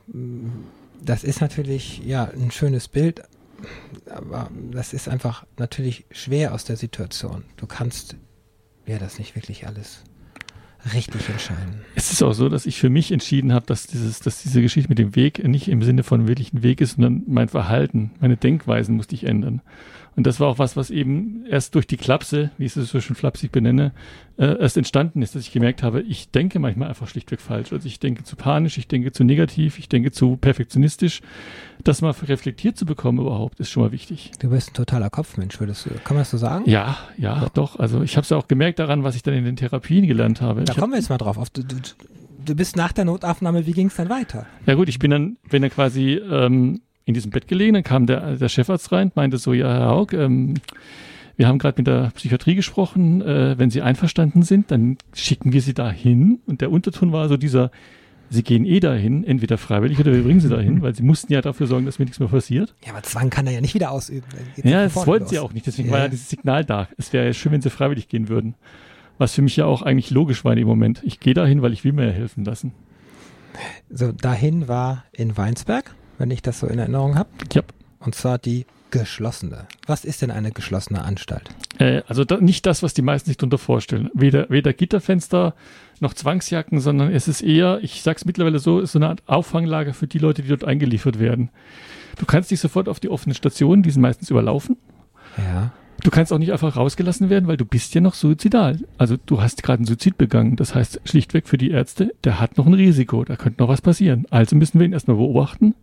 das 1.01 1.23
ist 1.23 1.39
natürlich, 1.39 1.99
ja, 2.05 2.25
ein 2.25 2.51
schönes 2.51 2.89
Bild, 2.89 3.23
aber 4.09 4.49
das 4.71 4.93
ist 4.93 5.07
einfach 5.07 5.45
natürlich 5.57 6.05
schwer 6.11 6.53
aus 6.53 6.65
der 6.65 6.75
Situation. 6.75 7.43
Du 7.55 7.67
kannst 7.67 8.15
ja 8.85 8.97
das 8.99 9.17
nicht 9.17 9.35
wirklich 9.35 9.65
alles 9.65 10.03
richtig 10.93 11.29
entscheiden. 11.29 11.81
Es 11.95 12.11
ist 12.11 12.21
auch 12.23 12.33
so, 12.33 12.49
dass 12.49 12.65
ich 12.65 12.79
für 12.79 12.89
mich 12.89 13.11
entschieden 13.11 13.53
habe, 13.53 13.65
dass 13.65 13.87
dieses, 13.87 14.19
dass 14.19 14.41
diese 14.41 14.61
Geschichte 14.61 14.89
mit 14.89 14.99
dem 14.99 15.15
Weg 15.15 15.45
nicht 15.45 15.67
im 15.67 15.81
Sinne 15.81 16.03
von 16.03 16.27
wirklich 16.27 16.53
ein 16.53 16.63
Weg 16.63 16.81
ist, 16.81 16.95
sondern 16.95 17.23
mein 17.27 17.49
Verhalten, 17.49 18.11
meine 18.19 18.37
Denkweisen 18.37 18.95
musste 18.95 19.15
ich 19.15 19.25
ändern. 19.25 19.61
Und 20.17 20.25
das 20.25 20.39
war 20.39 20.47
auch 20.47 20.57
was, 20.57 20.75
was 20.75 20.89
eben 20.89 21.45
erst 21.45 21.75
durch 21.75 21.85
die 21.87 21.95
Klapse, 21.95 22.49
wie 22.57 22.65
ich 22.65 22.75
es 22.75 22.89
so 22.89 22.99
schön 22.99 23.15
flapsig 23.15 23.51
benenne, 23.51 23.91
äh, 24.37 24.59
erst 24.59 24.75
entstanden 24.75 25.21
ist, 25.21 25.35
dass 25.35 25.43
ich 25.43 25.51
gemerkt 25.51 25.83
habe, 25.83 26.01
ich 26.01 26.31
denke 26.31 26.57
manchmal 26.57 26.89
einfach 26.89 27.07
schlichtweg 27.07 27.39
falsch. 27.39 27.71
Also 27.71 27.87
ich 27.87 27.99
denke 27.99 28.23
zu 28.23 28.35
panisch, 28.35 28.79
ich 28.79 28.87
denke 28.87 29.11
zu 29.11 29.23
negativ, 29.23 29.77
ich 29.77 29.87
denke 29.89 30.11
zu 30.11 30.35
perfektionistisch. 30.35 31.21
Das 31.83 32.01
mal 32.01 32.09
reflektiert 32.11 32.77
zu 32.77 32.85
bekommen 32.87 33.19
überhaupt, 33.19 33.59
ist 33.59 33.69
schon 33.69 33.83
mal 33.83 33.91
wichtig. 33.91 34.31
Du 34.39 34.49
bist 34.49 34.71
ein 34.71 34.73
totaler 34.73 35.11
Kopfmensch, 35.11 35.59
würdest 35.59 35.85
du, 35.85 35.91
kann 36.03 36.15
man 36.15 36.21
das 36.21 36.31
so 36.31 36.37
sagen? 36.37 36.67
Ja, 36.67 36.97
ja, 37.17 37.47
doch. 37.53 37.77
Also 37.77 38.01
ich 38.01 38.17
habe 38.17 38.23
es 38.23 38.29
ja 38.31 38.37
auch 38.37 38.47
gemerkt 38.47 38.79
daran, 38.79 39.03
was 39.03 39.15
ich 39.15 39.21
dann 39.21 39.35
in 39.35 39.45
den 39.45 39.55
Therapien 39.55 40.07
gelernt 40.07 40.41
habe. 40.41 40.63
Da 40.63 40.71
Ich 40.73 40.77
hab- 40.77 40.81
kommen 40.81 40.93
wir 40.93 40.97
jetzt 40.99 41.09
mal 41.09 41.19
drauf. 41.19 41.37
Auf, 41.37 41.51
du, 41.51 41.63
du, 41.63 41.75
du 42.43 42.55
bist 42.55 42.75
nach 42.75 42.91
der 42.91 43.05
Notaufnahme, 43.05 43.67
wie 43.67 43.71
ging 43.73 43.87
es 43.87 43.95
dann 43.95 44.09
weiter? 44.09 44.47
Ja 44.65 44.73
gut, 44.73 44.89
ich 44.89 44.97
bin 44.97 45.11
dann, 45.11 45.37
bin 45.51 45.61
dann 45.61 45.69
quasi 45.69 46.13
ähm, 46.15 46.81
in 47.07 47.13
diesem 47.15 47.31
Bett 47.31 47.47
gelegen, 47.47 47.73
dann 47.73 47.83
kam 47.83 48.05
der, 48.05 48.35
der 48.35 48.49
Chefarzt 48.49 48.91
rein, 48.91 49.11
meinte 49.15 49.37
so, 49.39 49.53
ja, 49.53 49.67
Herr 49.73 49.87
Haug, 49.87 50.13
ähm, 50.13 50.53
wir 51.37 51.47
haben 51.47 51.57
gerade 51.57 51.75
mit 51.79 51.87
der 51.87 52.11
Psychiatrie 52.15 52.53
gesprochen, 52.55 53.21
äh, 53.21 53.57
wenn 53.57 53.69
Sie 53.71 53.81
einverstanden 53.81 54.43
sind, 54.43 54.69
dann 54.71 54.97
schicken 55.15 55.53
wir 55.53 55.61
Sie 55.61 55.73
da 55.73 55.89
hin. 55.89 56.39
Und 56.45 56.61
der 56.61 56.71
Unterton 56.71 57.11
war 57.11 57.27
so 57.29 57.37
dieser, 57.37 57.71
Sie 58.29 58.43
gehen 58.43 58.65
eh 58.65 58.79
dahin, 58.79 59.23
entweder 59.23 59.57
freiwillig 59.57 59.99
oder 59.99 60.11
wir 60.13 60.23
bringen 60.23 60.39
Sie 60.41 60.49
dahin, 60.49 60.81
weil 60.81 60.93
Sie 60.95 61.03
mussten 61.03 61.31
ja 61.31 61.41
dafür 61.41 61.65
sorgen, 61.67 61.85
dass 61.85 61.97
mir 61.99 62.05
nichts 62.05 62.19
mehr 62.19 62.27
passiert. 62.29 62.75
Ja, 62.85 62.91
aber 62.91 63.03
Zwang 63.03 63.29
kann 63.29 63.47
er 63.47 63.53
ja 63.53 63.61
nicht 63.61 63.73
wieder 63.73 63.91
ausüben. 63.91 64.25
Ja, 64.63 64.83
das 64.83 64.95
wollten 65.07 65.23
los. 65.25 65.29
Sie 65.29 65.39
auch 65.39 65.53
nicht, 65.53 65.65
deswegen 65.67 65.87
Ja. 65.89 65.93
war 65.93 65.99
ja 66.01 66.07
dieses 66.09 66.29
Signal 66.29 66.65
da. 66.65 66.87
Es 66.97 67.13
wäre 67.13 67.25
ja 67.27 67.33
schön, 67.33 67.51
wenn 67.53 67.61
Sie 67.61 67.69
freiwillig 67.69 68.09
gehen 68.09 68.27
würden. 68.29 68.55
Was 69.19 69.33
für 69.33 69.41
mich 69.41 69.55
ja 69.57 69.65
auch 69.65 69.81
eigentlich 69.81 70.11
logisch 70.11 70.43
war 70.43 70.51
in 70.53 70.57
dem 70.59 70.67
Moment. 70.67 71.01
Ich 71.03 71.19
gehe 71.19 71.33
dahin, 71.33 71.61
weil 71.61 71.71
ich 71.73 71.83
will 71.83 71.93
mir 71.93 72.05
ja 72.07 72.11
helfen 72.11 72.43
lassen. 72.45 72.73
So, 73.89 74.11
dahin 74.11 74.67
war 74.67 75.05
in 75.11 75.37
Weinsberg, 75.37 75.95
wenn 76.17 76.31
ich 76.31 76.41
das 76.41 76.59
so 76.59 76.67
in 76.67 76.79
Erinnerung 76.79 77.15
habe. 77.15 77.29
Ja. 77.53 77.61
Und 77.99 78.15
zwar 78.15 78.37
die 78.37 78.65
geschlossene. 78.91 79.67
Was 79.85 80.05
ist 80.05 80.21
denn 80.21 80.31
eine 80.31 80.51
geschlossene 80.51 81.03
Anstalt? 81.03 81.49
Äh, 81.77 82.01
also 82.07 82.23
da, 82.23 82.37
nicht 82.37 82.65
das, 82.65 82.83
was 82.83 82.93
die 82.93 83.01
meisten 83.01 83.29
sich 83.29 83.37
darunter 83.37 83.57
vorstellen. 83.57 84.09
Weder, 84.13 84.49
weder 84.49 84.73
Gitterfenster 84.73 85.55
noch 85.99 86.13
Zwangsjacken, 86.13 86.79
sondern 86.79 87.11
es 87.11 87.27
ist 87.27 87.41
eher, 87.41 87.79
ich 87.81 88.01
sag's 88.01 88.25
mittlerweile 88.25 88.59
so, 88.59 88.79
ist 88.79 88.93
so 88.93 88.99
eine 88.99 89.09
Art 89.09 89.23
Auffanglager 89.27 89.93
für 89.93 90.07
die 90.07 90.19
Leute, 90.19 90.41
die 90.41 90.49
dort 90.49 90.63
eingeliefert 90.63 91.19
werden. 91.19 91.49
Du 92.17 92.25
kannst 92.25 92.51
nicht 92.51 92.61
sofort 92.61 92.87
auf 92.87 92.99
die 92.99 93.09
offenen 93.09 93.35
Stationen, 93.35 93.83
die 93.83 93.91
sind 93.91 94.01
meistens 94.01 94.29
überlaufen. 94.29 94.77
Ja. 95.37 95.71
Du 96.03 96.11
kannst 96.11 96.31
auch 96.31 96.37
nicht 96.37 96.51
einfach 96.51 96.75
rausgelassen 96.75 97.29
werden, 97.29 97.47
weil 97.47 97.57
du 97.57 97.65
bist 97.65 97.93
ja 97.95 98.01
noch 98.01 98.13
suizidal. 98.13 98.79
Also 98.97 99.17
du 99.25 99.41
hast 99.41 99.63
gerade 99.63 99.79
einen 99.79 99.87
Suizid 99.87 100.17
begangen. 100.17 100.55
Das 100.55 100.75
heißt 100.75 101.01
schlichtweg 101.05 101.47
für 101.47 101.57
die 101.57 101.71
Ärzte, 101.71 102.13
der 102.23 102.39
hat 102.39 102.57
noch 102.57 102.67
ein 102.67 102.75
Risiko, 102.75 103.23
da 103.23 103.35
könnte 103.35 103.61
noch 103.61 103.69
was 103.69 103.81
passieren. 103.81 104.25
Also 104.29 104.55
müssen 104.55 104.79
wir 104.79 104.85
ihn 104.85 104.93
erstmal 104.93 105.17
beobachten. 105.17 105.73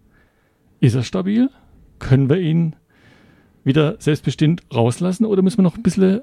Ist 0.84 0.94
er 0.94 1.02
stabil? 1.02 1.50
Können 1.98 2.28
wir 2.28 2.38
ihn 2.38 2.76
wieder 3.64 3.96
selbstbestimmt 3.98 4.62
rauslassen 4.74 5.24
oder 5.24 5.42
müssen 5.42 5.58
wir 5.58 5.62
noch 5.62 5.76
ein 5.76 5.82
bisschen 5.82 6.20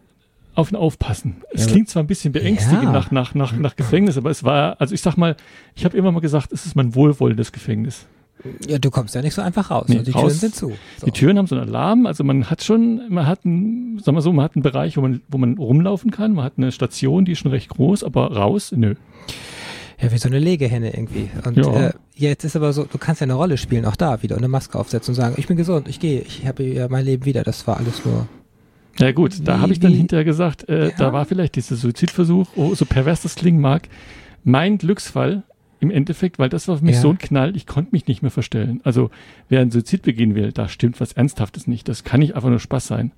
auf 0.53 0.71
ihn 0.71 0.75
aufpassen? 0.75 1.37
Es 1.51 1.65
Ja, 1.65 1.71
klingt 1.71 1.89
zwar 1.89 2.03
ein 2.03 2.07
bisschen 2.07 2.31
beängstigend 2.33 2.83
Ja. 2.83 2.91
nach, 2.91 3.11
nach, 3.11 3.33
nach, 3.33 3.53
nach 3.53 3.75
Gefängnis, 3.75 4.17
aber 4.17 4.29
es 4.29 4.43
war, 4.43 4.79
also 4.79 4.93
ich 4.93 5.01
sag 5.01 5.15
mal, 5.17 5.35
ich 5.75 5.85
habe 5.85 5.97
immer 5.97 6.11
mal 6.11 6.19
gesagt, 6.19 6.51
es 6.51 6.65
ist 6.65 6.75
mein 6.75 6.93
wohlwollendes 6.93 7.51
Gefängnis. 7.51 8.05
Ja, 8.67 8.79
du 8.79 8.89
kommst 8.89 9.13
ja 9.15 9.21
nicht 9.21 9.33
so 9.35 9.41
einfach 9.43 9.69
raus. 9.69 9.85
Nee, 9.87 9.99
die 10.03 10.11
raus- 10.11 10.21
Türen 10.23 10.33
sind 10.39 10.55
zu. 10.55 10.73
So. 10.97 11.05
Die 11.05 11.11
Türen 11.11 11.37
haben 11.37 11.45
so 11.47 11.55
einen 11.55 11.67
Alarm, 11.69 12.05
also 12.07 12.23
man 12.23 12.49
hat 12.49 12.63
schon, 12.63 13.01
man 13.09 13.27
hat 13.27 13.45
einen, 13.45 13.99
sagen 13.99 14.17
wir 14.17 14.21
so, 14.21 14.33
man 14.33 14.43
hat 14.45 14.55
einen 14.55 14.63
Bereich, 14.63 14.97
wo 14.97 15.01
man, 15.01 15.21
wo 15.27 15.37
man 15.37 15.57
rumlaufen 15.57 16.09
kann, 16.11 16.33
man 16.33 16.45
hat 16.45 16.53
eine 16.57 16.71
Station, 16.71 17.23
die 17.25 17.33
ist 17.33 17.39
schon 17.39 17.51
recht 17.51 17.69
groß, 17.69 18.03
aber 18.03 18.35
raus, 18.35 18.71
nö. 18.75 18.95
Ja, 20.01 20.11
wie 20.11 20.17
so 20.17 20.27
eine 20.29 20.39
Legehenne 20.39 20.93
irgendwie. 20.93 21.29
Und 21.45 21.57
Ja. 21.57 21.87
äh, 21.89 21.93
jetzt 22.15 22.43
ist 22.43 22.55
aber 22.55 22.73
so, 22.73 22.85
du 22.85 22.97
kannst 22.97 23.21
ja 23.21 23.25
eine 23.25 23.35
Rolle 23.35 23.57
spielen, 23.57 23.85
auch 23.85 23.95
da 23.95 24.23
wieder, 24.23 24.35
und 24.35 24.41
eine 24.41 24.47
Maske 24.47 24.77
aufsetzen 24.79 25.11
und 25.11 25.15
sagen, 25.15 25.35
ich 25.37 25.47
bin 25.47 25.57
gesund, 25.57 25.87
ich 25.87 25.99
gehe, 25.99 26.21
ich 26.21 26.45
habe 26.47 26.63
ja 26.63 26.87
mein 26.89 27.05
Leben 27.05 27.25
wieder. 27.25 27.43
Das 27.43 27.67
war 27.67 27.77
alles 27.77 28.03
nur. 28.05 28.27
Ja 28.99 29.11
gut, 29.11 29.47
da 29.47 29.59
habe 29.59 29.71
ich 29.71 29.79
dann 29.79 29.93
hinterher 29.93 30.25
gesagt, 30.25 30.67
äh, 30.69 30.89
Ja. 30.89 30.91
da 30.97 31.13
war 31.13 31.25
vielleicht 31.25 31.55
dieser 31.55 31.75
Suizidversuch, 31.75 32.47
oh, 32.55 32.75
so 32.75 32.85
pervers 32.85 33.21
das 33.21 33.35
klingen 33.35 33.61
mag, 33.61 33.87
mein 34.43 34.77
Glücksfall 34.77 35.43
im 35.79 35.89
Endeffekt, 35.91 36.37
weil 36.39 36.49
das 36.49 36.67
war 36.67 36.77
für 36.77 36.85
mich 36.85 36.95
Ja. 36.95 37.01
so 37.01 37.09
ein 37.11 37.17
Knall, 37.17 37.55
ich 37.55 37.65
konnte 37.67 37.89
mich 37.93 38.07
nicht 38.07 38.21
mehr 38.21 38.31
verstellen. 38.31 38.81
Also 38.83 39.09
wer 39.49 39.61
einen 39.61 39.71
Suizid 39.71 40.01
begehen 40.01 40.35
will, 40.35 40.51
da 40.51 40.67
stimmt 40.67 40.99
was 40.99 41.13
Ernsthaftes 41.13 41.67
nicht. 41.67 41.87
Das 41.87 42.03
kann 42.03 42.19
nicht 42.19 42.35
einfach 42.35 42.49
nur 42.49 42.59
Spaß 42.59 42.85
sein. 42.87 43.11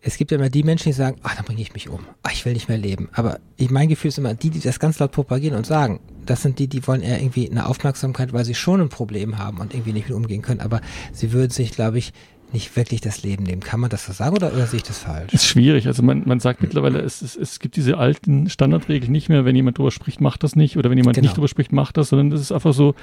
Es 0.00 0.16
gibt 0.16 0.30
ja 0.30 0.38
immer 0.38 0.48
die 0.48 0.62
Menschen, 0.62 0.88
die 0.90 0.92
sagen, 0.92 1.16
ach, 1.22 1.34
dann 1.36 1.44
bringe 1.44 1.60
ich 1.60 1.74
mich 1.74 1.88
um. 1.88 2.00
Ach, 2.22 2.32
ich 2.32 2.44
will 2.44 2.52
nicht 2.52 2.68
mehr 2.68 2.78
leben. 2.78 3.08
Aber 3.12 3.40
ich, 3.56 3.70
mein 3.70 3.88
Gefühl 3.88 4.08
ist 4.10 4.18
immer, 4.18 4.34
die, 4.34 4.50
die 4.50 4.60
das 4.60 4.78
ganz 4.78 4.98
laut 4.98 5.12
propagieren 5.12 5.56
und 5.56 5.66
sagen, 5.66 6.00
das 6.24 6.42
sind 6.42 6.58
die, 6.58 6.68
die 6.68 6.86
wollen 6.86 7.02
eher 7.02 7.20
irgendwie 7.20 7.50
eine 7.50 7.66
Aufmerksamkeit, 7.66 8.32
weil 8.32 8.44
sie 8.44 8.54
schon 8.54 8.80
ein 8.80 8.88
Problem 8.90 9.38
haben 9.38 9.58
und 9.58 9.74
irgendwie 9.74 9.92
nicht 9.92 10.08
mit 10.08 10.16
umgehen 10.16 10.42
können. 10.42 10.60
Aber 10.60 10.80
sie 11.12 11.32
würden 11.32 11.50
sich, 11.50 11.72
glaube 11.72 11.98
ich, 11.98 12.12
nicht 12.50 12.76
wirklich 12.76 13.02
das 13.02 13.22
Leben 13.24 13.42
nehmen. 13.44 13.60
Kann 13.60 13.78
man 13.80 13.90
das 13.90 14.06
so 14.06 14.12
sagen 14.12 14.34
oder, 14.34 14.50
oder 14.54 14.66
sehe 14.66 14.78
ich 14.78 14.82
das 14.82 14.98
falsch? 15.00 15.34
Ist 15.34 15.44
schwierig. 15.44 15.86
Also 15.86 16.02
man, 16.02 16.22
man 16.26 16.40
sagt 16.40 16.62
mittlerweile, 16.62 17.00
es, 17.00 17.20
es, 17.20 17.36
es 17.36 17.58
gibt 17.58 17.76
diese 17.76 17.98
alten 17.98 18.48
Standardregeln 18.48 19.12
nicht 19.12 19.28
mehr, 19.28 19.44
wenn 19.44 19.54
jemand 19.54 19.76
drüber 19.76 19.90
spricht, 19.90 20.22
macht 20.22 20.42
das 20.44 20.56
nicht. 20.56 20.78
Oder 20.78 20.88
wenn 20.88 20.96
jemand 20.96 21.16
Genau. 21.16 21.26
nicht 21.26 21.36
drüber 21.36 21.48
spricht, 21.48 21.72
macht 21.72 21.98
das, 21.98 22.08
sondern 22.08 22.30
das 22.30 22.40
ist 22.40 22.52
einfach 22.52 22.72
so, 22.72 22.94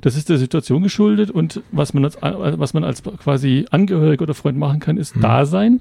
das 0.00 0.16
ist 0.16 0.28
der 0.30 0.38
Situation 0.38 0.82
geschuldet 0.82 1.30
und 1.30 1.62
was 1.70 1.94
man 1.94 2.04
als, 2.06 2.18
was 2.20 2.74
man 2.74 2.82
als 2.82 3.02
quasi 3.04 3.66
Angehöriger 3.70 4.22
oder 4.22 4.34
Freund 4.34 4.58
machen 4.58 4.80
kann, 4.80 4.96
ist 4.96 5.14
Mhm. 5.14 5.20
da 5.20 5.46
sein. 5.46 5.80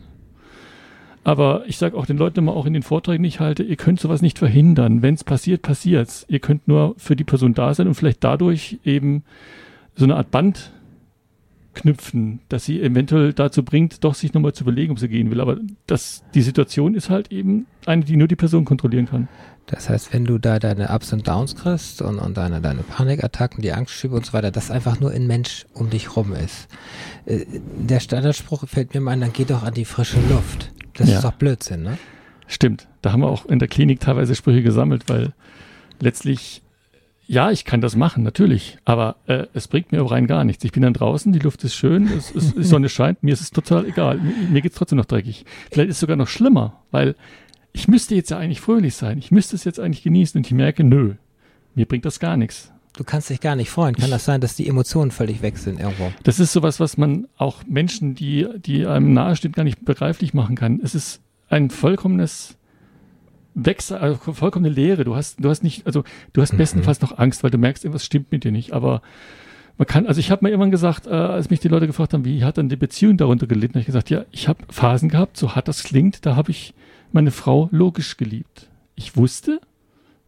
Aber 1.28 1.64
ich 1.68 1.76
sage 1.76 1.98
auch 1.98 2.06
den 2.06 2.16
Leuten 2.16 2.40
immer 2.40 2.56
auch 2.56 2.66
in 2.66 2.72
den 2.72 2.84
Vorträgen, 2.84 3.24
die 3.24 3.28
ich 3.28 3.42
halte, 3.42 3.62
ihr 3.62 3.76
könnt 3.76 4.00
sowas 4.00 4.22
nicht 4.22 4.40
verhindern. 4.40 5.02
Wenn 5.02 5.16
es 5.16 5.26
passiert, 5.26 5.62
passiert's. 5.62 6.26
Ihr 6.30 6.40
könnt 6.40 6.70
nur 6.70 6.96
für 6.98 7.18
die 7.18 7.26
Person 7.26 7.54
da 7.54 7.74
sein 7.74 7.86
und 7.86 7.96
vielleicht 7.96 8.24
dadurch 8.24 8.80
eben 8.86 9.26
so 9.94 10.06
eine 10.06 10.16
Art 10.16 10.32
Band 10.32 10.72
knüpfen, 11.74 12.40
dass 12.48 12.64
sie 12.64 12.82
eventuell 12.82 13.34
dazu 13.34 13.64
bringt, 13.64 14.06
doch 14.06 14.16
sich 14.16 14.34
nochmal 14.34 14.54
zu 14.54 14.64
überlegen, 14.64 14.94
ob 14.94 15.00
sie 15.00 15.10
gehen 15.10 15.30
will. 15.30 15.42
Aber 15.42 15.58
das, 15.86 16.24
die 16.34 16.42
Situation 16.42 16.96
ist 16.96 17.10
halt 17.10 17.30
eben 17.30 17.66
eine, 17.86 18.06
die 18.06 18.16
nur 18.16 18.30
die 18.30 18.38
Person 18.38 18.64
kontrollieren 18.64 19.08
kann. 19.08 19.28
Das 19.66 19.90
heißt, 19.90 20.14
wenn 20.14 20.24
du 20.24 20.38
da 20.38 20.60
deine 20.60 20.92
Ups 20.92 21.12
und 21.12 21.28
Downs 21.28 21.58
kriegst 21.58 22.02
und, 22.02 22.20
und 22.20 22.38
deine, 22.38 22.62
deine 22.62 22.84
Panikattacken, 22.84 23.62
die 23.62 23.74
Angstschübe 23.74 24.16
und 24.16 24.26
so 24.26 24.32
weiter, 24.32 24.50
das 24.50 24.72
einfach 24.72 25.02
nur 25.02 25.12
ein 25.12 25.28
Mensch 25.28 25.66
um 25.74 25.90
dich 25.90 26.16
rum 26.16 26.32
ist. 26.32 26.70
Äh, 27.26 27.44
der 27.78 28.00
Standardspruch 28.00 28.66
fällt 28.66 28.94
mir 28.94 29.02
mal 29.02 29.12
ein, 29.12 29.20
dann 29.20 29.34
geh 29.34 29.44
doch 29.44 29.64
an 29.64 29.74
die 29.74 29.84
frische 29.84 30.22
Luft. 30.30 30.72
Das 30.98 31.10
Ja. 31.10 31.16
ist 31.18 31.24
doch 31.24 31.34
Blödsinn, 31.34 31.84
ne? 31.84 31.98
Stimmt. 32.48 32.88
Da 33.02 33.12
haben 33.12 33.22
wir 33.22 33.28
auch 33.30 33.46
in 33.46 33.60
der 33.60 33.68
Klinik 33.68 34.00
teilweise 34.00 34.36
Sprüche 34.36 34.62
gesammelt, 34.64 35.04
weil 35.08 35.34
letztlich, 36.00 36.62
ja, 37.28 37.52
ich 37.52 37.66
kann 37.66 37.82
das 37.82 37.96
machen, 37.96 38.24
natürlich, 38.24 38.78
aber 38.86 39.18
äh, 39.28 39.48
es 39.54 39.68
bringt 39.68 39.92
mir 39.92 40.02
rein 40.02 40.28
gar 40.28 40.44
nichts. 40.44 40.64
Ich 40.64 40.72
bin 40.72 40.84
dann 40.84 40.94
draußen, 40.94 41.32
die 41.34 41.40
Luft 41.40 41.64
ist 41.64 41.76
schön, 41.76 42.08
es, 42.08 42.34
es, 42.34 42.56
die 42.56 42.64
Sonne 42.64 42.90
scheint, 42.90 43.22
mir 43.24 43.34
ist 43.34 43.42
es 43.42 43.52
total 43.52 43.86
egal. 43.86 44.18
Mir, 44.18 44.34
mir 44.50 44.62
geht's 44.62 44.76
trotzdem 44.76 44.98
noch 44.98 45.06
dreckig. 45.06 45.46
Vielleicht 45.72 45.90
ist 45.90 45.98
es 45.98 46.00
sogar 46.02 46.16
noch 46.16 46.28
schlimmer, 46.30 46.82
weil 46.92 47.16
ich 47.74 47.88
müsste 47.88 48.16
jetzt 48.16 48.32
ja 48.32 48.38
eigentlich 48.38 48.62
fröhlich 48.62 48.96
sein. 48.96 49.18
Ich 49.18 49.30
müsste 49.32 49.56
es 49.56 49.64
jetzt 49.66 49.80
eigentlich 49.80 50.04
genießen 50.04 50.40
und 50.40 50.48
ich 50.48 50.54
merke, 50.54 50.84
nö, 50.84 51.16
mir 51.76 51.86
bringt 51.86 52.06
das 52.06 52.20
gar 52.20 52.38
nichts. 52.38 52.72
Du 52.98 53.04
kannst 53.04 53.30
dich 53.30 53.40
gar 53.40 53.56
nicht 53.56 53.70
freuen. 53.70 53.96
Kann 53.96 54.10
das 54.10 54.26
sein, 54.26 54.42
dass 54.42 54.56
die 54.56 54.68
Emotionen 54.68 55.12
völlig 55.12 55.44
weg 55.44 55.60
sind 55.60 55.80
irgendwo? 55.80 56.12
Das 56.24 56.40
ist 56.40 56.52
sowas, 56.52 56.80
was 56.80 56.98
man 56.98 57.28
auch 57.38 57.64
Menschen, 57.68 58.16
die, 58.16 58.48
die 58.58 58.88
einem 58.88 59.14
nahestehen, 59.14 59.52
gar 59.52 59.64
nicht 59.64 59.86
begreiflich 59.86 60.34
machen 60.34 60.56
kann. 60.56 60.82
Es 60.84 60.96
ist 60.96 61.22
ein 61.48 61.70
vollkommenes 61.70 62.58
Wechsel, 63.54 63.98
also 63.98 64.34
vollkommene 64.34 64.74
Leere. 64.74 65.04
Du 65.04 65.16
hast, 65.16 65.44
du 65.44 65.48
hast 65.50 65.64
nicht, 65.64 65.86
also 65.86 66.04
du 66.34 66.42
hast 66.42 66.58
bestenfalls 66.58 67.00
noch 67.02 67.20
Angst, 67.20 67.44
weil 67.44 67.52
du 67.52 67.60
merkst, 67.60 67.86
irgendwas 67.86 68.04
stimmt 68.04 68.32
mit 68.32 68.44
dir 68.44 68.52
nicht. 68.52 68.74
Aber 68.74 69.04
man 69.78 69.86
kann, 69.86 70.08
also 70.08 70.20
ich 70.20 70.32
habe 70.32 70.44
mir 70.44 70.50
irgendwann 70.50 70.72
gesagt, 70.72 71.06
äh, 71.06 71.12
als 71.12 71.52
mich 71.52 71.60
die 71.60 71.68
Leute 71.68 71.86
gefragt 71.86 72.16
haben, 72.16 72.26
wie 72.26 72.44
hat 72.44 72.58
dann 72.58 72.68
die 72.68 72.76
Beziehung 72.76 73.18
darunter 73.18 73.46
gelitten, 73.46 73.76
habe 73.76 73.82
ich 73.82 73.86
gesagt, 73.86 74.10
ja, 74.10 74.26
ich 74.32 74.48
habe 74.48 74.64
Phasen 74.72 75.08
gehabt, 75.08 75.38
so 75.38 75.54
hart 75.54 75.68
das 75.68 75.84
klingt, 75.84 76.26
da 76.26 76.36
habe 76.36 76.50
ich 76.50 76.74
meine 77.12 77.30
Frau 77.30 77.70
logisch 77.72 78.18
geliebt. 78.18 78.70
Ich 78.96 79.16
wusste, 79.16 79.62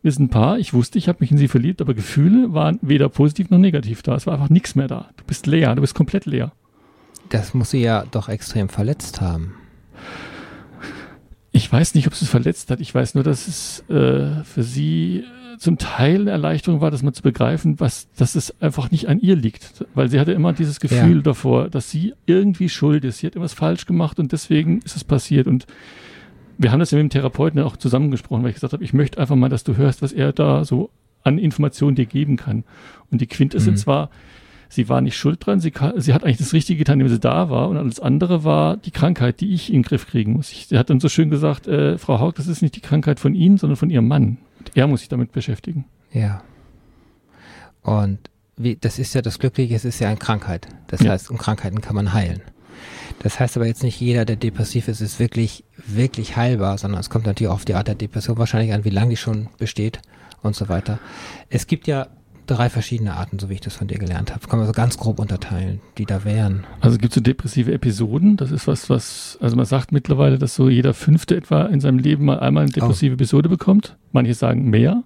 wir 0.01 0.11
sind 0.11 0.25
ein 0.25 0.29
Paar, 0.29 0.59
ich 0.59 0.73
wusste, 0.73 0.97
ich 0.97 1.07
habe 1.09 1.17
mich 1.21 1.31
in 1.31 1.37
sie 1.37 1.47
verliebt, 1.47 1.81
aber 1.81 1.93
Gefühle 1.93 2.53
waren 2.53 2.79
weder 2.81 3.09
positiv 3.09 3.49
noch 3.49 3.57
negativ 3.57 4.01
da. 4.01 4.15
Es 4.15 4.25
war 4.27 4.33
einfach 4.33 4.49
nichts 4.49 4.75
mehr 4.75 4.87
da. 4.87 5.09
Du 5.17 5.23
bist 5.25 5.45
leer, 5.47 5.75
du 5.75 5.81
bist 5.81 5.93
komplett 5.95 6.25
leer. 6.25 6.51
Das 7.29 7.53
muss 7.53 7.71
sie 7.71 7.81
ja 7.81 8.05
doch 8.09 8.29
extrem 8.29 8.69
verletzt 8.69 9.21
haben. 9.21 9.55
Ich 11.51 11.71
weiß 11.71 11.95
nicht, 11.95 12.07
ob 12.07 12.13
es 12.13 12.21
es 12.21 12.29
verletzt 12.29 12.69
hat. 12.71 12.79
Ich 12.79 12.93
weiß 12.93 13.15
nur, 13.15 13.23
dass 13.23 13.47
es 13.47 13.83
äh, 13.89 14.43
für 14.43 14.63
sie 14.63 15.23
äh, 15.53 15.57
zum 15.57 15.77
Teil 15.77 16.21
eine 16.21 16.29
Erleichterung 16.31 16.79
war, 16.79 16.91
dass 16.91 17.01
man 17.03 17.13
zu 17.13 17.23
begreifen, 17.23 17.79
was, 17.79 18.07
dass 18.17 18.35
es 18.35 18.61
einfach 18.61 18.91
nicht 18.91 19.07
an 19.09 19.19
ihr 19.19 19.35
liegt. 19.35 19.85
Weil 19.95 20.09
sie 20.09 20.19
hatte 20.19 20.31
immer 20.31 20.53
dieses 20.53 20.79
Gefühl 20.79 21.17
Ja. 21.17 21.21
davor, 21.23 21.69
dass 21.69 21.89
sie 21.89 22.13
irgendwie 22.27 22.69
schuld 22.69 23.03
ist. 23.03 23.17
Sie 23.19 23.27
hat 23.27 23.35
irgendwas 23.35 23.53
falsch 23.55 23.85
gemacht 23.87 24.19
und 24.19 24.31
deswegen 24.31 24.79
ist 24.83 24.95
es 24.95 25.03
passiert. 25.03 25.47
Und 25.47 25.65
wir 26.59 26.71
haben 26.71 26.79
das 26.79 26.91
ja 26.91 26.97
mit 26.97 27.05
dem 27.05 27.09
Therapeuten 27.09 27.59
auch 27.61 27.75
zusammengesprochen, 27.77 28.43
weil 28.43 28.49
ich 28.49 28.55
gesagt 28.57 28.73
habe, 28.73 28.83
ich 28.83 28.93
möchte 28.93 29.17
einfach 29.19 29.35
mal, 29.35 29.49
dass 29.49 29.63
du 29.63 29.75
hörst, 29.77 30.01
was 30.03 30.11
er 30.11 30.31
da 30.33 30.63
so 30.65 30.91
an 31.23 31.37
Informationen 31.39 31.95
dir 31.95 32.05
geben 32.05 32.37
kann. 32.37 32.63
Und 33.09 33.21
die 33.21 33.27
Quintessenz 33.27 33.85
Mhm. 33.85 33.89
war, 33.91 34.09
sie 34.69 34.87
war 34.87 35.01
nicht 35.01 35.17
schuld 35.17 35.43
dran, 35.45 35.59
sie, 35.59 35.73
sie 35.97 36.13
hat 36.13 36.23
eigentlich 36.23 36.37
das 36.37 36.53
Richtige 36.53 36.77
getan, 36.79 36.99
indem 36.99 37.11
sie 37.13 37.19
da 37.19 37.49
war 37.49 37.69
und 37.69 37.77
alles 37.77 37.99
andere 37.99 38.43
war 38.43 38.77
die 38.77 38.91
Krankheit, 38.91 39.39
die 39.41 39.53
ich 39.53 39.69
in 39.69 39.77
den 39.77 39.83
Griff 39.83 40.05
kriegen 40.05 40.33
muss. 40.33 40.51
Ich, 40.51 40.67
sie 40.67 40.77
hat 40.77 40.89
dann 40.89 40.99
so 40.99 41.09
schön 41.09 41.29
gesagt, 41.29 41.67
äh, 41.67 41.97
Frau 41.97 42.19
Haug, 42.19 42.33
das 42.35 42.47
ist 42.47 42.61
nicht 42.61 42.75
die 42.75 42.81
Krankheit 42.81 43.19
von 43.19 43.33
Ihnen, 43.33 43.57
sondern 43.57 43.77
von 43.77 43.89
Ihrem 43.89 44.07
Mann. 44.07 44.37
Und 44.59 44.71
er 44.75 44.85
muss 44.87 44.99
sich 44.99 45.09
damit 45.09 45.31
beschäftigen. 45.31 45.85
Ja. 46.11 46.41
Und 47.81 48.19
wie, 48.57 48.75
das 48.75 48.99
ist 48.99 49.13
ja 49.15 49.21
das 49.21 49.39
Glückliche, 49.39 49.75
es 49.75 49.85
ist 49.85 49.99
ja 49.99 50.09
eine 50.09 50.17
Krankheit. 50.17 50.67
Das 50.87 51.01
Ja. 51.01 51.11
heißt, 51.11 51.31
um 51.31 51.37
Krankheiten 51.37 51.79
kann 51.81 51.95
man 51.95 52.13
heilen. 52.13 52.41
Das 53.21 53.39
heißt 53.39 53.57
aber 53.57 53.67
jetzt 53.67 53.83
nicht 53.83 53.99
jeder, 53.99 54.25
der 54.25 54.37
depressiv 54.37 54.87
ist, 54.87 55.01
ist 55.01 55.19
wirklich, 55.19 55.63
wirklich 55.85 56.37
heilbar, 56.37 56.77
sondern 56.77 57.01
es 57.01 57.09
kommt 57.09 57.25
natürlich 57.25 57.49
auch 57.49 57.55
auf 57.55 57.65
die 57.65 57.75
Art 57.75 57.87
der 57.87 57.95
Depression 57.95 58.37
wahrscheinlich 58.37 58.73
an, 58.73 58.85
wie 58.85 58.89
lange 58.89 59.11
die 59.11 59.17
schon 59.17 59.49
besteht 59.57 60.01
und 60.41 60.55
so 60.55 60.69
weiter. 60.69 60.99
Es 61.49 61.67
gibt 61.67 61.87
ja 61.87 62.07
drei 62.49 62.69
verschiedene 62.69 63.13
Arten, 63.13 63.37
so 63.39 63.49
wie 63.49 63.55
ich 63.55 63.61
das 63.61 63.75
von 63.75 63.87
dir 63.87 63.97
gelernt 63.97 64.33
habe. 64.33 64.47
Kann 64.47 64.59
man 64.59 64.67
so 64.67 64.73
ganz 64.73 64.97
grob 64.97 65.19
unterteilen, 65.19 65.81
die 65.97 66.05
da 66.05 66.23
wären. 66.23 66.65
Also 66.81 66.95
es 66.95 67.01
gibt 67.01 67.13
so 67.13 67.21
depressive 67.21 67.71
Episoden. 67.71 68.37
Das 68.37 68.51
ist 68.51 68.67
was, 68.67 68.89
was, 68.89 69.37
also 69.41 69.55
man 69.55 69.65
sagt 69.65 69.91
mittlerweile, 69.91 70.39
dass 70.39 70.55
so 70.55 70.69
jeder 70.69 70.93
Fünfte 70.93 71.35
etwa 71.35 71.65
in 71.65 71.79
seinem 71.79 71.99
Leben 71.99 72.25
mal 72.25 72.39
einmal 72.39 72.63
eine 72.63 72.71
depressive 72.71 73.13
Episode 73.13 73.49
bekommt. 73.49 73.97
Manche 74.11 74.33
sagen 74.33 74.69
mehr. 74.69 75.03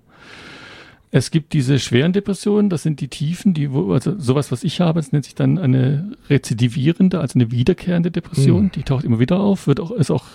Es 1.15 1.29
gibt 1.29 1.53
diese 1.53 1.77
schweren 1.77 2.11
Depressionen, 2.11 2.71
das 2.71 2.81
sind 2.81 2.99
die 2.99 3.07
Tiefen, 3.07 3.53
die, 3.53 3.69
also 3.69 4.17
sowas, 4.17 4.51
was 4.51 4.63
ich 4.63 4.81
habe, 4.81 4.99
das 4.99 5.11
nennt 5.11 5.25
sich 5.25 5.35
dann 5.35 5.59
eine 5.59 6.13
rezidivierende, 6.27 7.19
also 7.19 7.37
eine 7.37 7.51
wiederkehrende 7.51 8.09
Depression. 8.09 8.63
Mhm. 8.63 8.71
Die 8.71 8.81
taucht 8.81 9.05
immer 9.05 9.19
wieder 9.19 9.39
auf, 9.39 9.67
wird 9.67 9.79
auch, 9.79 9.91
ist 9.91 10.09
auch, 10.09 10.25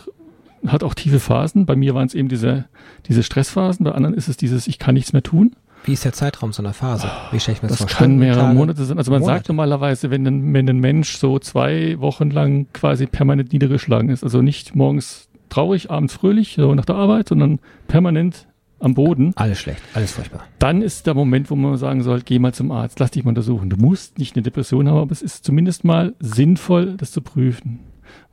hat 0.65 0.85
auch 0.85 0.95
tiefe 0.95 1.19
Phasen. 1.19 1.67
Bei 1.67 1.75
mir 1.75 1.97
waren 1.97 2.07
es 2.07 2.15
eben 2.15 2.29
diese, 2.29 2.67
diese 3.09 3.25
Stressphasen, 3.25 3.83
bei 3.83 3.91
anderen 3.91 4.15
ist 4.15 4.29
es 4.29 4.37
dieses, 4.37 4.69
ich 4.69 4.79
kann 4.79 4.95
nichts 4.95 5.13
mehr 5.13 5.25
tun. 5.25 5.57
Wie 5.83 5.95
ist 5.95 6.05
der 6.05 6.13
Zeitraum 6.13 6.53
so 6.53 6.63
einer 6.63 6.75
Phase? 6.75 7.11
Wie 7.33 7.41
stelle 7.41 7.57
ich 7.57 7.63
mir 7.65 7.69
das, 7.71 7.79
Das 7.79 7.91
vor? 7.91 7.99
kann 7.99 8.17
mehrere 8.17 8.43
Tage? 8.43 8.55
Monate 8.55 8.85
sein. 8.85 8.99
Also 8.99 9.11
man 9.11 9.21
Monate? 9.23 9.39
sagt 9.39 9.49
normalerweise, 9.49 10.11
wenn 10.13 10.25
ein, 10.29 10.55
wenn 10.55 10.69
ein 10.69 10.79
Mensch 10.79 11.17
so 11.17 11.41
zwei 11.41 11.99
Wochen 11.99 12.31
lang 12.31 12.69
quasi 12.73 13.07
permanent 13.07 13.53
niedergeschlagen 13.53 14.11
ist, 14.11 14.23
also 14.23 14.43
nicht 14.43 14.77
morgens 14.77 15.29
traurig, 15.49 15.91
abends 15.91 16.15
fröhlich, 16.15 16.55
so 16.55 16.73
nach 16.77 16.85
der 16.85 16.95
Arbeit, 16.95 17.31
sondern 17.31 17.59
permanent 17.89 18.47
am 18.81 18.95
Boden, 18.95 19.33
Alles 19.37 19.59
schlecht, 19.61 19.83
alles 19.95 20.13
furchtbar. 20.13 20.45
dann 20.59 20.83
ist 20.83 21.07
der 21.07 21.15
Moment, 21.15 21.51
wo 21.51 21.57
man 21.57 21.77
sagen 21.77 22.03
soll, 22.03 22.21
geh 22.25 22.39
mal 22.39 22.55
zum 22.55 22.71
Arzt, 22.71 23.01
lass 23.01 23.11
dich 23.11 23.25
mal 23.25 23.31
untersuchen. 23.31 23.71
Du 23.71 23.77
musst 23.77 24.19
nicht 24.19 24.37
eine 24.37 24.43
Depression 24.43 24.89
haben, 24.89 24.99
aber 24.99 25.13
es 25.13 25.23
ist 25.23 25.45
zumindest 25.45 25.85
mal 25.85 26.15
sinnvoll, 26.21 26.95
das 26.97 27.11
zu 27.11 27.21
prüfen. 27.21 27.81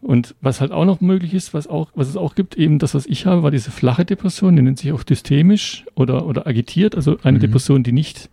Und 0.02 0.36
was 0.42 0.62
halt 0.62 0.72
auch 0.72 0.86
noch 0.86 1.02
möglich 1.02 1.34
ist, 1.34 1.54
was 1.54 1.66
auch, 1.68 1.90
was 1.96 2.08
es 2.08 2.16
auch 2.16 2.36
gibt, 2.36 2.56
eben 2.58 2.78
das, 2.80 2.94
was 2.94 3.08
ich 3.08 3.26
habe, 3.26 3.42
war 3.44 3.50
diese 3.52 3.72
flache 3.72 4.06
Depression, 4.06 4.56
die 4.56 4.62
nennt 4.62 4.78
sich 4.78 4.92
auch 4.92 5.04
dystemisch 5.04 5.84
oder, 5.96 6.26
oder 6.28 6.46
agitiert, 6.46 6.96
also 6.96 7.18
eine 7.24 7.38
Mhm. 7.40 7.42
Depression, 7.42 7.84
die 7.84 7.92
nicht 7.92 8.30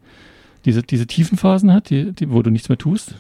diese, 0.66 0.83
diese 0.83 1.07
tiefen 1.07 1.38
Phasen 1.38 1.72
hat, 1.72 1.88
die, 1.90 2.12
die, 2.12 2.31
wo 2.31 2.42
du 2.42 2.51
nichts 2.51 2.68
mehr 2.68 2.79
tust, 2.79 3.14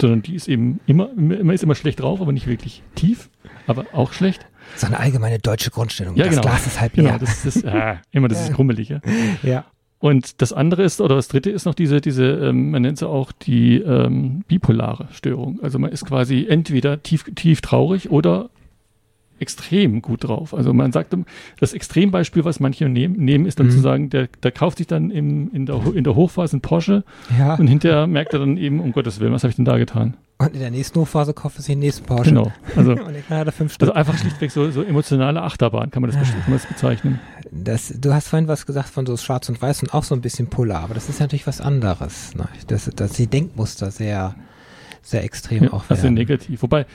sondern 0.00 0.22
die 0.22 0.34
ist 0.34 0.48
eben 0.48 0.80
immer, 0.86 1.10
immer 1.16 1.52
ist 1.52 1.62
immer 1.62 1.74
schlecht 1.74 2.00
drauf, 2.00 2.20
aber 2.20 2.32
nicht 2.32 2.46
wirklich 2.46 2.82
tief, 2.94 3.28
aber 3.66 3.84
auch 3.92 4.12
schlecht. 4.12 4.46
So 4.76 4.86
eine 4.86 4.98
allgemeine 5.00 5.38
deutsche 5.38 5.70
Grundstellung. 5.70 6.16
Ja, 6.16 6.24
das 6.24 6.30
genau. 6.36 6.42
Glas 6.42 6.66
ist 6.66 6.80
halb 6.80 6.92
Genau, 6.94 7.10
leer. 7.10 7.18
das 7.18 7.44
ist 7.44 7.64
äh, 7.64 7.96
immer 8.12 8.28
das 8.28 8.42
ist 8.48 8.54
krummelig, 8.54 8.88
ja. 9.42 9.64
Und 10.00 10.40
das 10.42 10.52
andere 10.52 10.84
ist, 10.84 11.00
oder 11.00 11.16
das 11.16 11.26
dritte 11.26 11.50
ist 11.50 11.64
noch 11.64 11.74
diese, 11.74 12.00
diese, 12.00 12.24
ähm, 12.24 12.70
man 12.70 12.82
nennt 12.82 12.98
sie 12.98 13.08
auch 13.08 13.32
die 13.32 13.78
ähm, 13.78 14.44
bipolare 14.46 15.08
Störung. 15.10 15.58
Also 15.60 15.80
man 15.80 15.90
ist 15.90 16.04
quasi 16.06 16.46
entweder 16.48 17.02
tief, 17.02 17.24
tief 17.34 17.60
traurig 17.62 18.08
oder 18.10 18.48
extrem 19.40 20.00
gut 20.02 20.24
drauf. 20.24 20.54
Also 20.54 20.72
man 20.72 20.92
sagt, 20.92 21.16
das 21.60 21.72
Extrembeispiel, 21.72 22.44
was 22.44 22.60
manche 22.60 22.88
nehmen, 22.88 23.16
nehmen 23.16 23.46
ist 23.46 23.58
dann 23.58 23.66
Mhm. 23.66 23.70
zu 23.72 23.78
sagen, 23.80 24.10
der, 24.10 24.28
der 24.42 24.52
kauft 24.52 24.78
sich 24.78 24.86
dann 24.86 25.10
im, 25.10 25.50
in, 25.52 25.66
der, 25.66 25.80
in 25.94 26.04
der 26.04 26.14
Hochphase 26.14 26.54
einen 26.54 26.60
Porsche 26.60 27.04
ja. 27.36 27.54
und 27.54 27.66
hinterher 27.66 28.06
merkt 28.06 28.32
er 28.34 28.40
dann 28.40 28.56
eben, 28.56 28.80
um 28.80 28.92
Gottes 28.92 29.20
Willen, 29.20 29.32
was 29.32 29.42
habe 29.44 29.50
ich 29.50 29.56
denn 29.56 29.64
da 29.64 29.78
getan? 29.78 30.16
Und 30.40 30.54
in 30.54 30.60
der 30.60 30.70
nächsten 30.70 31.00
Hochphase 31.00 31.34
kauft 31.34 31.56
sich 31.56 31.66
den 31.66 31.80
nächsten 31.80 32.06
Porsche. 32.06 32.30
Genau. 32.30 32.52
Also, 32.76 32.92
Und 33.04 33.28
hat 33.30 33.46
er 33.46 33.52
fünf 33.52 33.72
Stück. 33.72 33.88
also 33.88 33.94
einfach 33.94 34.16
schlichtweg 34.16 34.52
so, 34.52 34.70
so 34.70 34.82
emotionale 34.82 35.42
Achterbahn, 35.42 35.90
kann 35.90 36.00
man 36.02 36.12
das, 36.12 36.20
kann 36.20 36.38
man 36.46 36.52
das 36.58 36.66
bezeichnen. 36.66 37.18
Das, 37.50 37.92
du 37.98 38.14
hast 38.14 38.28
vorhin 38.28 38.46
was 38.46 38.64
gesagt 38.64 38.88
von 38.88 39.04
so 39.04 39.16
Schwarz 39.16 39.48
und 39.48 39.60
Weiß 39.60 39.82
und 39.82 39.92
auch 39.94 40.04
so 40.04 40.14
ein 40.14 40.20
bisschen 40.20 40.46
Polar, 40.48 40.84
aber 40.84 40.94
das 40.94 41.08
ist 41.08 41.18
natürlich 41.18 41.46
was 41.48 41.60
anderes. 41.60 42.34
Ne? 42.36 42.46
Dass, 42.68 42.84
dass 42.94 43.12
die 43.14 43.26
Denkmuster 43.26 43.90
sehr, 43.90 44.36
sehr 45.02 45.24
extrem 45.24 45.64
Ja, 45.64 45.72
auch 45.72 45.84
also 45.88 46.04
werden. 46.04 46.14
negativ. 46.14 46.62
Wobei, 46.62 46.86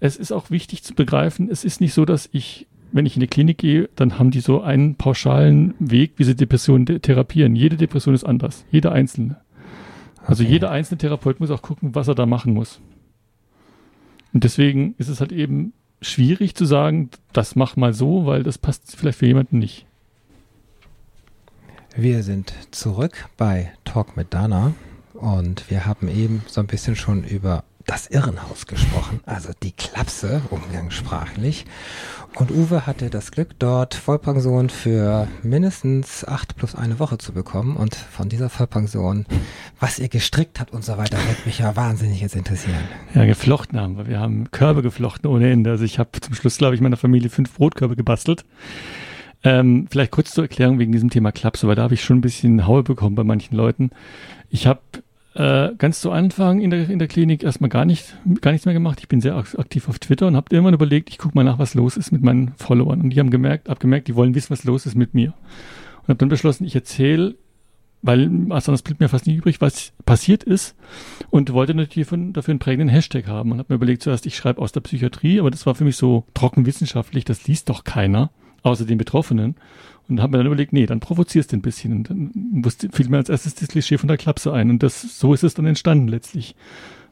es 0.00 0.16
ist 0.16 0.32
auch 0.32 0.50
wichtig 0.50 0.82
zu 0.82 0.94
begreifen, 0.94 1.48
es 1.52 1.62
ist 1.62 1.80
nicht 1.80 1.94
so, 1.94 2.04
dass 2.04 2.28
ich, 2.32 2.66
wenn 2.90 3.06
ich 3.06 3.14
in 3.14 3.20
die 3.20 3.28
Klinik 3.28 3.58
gehe, 3.58 3.90
dann 3.94 4.18
haben 4.18 4.32
die 4.32 4.40
so 4.40 4.60
einen 4.60 4.96
pauschalen 4.96 5.74
Weg, 5.78 6.14
wie 6.16 6.24
sie 6.24 6.34
Depressionen 6.34 6.84
de- 6.86 6.98
therapieren. 6.98 7.54
Jede 7.54 7.76
Depression 7.76 8.12
ist 8.14 8.24
anders. 8.24 8.64
Jede 8.72 8.90
einzelne. 8.90 9.36
Also 10.26 10.42
Okay. 10.42 10.52
jeder 10.52 10.70
einzelne 10.70 10.98
Therapeut 10.98 11.40
muss 11.40 11.50
auch 11.50 11.62
gucken, 11.62 11.94
was 11.94 12.08
er 12.08 12.14
da 12.14 12.26
machen 12.26 12.54
muss. 12.54 12.80
Und 14.32 14.44
deswegen 14.44 14.94
ist 14.98 15.08
es 15.08 15.20
halt 15.20 15.32
eben 15.32 15.72
schwierig 16.00 16.54
zu 16.54 16.64
sagen, 16.64 17.10
das 17.32 17.54
mach 17.56 17.76
mal 17.76 17.92
so, 17.92 18.26
weil 18.26 18.42
das 18.42 18.58
passt 18.58 18.96
vielleicht 18.96 19.18
für 19.18 19.26
jemanden 19.26 19.58
nicht. 19.58 19.86
Wir 21.94 22.22
sind 22.22 22.54
zurück 22.70 23.28
bei 23.36 23.72
Talk 23.84 24.16
mit 24.16 24.32
Dana 24.32 24.72
und 25.12 25.70
wir 25.70 25.84
haben 25.84 26.08
eben 26.08 26.42
so 26.46 26.60
ein 26.60 26.66
bisschen 26.66 26.96
schon 26.96 27.22
über 27.24 27.64
das 27.86 28.06
Irrenhaus 28.06 28.66
gesprochen, 28.66 29.20
also 29.26 29.50
die 29.62 29.72
Klapse, 29.72 30.40
umgangssprachlich. 30.50 31.66
Und 32.36 32.50
Uwe 32.50 32.86
hatte 32.86 33.10
das 33.10 33.30
Glück, 33.30 33.50
dort 33.58 33.94
Vollpension 33.94 34.70
für 34.70 35.28
mindestens 35.42 36.24
acht 36.24 36.56
plus 36.56 36.74
eine 36.74 36.98
Woche 36.98 37.18
zu 37.18 37.32
bekommen. 37.32 37.76
Und 37.76 37.94
von 37.94 38.28
dieser 38.28 38.48
Vollpension, 38.48 39.26
was 39.78 39.98
ihr 39.98 40.08
gestrickt 40.08 40.58
habt 40.58 40.72
und 40.72 40.84
so 40.84 40.96
weiter, 40.96 41.18
wird 41.18 41.44
mich 41.44 41.58
ja 41.58 41.76
wahnsinnig 41.76 42.20
jetzt 42.20 42.34
interessieren. 42.34 42.82
Ja, 43.14 43.26
geflochten 43.26 43.78
haben 43.78 43.98
wir. 43.98 44.06
Wir 44.06 44.18
haben 44.18 44.50
Körbe 44.50 44.82
geflochten 44.82 45.30
ohne 45.30 45.50
Ende. 45.50 45.70
Also 45.70 45.84
ich 45.84 45.98
habe 45.98 46.10
zum 46.20 46.34
Schluss, 46.34 46.56
glaube 46.56 46.74
ich, 46.74 46.80
meiner 46.80 46.96
Familie 46.96 47.28
fünf 47.28 47.54
Brotkörbe 47.54 47.96
gebastelt. 47.96 48.44
Ähm, 49.44 49.86
vielleicht 49.90 50.12
kurz 50.12 50.32
zur 50.32 50.44
Erklärung 50.44 50.78
wegen 50.78 50.92
diesem 50.92 51.10
Thema 51.10 51.32
Klapse, 51.32 51.68
weil 51.68 51.74
da 51.74 51.82
habe 51.82 51.94
ich 51.94 52.02
schon 52.02 52.18
ein 52.18 52.22
bisschen 52.22 52.66
Haue 52.66 52.82
bekommen 52.82 53.14
bei 53.14 53.24
manchen 53.24 53.56
Leuten. 53.56 53.90
Ich 54.48 54.66
habe 54.66 54.80
äh, 55.34 55.70
ganz 55.78 56.00
zu 56.00 56.10
Anfang 56.10 56.60
in 56.60 56.70
der, 56.70 56.88
in 56.90 56.98
der 56.98 57.08
Klinik 57.08 57.42
erstmal 57.42 57.70
gar, 57.70 57.84
nicht, 57.84 58.16
gar 58.40 58.52
nichts 58.52 58.66
mehr 58.66 58.74
gemacht. 58.74 58.98
Ich 59.00 59.08
bin 59.08 59.20
sehr 59.20 59.36
aktiv 59.36 59.88
auf 59.88 59.98
Twitter 59.98 60.26
und 60.26 60.36
habe 60.36 60.54
irgendwann 60.54 60.74
überlegt, 60.74 61.10
ich 61.10 61.18
gucke 61.18 61.34
mal 61.34 61.44
nach, 61.44 61.58
was 61.58 61.74
los 61.74 61.96
ist 61.96 62.12
mit 62.12 62.22
meinen 62.22 62.52
Followern. 62.56 63.00
Und 63.00 63.10
die 63.10 63.20
haben 63.20 63.30
gemerkt, 63.30 63.68
hab 63.68 63.80
gemerkt, 63.80 64.08
die 64.08 64.14
wollen 64.14 64.34
wissen, 64.34 64.50
was 64.50 64.64
los 64.64 64.84
ist 64.84 64.94
mit 64.94 65.14
mir. 65.14 65.34
Und 66.02 66.08
habe 66.08 66.16
dann 66.16 66.28
beschlossen, 66.28 66.64
ich 66.64 66.74
erzähle, 66.74 67.36
weil 68.02 68.28
sonst 68.60 68.82
blieb 68.82 69.00
mir 69.00 69.08
fast 69.08 69.26
nie 69.26 69.36
übrig, 69.36 69.60
was 69.60 69.92
passiert 70.04 70.42
ist. 70.42 70.76
Und 71.30 71.52
wollte 71.52 71.74
natürlich 71.74 72.08
dafür, 72.08 72.32
dafür 72.32 72.52
einen 72.52 72.58
prägenden 72.58 72.88
Hashtag 72.88 73.26
haben. 73.26 73.52
Und 73.52 73.58
habe 73.58 73.72
mir 73.72 73.76
überlegt, 73.76 74.02
zuerst, 74.02 74.26
ich 74.26 74.36
schreibe 74.36 74.60
aus 74.60 74.72
der 74.72 74.80
Psychiatrie, 74.80 75.40
aber 75.40 75.50
das 75.50 75.64
war 75.64 75.74
für 75.74 75.84
mich 75.84 75.96
so 75.96 76.24
trockenwissenschaftlich, 76.34 77.24
das 77.24 77.46
liest 77.46 77.68
doch 77.70 77.84
keiner, 77.84 78.30
außer 78.62 78.84
den 78.84 78.98
Betroffenen. 78.98 79.56
Und 80.08 80.20
habe 80.20 80.32
mir 80.32 80.38
dann 80.38 80.46
überlegt, 80.46 80.72
nee, 80.72 80.86
dann 80.86 81.00
provozierst 81.00 81.52
du 81.52 81.56
ein 81.56 81.62
bisschen. 81.62 81.92
Und 81.92 82.10
dann 82.10 82.90
fiel 82.92 83.08
mir 83.08 83.18
als 83.18 83.28
erstes 83.28 83.54
das 83.54 83.68
Klischee 83.68 83.98
von 83.98 84.08
der 84.08 84.16
Klapse 84.16 84.52
ein. 84.52 84.70
Und 84.70 84.82
das, 84.82 85.18
so 85.18 85.32
ist 85.32 85.44
es 85.44 85.54
dann 85.54 85.66
entstanden 85.66 86.08
letztlich. 86.08 86.54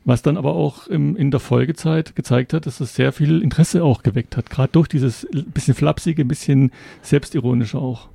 Was 0.04 0.22
dann 0.22 0.36
aber 0.36 0.54
auch 0.54 0.86
im, 0.86 1.14
in 1.14 1.30
der 1.30 1.40
Folgezeit 1.40 2.16
gezeigt 2.16 2.52
hat, 2.52 2.66
dass 2.66 2.80
es 2.80 2.94
sehr 2.94 3.12
viel 3.12 3.42
Interesse 3.42 3.84
auch 3.84 4.02
geweckt 4.02 4.36
hat. 4.36 4.50
Gerade 4.50 4.72
durch 4.72 4.88
dieses 4.88 5.26
bisschen 5.32 5.74
flapsige, 5.74 6.22
ein 6.22 6.28
bisschen 6.28 6.72
selbstironische 7.02 7.78
auch. 7.78 8.08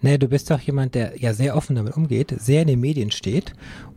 Nee, 0.00 0.18
du 0.18 0.28
bist 0.28 0.50
doch 0.50 0.60
jemand, 0.60 0.94
der 0.94 1.20
ja 1.20 1.34
sehr 1.34 1.56
offen 1.56 1.76
damit 1.76 1.96
umgeht, 1.96 2.34
sehr 2.38 2.62
in 2.62 2.68
den 2.68 2.80
Medien 2.80 3.10
steht 3.10 3.54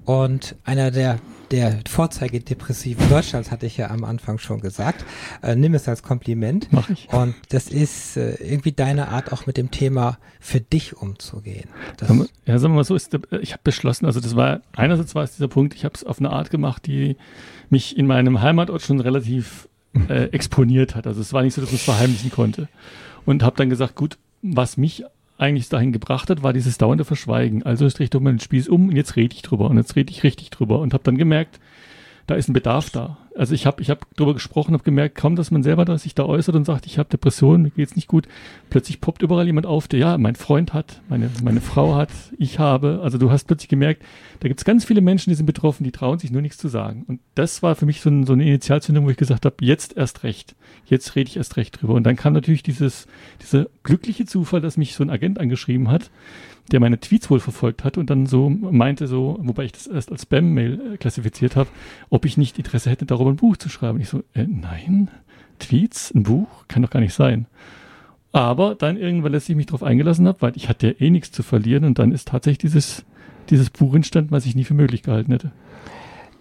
und 0.07 0.55
einer 0.63 0.89
der, 0.89 1.19
der 1.51 1.81
Vorzeigedepressiven 1.85 3.09
Deutschlands 3.09 3.51
hatte 3.51 3.65
ich 3.65 3.75
ja 3.75 3.89
am 3.89 4.05
Anfang 4.05 4.37
schon 4.37 4.61
gesagt. 4.61 5.03
Äh, 5.43 5.57
nimm 5.57 5.73
es 5.73 5.89
als 5.89 6.01
Kompliment. 6.01 6.69
Mach 6.71 6.89
ich. 6.89 7.09
Und 7.11 7.35
das 7.49 7.67
ist 7.67 8.15
äh, 8.15 8.35
irgendwie 8.35 8.71
deine 8.71 9.09
Art, 9.09 9.33
auch 9.33 9.47
mit 9.47 9.57
dem 9.57 9.69
Thema 9.69 10.17
für 10.39 10.61
dich 10.61 10.95
umzugehen. 10.95 11.69
Das 11.97 12.07
ja, 12.45 12.57
sagen 12.57 12.73
wir 12.73 12.77
mal 12.77 12.83
so, 12.85 12.95
ist, 12.95 13.13
ich 13.41 13.51
habe 13.51 13.61
beschlossen, 13.65 14.05
also 14.05 14.21
das 14.21 14.37
war, 14.37 14.61
einerseits 14.77 15.13
war 15.13 15.25
es 15.25 15.33
dieser 15.33 15.49
Punkt, 15.49 15.75
ich 15.75 15.83
habe 15.83 15.95
es 15.95 16.05
auf 16.05 16.19
eine 16.19 16.29
Art 16.29 16.51
gemacht, 16.51 16.87
die 16.87 17.17
mich 17.69 17.97
in 17.97 18.07
meinem 18.07 18.41
Heimatort 18.41 18.83
schon 18.83 19.01
relativ 19.01 19.67
äh, 20.07 20.29
exponiert 20.31 20.95
hat. 20.95 21.05
Also 21.05 21.19
es 21.19 21.33
war 21.33 21.43
nicht 21.43 21.53
so, 21.53 21.59
dass 21.59 21.71
man 21.71 21.79
es 21.79 21.83
verheimlichen 21.83 22.31
konnte. 22.31 22.69
Und 23.25 23.43
habe 23.43 23.57
dann 23.57 23.69
gesagt, 23.69 23.95
gut, 23.95 24.17
was 24.41 24.77
mich 24.77 25.03
eigentlich 25.37 25.69
dahin 25.69 25.91
gebracht 25.91 26.29
hat, 26.29 26.43
war 26.43 26.53
dieses 26.53 26.77
dauernde 26.77 27.05
Verschweigen. 27.05 27.63
Also 27.63 27.85
ich 27.85 27.93
drehe 27.93 28.09
doch 28.09 28.19
mal 28.19 28.33
den 28.33 28.39
Spieß 28.39 28.67
um 28.69 28.89
und 28.89 28.95
jetzt 28.95 29.15
rede 29.15 29.35
ich 29.35 29.41
drüber 29.41 29.69
und 29.69 29.77
jetzt 29.77 29.95
rede 29.95 30.11
ich 30.11 30.23
richtig 30.23 30.49
drüber 30.49 30.79
und 30.79 30.93
habe 30.93 31.03
dann 31.03 31.17
gemerkt, 31.17 31.59
da 32.25 32.35
ist 32.35 32.49
ein 32.49 32.53
Bedarf 32.53 32.89
da. 32.89 33.17
Also 33.37 33.53
ich 33.53 33.65
habe 33.65 33.81
ich 33.81 33.89
hab 33.89 34.15
drüber 34.15 34.33
gesprochen, 34.33 34.73
habe 34.73 34.83
gemerkt, 34.83 35.15
kaum, 35.15 35.35
dass 35.35 35.51
man 35.51 35.61
selber 35.61 35.97
sich 35.97 36.15
da 36.15 36.25
äußert 36.25 36.55
und 36.55 36.65
sagt, 36.65 36.85
ich 36.87 36.97
habe 36.97 37.09
Depressionen, 37.09 37.63
mir 37.63 37.69
geht's 37.69 37.95
nicht 37.95 38.07
gut, 38.07 38.27
plötzlich 38.69 38.99
poppt 38.99 39.21
überall 39.21 39.45
jemand 39.45 39.65
auf, 39.65 39.87
der 39.87 39.99
ja, 39.99 40.17
mein 40.17 40.35
Freund 40.35 40.73
hat, 40.73 41.01
meine, 41.07 41.29
meine 41.43 41.61
Frau 41.61 41.95
hat, 41.95 42.09
ich 42.37 42.59
habe. 42.59 43.01
Also 43.03 43.17
du 43.17 43.29
hast 43.29 43.45
plötzlich 43.45 43.69
gemerkt, 43.69 44.03
da 44.39 44.47
gibt's 44.47 44.65
ganz 44.65 44.85
viele 44.85 45.01
Menschen, 45.01 45.29
die 45.29 45.35
sind 45.35 45.45
betroffen, 45.45 45.83
die 45.83 45.91
trauen 45.91 46.19
sich 46.19 46.31
nur 46.31 46.41
nichts 46.41 46.57
zu 46.57 46.67
sagen. 46.67 47.05
Und 47.07 47.19
das 47.35 47.61
war 47.61 47.75
für 47.75 47.85
mich 47.85 48.01
so, 48.01 48.09
ein, 48.09 48.25
so 48.25 48.33
eine 48.33 48.43
Initialzündung, 48.43 49.05
wo 49.05 49.09
ich 49.09 49.17
gesagt 49.17 49.45
habe, 49.45 49.55
jetzt 49.61 49.95
erst 49.95 50.23
recht, 50.23 50.55
jetzt 50.85 51.15
rede 51.15 51.29
ich 51.29 51.37
erst 51.37 51.57
recht 51.57 51.79
drüber. 51.79 51.93
Und 51.93 52.03
dann 52.03 52.15
kam 52.15 52.33
natürlich 52.33 52.63
dieses, 52.63 53.07
dieser 53.41 53.67
glückliche 53.83 54.25
Zufall, 54.25 54.61
dass 54.61 54.77
mich 54.77 54.95
so 54.95 55.03
ein 55.03 55.09
Agent 55.09 55.39
angeschrieben 55.39 55.89
hat, 55.89 56.09
der 56.71 56.79
meine 56.79 56.99
Tweets 56.99 57.29
wohl 57.29 57.39
verfolgt 57.39 57.83
hat 57.83 57.97
und 57.97 58.09
dann 58.09 58.25
so 58.25 58.49
meinte 58.49 59.07
so, 59.07 59.37
wobei 59.41 59.65
ich 59.65 59.71
das 59.71 59.87
erst 59.87 60.11
als 60.11 60.23
Spam-Mail 60.23 60.93
äh, 60.93 60.97
klassifiziert 60.97 61.55
habe, 61.55 61.69
ob 62.09 62.25
ich 62.25 62.37
nicht 62.37 62.57
Interesse 62.57 62.89
hätte, 62.89 63.05
darüber 63.05 63.31
ein 63.31 63.37
Buch 63.37 63.57
zu 63.57 63.69
schreiben. 63.69 63.99
Ich 63.99 64.09
so, 64.09 64.23
äh, 64.33 64.45
nein, 64.47 65.09
Tweets, 65.59 66.13
ein 66.13 66.23
Buch, 66.23 66.47
kann 66.67 66.81
doch 66.81 66.89
gar 66.89 66.99
nicht 66.99 67.13
sein. 67.13 67.47
Aber 68.31 68.75
dann 68.75 68.97
irgendwann, 68.97 69.33
als 69.33 69.47
ich 69.49 69.55
mich 69.55 69.67
darauf 69.67 69.83
eingelassen 69.83 70.27
habe, 70.27 70.41
weil 70.41 70.53
ich 70.55 70.69
hatte 70.69 70.87
ja 70.87 70.93
eh 70.99 71.09
nichts 71.09 71.31
zu 71.31 71.43
verlieren 71.43 71.85
und 71.85 71.99
dann 71.99 72.11
ist 72.11 72.27
tatsächlich 72.27 72.59
dieses, 72.59 73.05
dieses 73.49 73.69
Buch 73.69 73.95
entstanden, 73.95 74.31
was 74.31 74.45
ich 74.45 74.55
nie 74.55 74.65
für 74.65 74.73
möglich 74.73 75.03
gehalten 75.03 75.31
hätte. 75.31 75.51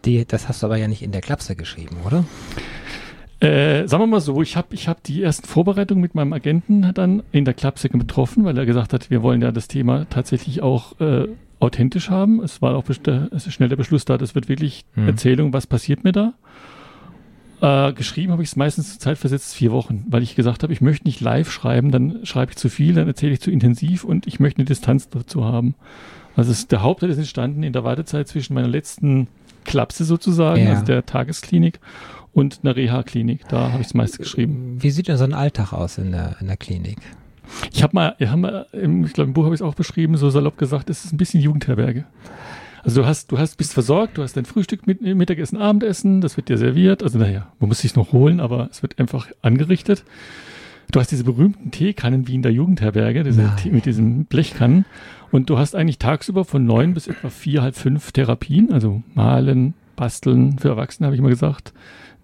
Die, 0.05 0.25
das 0.25 0.49
hast 0.49 0.63
du 0.63 0.67
aber 0.67 0.77
ja 0.77 0.89
nicht 0.89 1.03
in 1.03 1.13
der 1.13 1.21
Klapse 1.21 1.57
geschrieben, 1.57 1.97
oder? 2.05 2.25
Äh, 3.41 3.87
sagen 3.87 4.03
wir 4.03 4.07
mal 4.07 4.21
so, 4.21 4.41
ich 4.41 4.57
habe 4.57 4.69
ich 4.75 4.89
hab 4.89 5.03
die 5.03 5.23
ersten 5.23 5.47
Vorbereitungen 5.47 6.01
mit 6.01 6.15
meinem 6.15 6.33
Agenten 6.33 6.91
dann 6.95 7.23
in 7.33 7.45
der 7.45 7.53
Klappsäcke 7.53 7.99
getroffen, 7.99 8.45
weil 8.45 8.57
er 8.57 8.65
gesagt 8.65 8.95
hat, 8.95 9.11
wir 9.11 9.23
wollen 9.23 9.43
ja 9.43 9.53
das 9.53 9.69
Thema 9.69 10.07
tatsächlich 10.09 10.63
auch 10.63 10.99
äh, 11.01 11.29
authentisch 11.61 12.09
haben. 12.09 12.43
Es 12.43 12.63
war 12.63 12.75
auch 12.77 12.85
es 12.89 13.47
ist 13.47 13.53
schnell 13.53 13.69
der 13.69 13.77
Beschluss 13.77 14.07
da, 14.07 14.17
das 14.17 14.35
wird 14.35 14.49
wirklich 14.49 14.87
hm. 14.95 15.09
Erzählung, 15.09 15.53
was 15.53 15.67
passiert 15.67 16.03
mir 16.03 16.13
da. 16.13 16.33
Äh, 17.61 17.93
geschrieben 17.93 18.33
habe 18.33 18.43
ich 18.43 18.51
es 18.51 18.57
meistens 18.57 18.99
zeitversetzt 18.99 19.55
vier 19.55 19.73
Wochen, 19.73 20.05
weil 20.09 20.23
ich 20.23 20.35
gesagt 20.35 20.63
habe, 20.63 20.73
ich 20.73 20.81
möchte 20.81 21.07
nicht 21.07 21.21
live 21.21 21.51
schreiben, 21.51 21.91
dann 21.91 22.25
schreibe 22.25 22.53
ich 22.53 22.57
zu 22.57 22.71
viel, 22.71 22.95
dann 22.95 23.07
erzähle 23.07 23.33
ich 23.33 23.41
zu 23.41 23.51
intensiv 23.51 24.05
und 24.05 24.27
ich 24.27 24.41
möchte 24.41 24.59
eine 24.59 24.67
Distanz 24.67 25.09
dazu 25.11 25.45
haben. 25.45 25.75
Also 26.37 26.53
es, 26.53 26.69
der 26.69 26.83
Hauptteil 26.83 27.11
ist 27.11 27.19
entstanden 27.19 27.63
in 27.63 27.73
der 27.73 27.85
Wartezeit 27.85 28.29
zwischen 28.29 28.55
meiner 28.55 28.69
letzten 28.69 29.29
Klapse 29.65 30.05
sozusagen, 30.05 30.65
ja. 30.65 30.71
also 30.71 30.85
der 30.85 31.05
Tagesklinik 31.07 31.81
und 32.37 32.61
einer 32.63 32.77
Reha-Klinik. 32.77 33.49
Da 33.49 33.73
habe 33.73 33.81
ich 33.81 33.87
das 33.89 33.95
meiste 33.95 34.19
geschrieben. 34.19 34.77
Wie 34.79 34.91
sieht 34.91 35.09
denn 35.09 35.17
so 35.17 35.25
ein 35.25 35.33
Alltag 35.33 35.73
aus 35.73 35.97
in 35.97 36.13
der, 36.13 36.37
in 36.39 36.49
der 36.49 36.59
Klinik? 36.59 36.99
Ich 37.73 37.83
habe 37.83 37.95
mal, 37.95 38.15
wir 38.19 38.31
haben 38.31 38.43
mal 38.43 38.67
im, 38.73 39.07
ich 39.07 39.15
glaube 39.15 39.29
im 39.29 39.33
Buch 39.33 39.45
habe 39.45 39.55
ich 39.55 39.63
es 39.63 39.67
auch 39.67 39.75
beschrieben, 39.75 40.19
so 40.19 40.29
salopp 40.29 40.59
gesagt, 40.59 40.91
es 40.91 41.07
ist 41.07 41.15
ein 41.15 41.17
bisschen 41.17 41.41
Jugendherberge. 41.41 42.05
Also 42.85 43.01
du 43.01 43.07
hast, 43.07 43.33
du 43.33 43.39
hast, 43.39 43.57
bist 43.57 43.73
versorgt, 43.73 44.19
du 44.19 44.23
hast 44.23 44.37
dein 44.37 44.45
Frühstück, 44.45 44.87
mit, 44.87 45.01
Mittagessen, 45.01 45.57
Abendessen, 45.57 46.21
das 46.21 46.37
wird 46.37 46.51
dir 46.51 46.59
serviert. 46.59 47.03
Also 47.03 47.19
naja, 47.19 47.51
man 47.59 47.69
muss 47.69 47.79
sich 47.79 47.97
noch 47.97 48.13
holen, 48.13 48.41
aber 48.41 48.69
es 48.71 48.83
wird 48.83 48.99
einfach 48.99 49.29
angerichtet. 49.41 50.05
Du 50.93 51.01
hast 51.01 51.11
diese 51.11 51.25
berühmten 51.25 51.71
Teekannen 51.71 52.29
wie 52.29 52.35
in 52.35 52.43
der 52.43 52.53
Jugendherberge, 52.53 53.25
diese 53.25 53.51
Tee, 53.57 53.71
mit 53.71 53.87
diesen 53.87 54.27
Blechkannen. 54.27 54.85
Und 55.33 55.49
du 55.49 55.57
hast 55.57 55.75
eigentlich 55.75 55.99
tagsüber 55.99 56.45
von 56.45 56.67
neun 56.67 56.93
bis 56.93 57.09
etwa 57.09 57.31
vier, 57.31 57.63
halb 57.63 57.77
fünf 57.77 58.13
Therapien, 58.13 58.73
also 58.73 59.03
malen, 59.15 59.73
basteln, 59.97 60.59
für 60.59 60.69
Erwachsene 60.69 61.07
habe 61.07 61.17
ich 61.17 61.23
mal 61.23 61.31
gesagt 61.31 61.73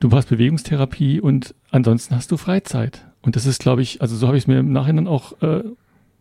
du 0.02 0.10
hast 0.10 0.28
Bewegungstherapie 0.28 1.20
und 1.20 1.54
ansonsten 1.70 2.16
hast 2.16 2.32
du 2.32 2.36
Freizeit. 2.36 3.06
Und 3.22 3.36
das 3.36 3.46
ist, 3.46 3.60
glaube 3.60 3.82
ich, 3.82 4.02
also 4.02 4.16
so 4.16 4.26
habe 4.26 4.36
ich 4.36 4.44
es 4.44 4.46
mir 4.48 4.58
im 4.58 4.72
Nachhinein 4.72 5.06
auch 5.06 5.40
äh, 5.42 5.62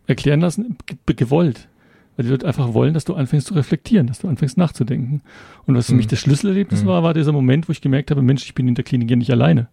erklären 0.05 0.39
lassen, 0.39 0.77
gewollt. 1.07 1.67
Weil 2.15 2.25
die 2.25 2.31
Leute 2.31 2.45
einfach 2.45 2.73
wollen, 2.73 2.93
dass 2.93 3.05
du 3.05 3.15
anfängst 3.15 3.47
zu 3.47 3.53
reflektieren, 3.55 4.05
dass 4.05 4.19
du 4.19 4.27
anfängst 4.27 4.57
nachzudenken. 4.57 5.21
Und 5.65 5.75
was 5.75 5.87
für 5.87 5.93
mhm. 5.93 5.97
mich 5.97 6.07
das 6.07 6.19
Schlüsselerlebnis 6.19 6.83
mhm. 6.83 6.87
war, 6.87 7.03
war 7.03 7.13
dieser 7.15 7.31
Moment, 7.31 7.67
wo 7.67 7.71
ich 7.71 7.81
gemerkt 7.81 8.11
habe, 8.11 8.21
Mensch, 8.21 8.43
ich 8.43 8.53
bin 8.53 8.67
in 8.67 8.75
der 8.75 8.83
Klinik 8.83 9.09
ja 9.09 9.15
nicht 9.15 9.31
alleine. 9.31 9.67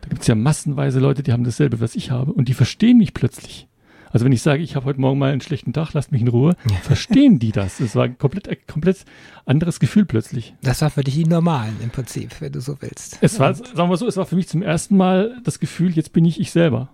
Da 0.00 0.08
gibt 0.08 0.22
es 0.22 0.26
ja 0.26 0.34
massenweise 0.34 0.98
Leute, 0.98 1.22
die 1.22 1.32
haben 1.32 1.44
dasselbe, 1.44 1.80
was 1.80 1.94
ich 1.94 2.10
habe. 2.10 2.32
Und 2.32 2.48
die 2.48 2.54
verstehen 2.54 2.98
mich 2.98 3.14
plötzlich. 3.14 3.68
Also 4.14 4.24
wenn 4.24 4.32
ich 4.32 4.42
sage, 4.42 4.62
ich 4.62 4.76
habe 4.76 4.86
heute 4.86 5.00
Morgen 5.00 5.18
mal 5.18 5.32
einen 5.32 5.40
schlechten 5.40 5.72
Tag, 5.72 5.92
lasst 5.92 6.12
mich 6.12 6.20
in 6.20 6.28
Ruhe, 6.28 6.54
verstehen 6.82 7.40
die 7.40 7.50
das. 7.50 7.80
Es 7.80 7.96
war 7.96 8.04
ein 8.04 8.16
komplett, 8.16 8.68
komplett 8.68 9.04
anderes 9.44 9.80
Gefühl 9.80 10.04
plötzlich. 10.04 10.54
Das 10.62 10.82
war 10.82 10.90
für 10.90 11.02
dich 11.02 11.14
die 11.14 11.24
Normalen 11.24 11.76
im 11.82 11.90
Prinzip, 11.90 12.40
wenn 12.40 12.52
du 12.52 12.60
so 12.60 12.76
willst. 12.80 13.18
Es 13.22 13.40
war, 13.40 13.52
sagen 13.54 13.90
wir 13.90 13.96
so, 13.96 14.06
es 14.06 14.16
war 14.16 14.24
für 14.24 14.36
mich 14.36 14.46
zum 14.46 14.62
ersten 14.62 14.96
Mal 14.96 15.40
das 15.42 15.58
Gefühl, 15.58 15.90
jetzt 15.90 16.12
bin 16.12 16.24
ich 16.24 16.38
ich 16.38 16.52
selber. 16.52 16.90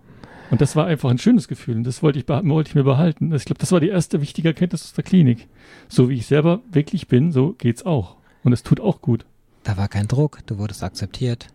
Und 0.51 0.63
das 0.63 0.77
war 0.77 0.87
einfach 0.87 1.11
ein 1.11 1.19
schönes 1.19 1.47
Gefühl 1.47 1.77
und 1.77 1.85
das 1.85 2.03
wollte 2.03 2.19
ich, 2.19 2.27
wollte 2.27 2.71
ich 2.71 2.75
mir 2.75 2.85
behalten. 2.85 3.35
Ich 3.35 3.45
glaube, 3.45 3.61
das 3.61 3.71
war 3.71 3.81
die 3.81 3.91
erste 3.91 4.23
wichtige 4.23 4.49
Erkenntnis 4.49 4.85
aus 4.85 4.95
der 4.95 5.05
Klinik. 5.05 5.47
So 5.91 6.09
wie 6.09 6.15
ich 6.15 6.27
selber 6.27 6.63
wirklich 6.73 7.07
bin, 7.07 7.33
so 7.33 7.53
geht's 7.53 7.85
auch. 7.85 8.17
Und 8.45 8.55
es 8.55 8.63
tut 8.63 8.81
auch 8.81 9.03
gut. 9.03 9.27
Da 9.63 9.77
war 9.77 9.89
kein 9.89 10.09
Druck, 10.09 10.39
du 10.47 10.57
wurdest 10.57 10.83
akzeptiert 10.83 11.49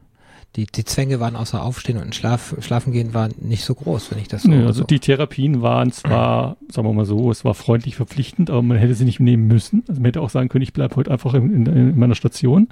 die, 0.56 0.66
die 0.66 0.86
Zwänge 0.86 1.20
waren 1.20 1.36
außer 1.36 1.62
Aufstehen 1.62 1.98
und 1.98 2.16
Schlaf, 2.16 2.56
Schlafen 2.62 2.94
gehen 2.94 3.14
war 3.14 3.30
nicht 3.40 3.66
so 3.66 3.76
groß, 3.76 4.12
wenn 4.12 4.20
ich 4.20 4.28
das 4.28 4.44
so. 4.44 4.50
Nee, 4.50 4.66
also 4.66 4.82
so. 4.82 4.84
die 4.86 5.00
Therapien 5.00 5.62
waren 5.62 5.92
zwar, 5.92 6.58
sagen 6.70 6.88
wir 6.88 6.94
mal 6.94 7.06
so, 7.06 7.30
es 7.30 7.44
war 7.44 7.54
freundlich 7.54 7.96
verpflichtend, 7.96 8.50
aber 8.50 8.62
man 8.62 8.78
hätte 8.78 8.96
sie 8.96 9.06
nicht 9.06 9.20
nehmen 9.20 9.48
müssen. 9.48 9.84
Also 9.88 10.00
man 10.00 10.06
hätte 10.06 10.22
auch 10.22 10.30
sagen 10.30 10.50
können, 10.50 10.64
ich 10.64 10.74
bleibe 10.74 10.96
heute 10.96 11.12
einfach 11.12 11.34
in, 11.34 11.54
in, 11.54 11.66
in, 11.66 12.00
meiner 12.00 12.16
Station. 12.16 12.70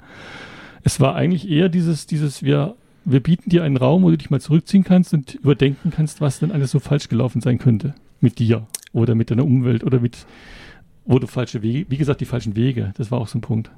Es 0.82 1.00
war 1.00 1.14
eigentlich 1.14 1.48
eher 1.48 1.68
dieses, 1.68 2.06
dieses, 2.06 2.42
wir, 2.42 2.74
wir 3.04 3.20
bieten 3.20 3.50
dir 3.50 3.62
einen 3.64 3.76
Raum, 3.76 4.02
wo 4.02 4.10
du 4.10 4.16
dich 4.16 4.30
mal 4.30 4.40
zurückziehen 4.40 4.84
kannst 4.84 5.12
und 5.12 5.34
überdenken 5.34 5.90
kannst, 5.90 6.20
was 6.20 6.38
denn 6.38 6.52
alles 6.52 6.70
so 6.70 6.80
falsch 6.80 7.08
gelaufen 7.08 7.42
sein 7.42 7.58
könnte. 7.58 7.94
Mit 8.20 8.38
dir 8.38 8.66
oder 8.92 9.14
mit 9.14 9.30
deiner 9.30 9.44
Umwelt 9.44 9.84
oder 9.84 10.00
mit, 10.00 10.24
wo 11.04 11.18
du 11.18 11.26
falsche 11.26 11.62
Wege, 11.62 11.90
wie 11.90 11.98
gesagt, 11.98 12.22
die 12.22 12.26
falschen 12.26 12.56
Wege. 12.56 12.94
Das 12.96 13.10
war 13.10 13.20
auch 13.20 13.28
so 13.28 13.38
ein 13.38 13.42
Punkt. 13.42 13.70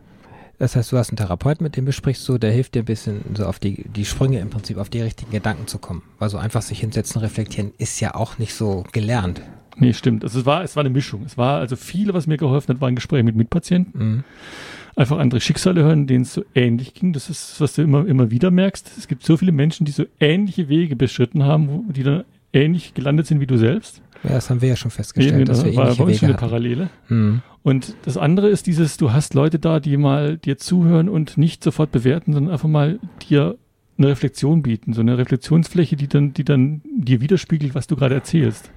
Das 0.58 0.74
heißt, 0.74 0.90
du 0.92 0.96
hast 0.96 1.10
einen 1.10 1.18
Therapeuten, 1.18 1.64
mit 1.64 1.76
dem 1.76 1.84
besprichst 1.84 2.26
du, 2.28 2.38
der 2.38 2.50
hilft 2.50 2.74
dir 2.74 2.82
ein 2.82 2.86
bisschen 2.86 3.20
so 3.34 3.44
auf 3.44 3.58
die, 3.58 3.84
die 3.88 4.04
Sprünge 4.04 4.40
im 4.40 4.48
Prinzip, 4.48 4.78
auf 4.78 4.88
die 4.88 5.02
richtigen 5.02 5.30
Gedanken 5.30 5.66
zu 5.66 5.78
kommen. 5.78 6.02
Weil 6.18 6.30
so 6.30 6.38
einfach 6.38 6.62
sich 6.62 6.80
hinsetzen, 6.80 7.20
reflektieren, 7.20 7.72
ist 7.78 8.00
ja 8.00 8.14
auch 8.14 8.38
nicht 8.38 8.54
so 8.54 8.84
gelernt. 8.92 9.42
Nee, 9.78 9.92
stimmt. 9.92 10.24
Also 10.24 10.40
es 10.40 10.46
war, 10.46 10.64
es 10.64 10.74
war 10.74 10.80
eine 10.80 10.90
Mischung. 10.90 11.24
Es 11.26 11.36
war 11.36 11.58
also 11.58 11.76
viele, 11.76 12.14
was 12.14 12.26
mir 12.26 12.38
geholfen 12.38 12.74
hat, 12.74 12.80
waren 12.80 12.94
Gespräche 12.94 13.24
mit 13.24 13.36
Mitpatienten. 13.36 14.14
Mhm. 14.14 14.24
Einfach 14.94 15.18
andere 15.18 15.42
Schicksale 15.42 15.82
hören, 15.82 16.06
denen 16.06 16.22
es 16.22 16.32
so 16.32 16.42
ähnlich 16.54 16.94
ging. 16.94 17.12
Das 17.12 17.28
ist, 17.28 17.60
was 17.60 17.74
du 17.74 17.82
immer, 17.82 18.06
immer 18.06 18.30
wieder 18.30 18.50
merkst. 18.50 18.90
Es 18.96 19.08
gibt 19.08 19.24
so 19.24 19.36
viele 19.36 19.52
Menschen, 19.52 19.84
die 19.84 19.92
so 19.92 20.06
ähnliche 20.20 20.70
Wege 20.70 20.96
beschritten 20.96 21.44
haben, 21.44 21.92
die 21.92 22.02
dann 22.02 22.24
ähnlich 22.54 22.94
gelandet 22.94 23.26
sind 23.26 23.40
wie 23.40 23.46
du 23.46 23.58
selbst. 23.58 24.00
Ja, 24.24 24.30
das 24.30 24.50
haben 24.50 24.60
wir 24.60 24.68
ja 24.68 24.76
schon 24.76 24.90
festgestellt, 24.90 25.38
Ja, 25.38 25.44
dass 25.44 25.64
wir 25.64 25.74
war 25.76 25.88
uns 25.88 25.96
schon 25.96 26.08
Wege 26.08 26.26
eine 26.26 26.34
hatten. 26.34 26.40
Parallele. 26.40 26.90
Mhm. 27.08 27.42
Und 27.62 27.96
das 28.04 28.16
andere 28.16 28.48
ist 28.48 28.66
dieses, 28.66 28.96
du 28.96 29.12
hast 29.12 29.34
Leute 29.34 29.58
da, 29.58 29.80
die 29.80 29.96
mal 29.96 30.38
dir 30.38 30.56
zuhören 30.58 31.08
und 31.08 31.36
nicht 31.36 31.64
sofort 31.64 31.90
bewerten, 31.90 32.32
sondern 32.32 32.52
einfach 32.52 32.68
mal 32.68 32.98
dir 33.28 33.56
eine 33.98 34.08
Reflexion 34.08 34.62
bieten, 34.62 34.92
so 34.92 35.00
eine 35.00 35.18
Reflexionsfläche, 35.18 35.96
die 35.96 36.08
dann, 36.08 36.34
die 36.34 36.44
dann 36.44 36.82
dir 36.96 37.20
widerspiegelt, 37.20 37.74
was 37.74 37.86
du 37.86 37.96
gerade 37.96 38.14
erzählst. 38.14 38.70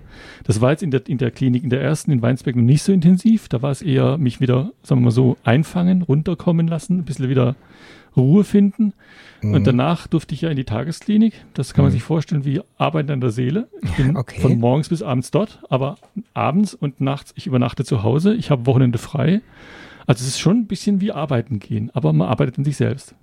Das 0.44 0.62
war 0.62 0.72
jetzt 0.72 0.84
in 0.84 0.92
der, 0.92 1.08
in 1.08 1.18
der 1.18 1.32
Klinik, 1.32 1.64
in 1.64 1.70
der 1.70 1.82
ersten 1.82 2.12
in 2.12 2.22
Weinsberg 2.22 2.56
noch 2.56 2.64
nicht 2.64 2.84
so 2.84 2.92
intensiv. 2.92 3.48
Da 3.50 3.62
war 3.62 3.72
es 3.72 3.82
eher 3.82 4.18
mich 4.18 4.40
wieder, 4.42 4.72
sagen 4.84 5.02
wir 5.02 5.06
mal 5.06 5.12
so, 5.12 5.38
einfangen, 5.44 6.02
runterkommen 6.02 6.68
lassen, 6.68 7.00
ein 7.00 7.04
bisschen 7.06 7.30
wieder 7.30 7.56
Ruhe 8.18 8.44
finden. 8.44 8.94
Mhm. 9.42 9.54
Und 9.54 9.68
danach 9.68 10.08
durfte 10.08 10.34
ich 10.34 10.42
ja 10.42 10.50
in 10.50 10.56
die 10.56 10.64
Tagesklinik. 10.64 11.34
Das 11.54 11.74
kann 11.74 11.84
man 11.84 11.92
Mhm. 11.92 11.94
sich 11.94 12.04
vorstellen 12.04 12.44
wie 12.46 12.62
Arbeiten 12.78 13.12
an 13.12 13.22
der 13.22 13.30
Seele. 13.30 13.68
Ich 13.84 13.92
bin 13.92 14.18
Okay. 14.18 14.42
von 14.42 14.60
morgens 14.60 14.90
bis 14.90 15.02
abends 15.04 15.32
dort, 15.32 15.62
aber 15.70 15.98
abends 16.34 16.74
und 16.74 17.00
nachts, 17.02 17.34
ich 17.36 17.46
übernachte 17.48 17.86
zu 17.86 18.04
Hause. 18.04 18.34
Ich 18.34 18.50
habe 18.52 18.66
Wochenende 18.66 18.98
frei. 18.98 19.42
Also 20.08 20.24
es 20.24 20.30
ist 20.30 20.40
schon 20.40 20.58
ein 20.58 20.66
bisschen 20.68 21.02
wie 21.02 21.12
Arbeiten 21.12 21.60
gehen, 21.60 21.92
aber 21.94 22.12
man 22.14 22.28
arbeitet 22.28 22.58
an 22.58 22.64
sich 22.66 22.78
selbst. 22.78 23.14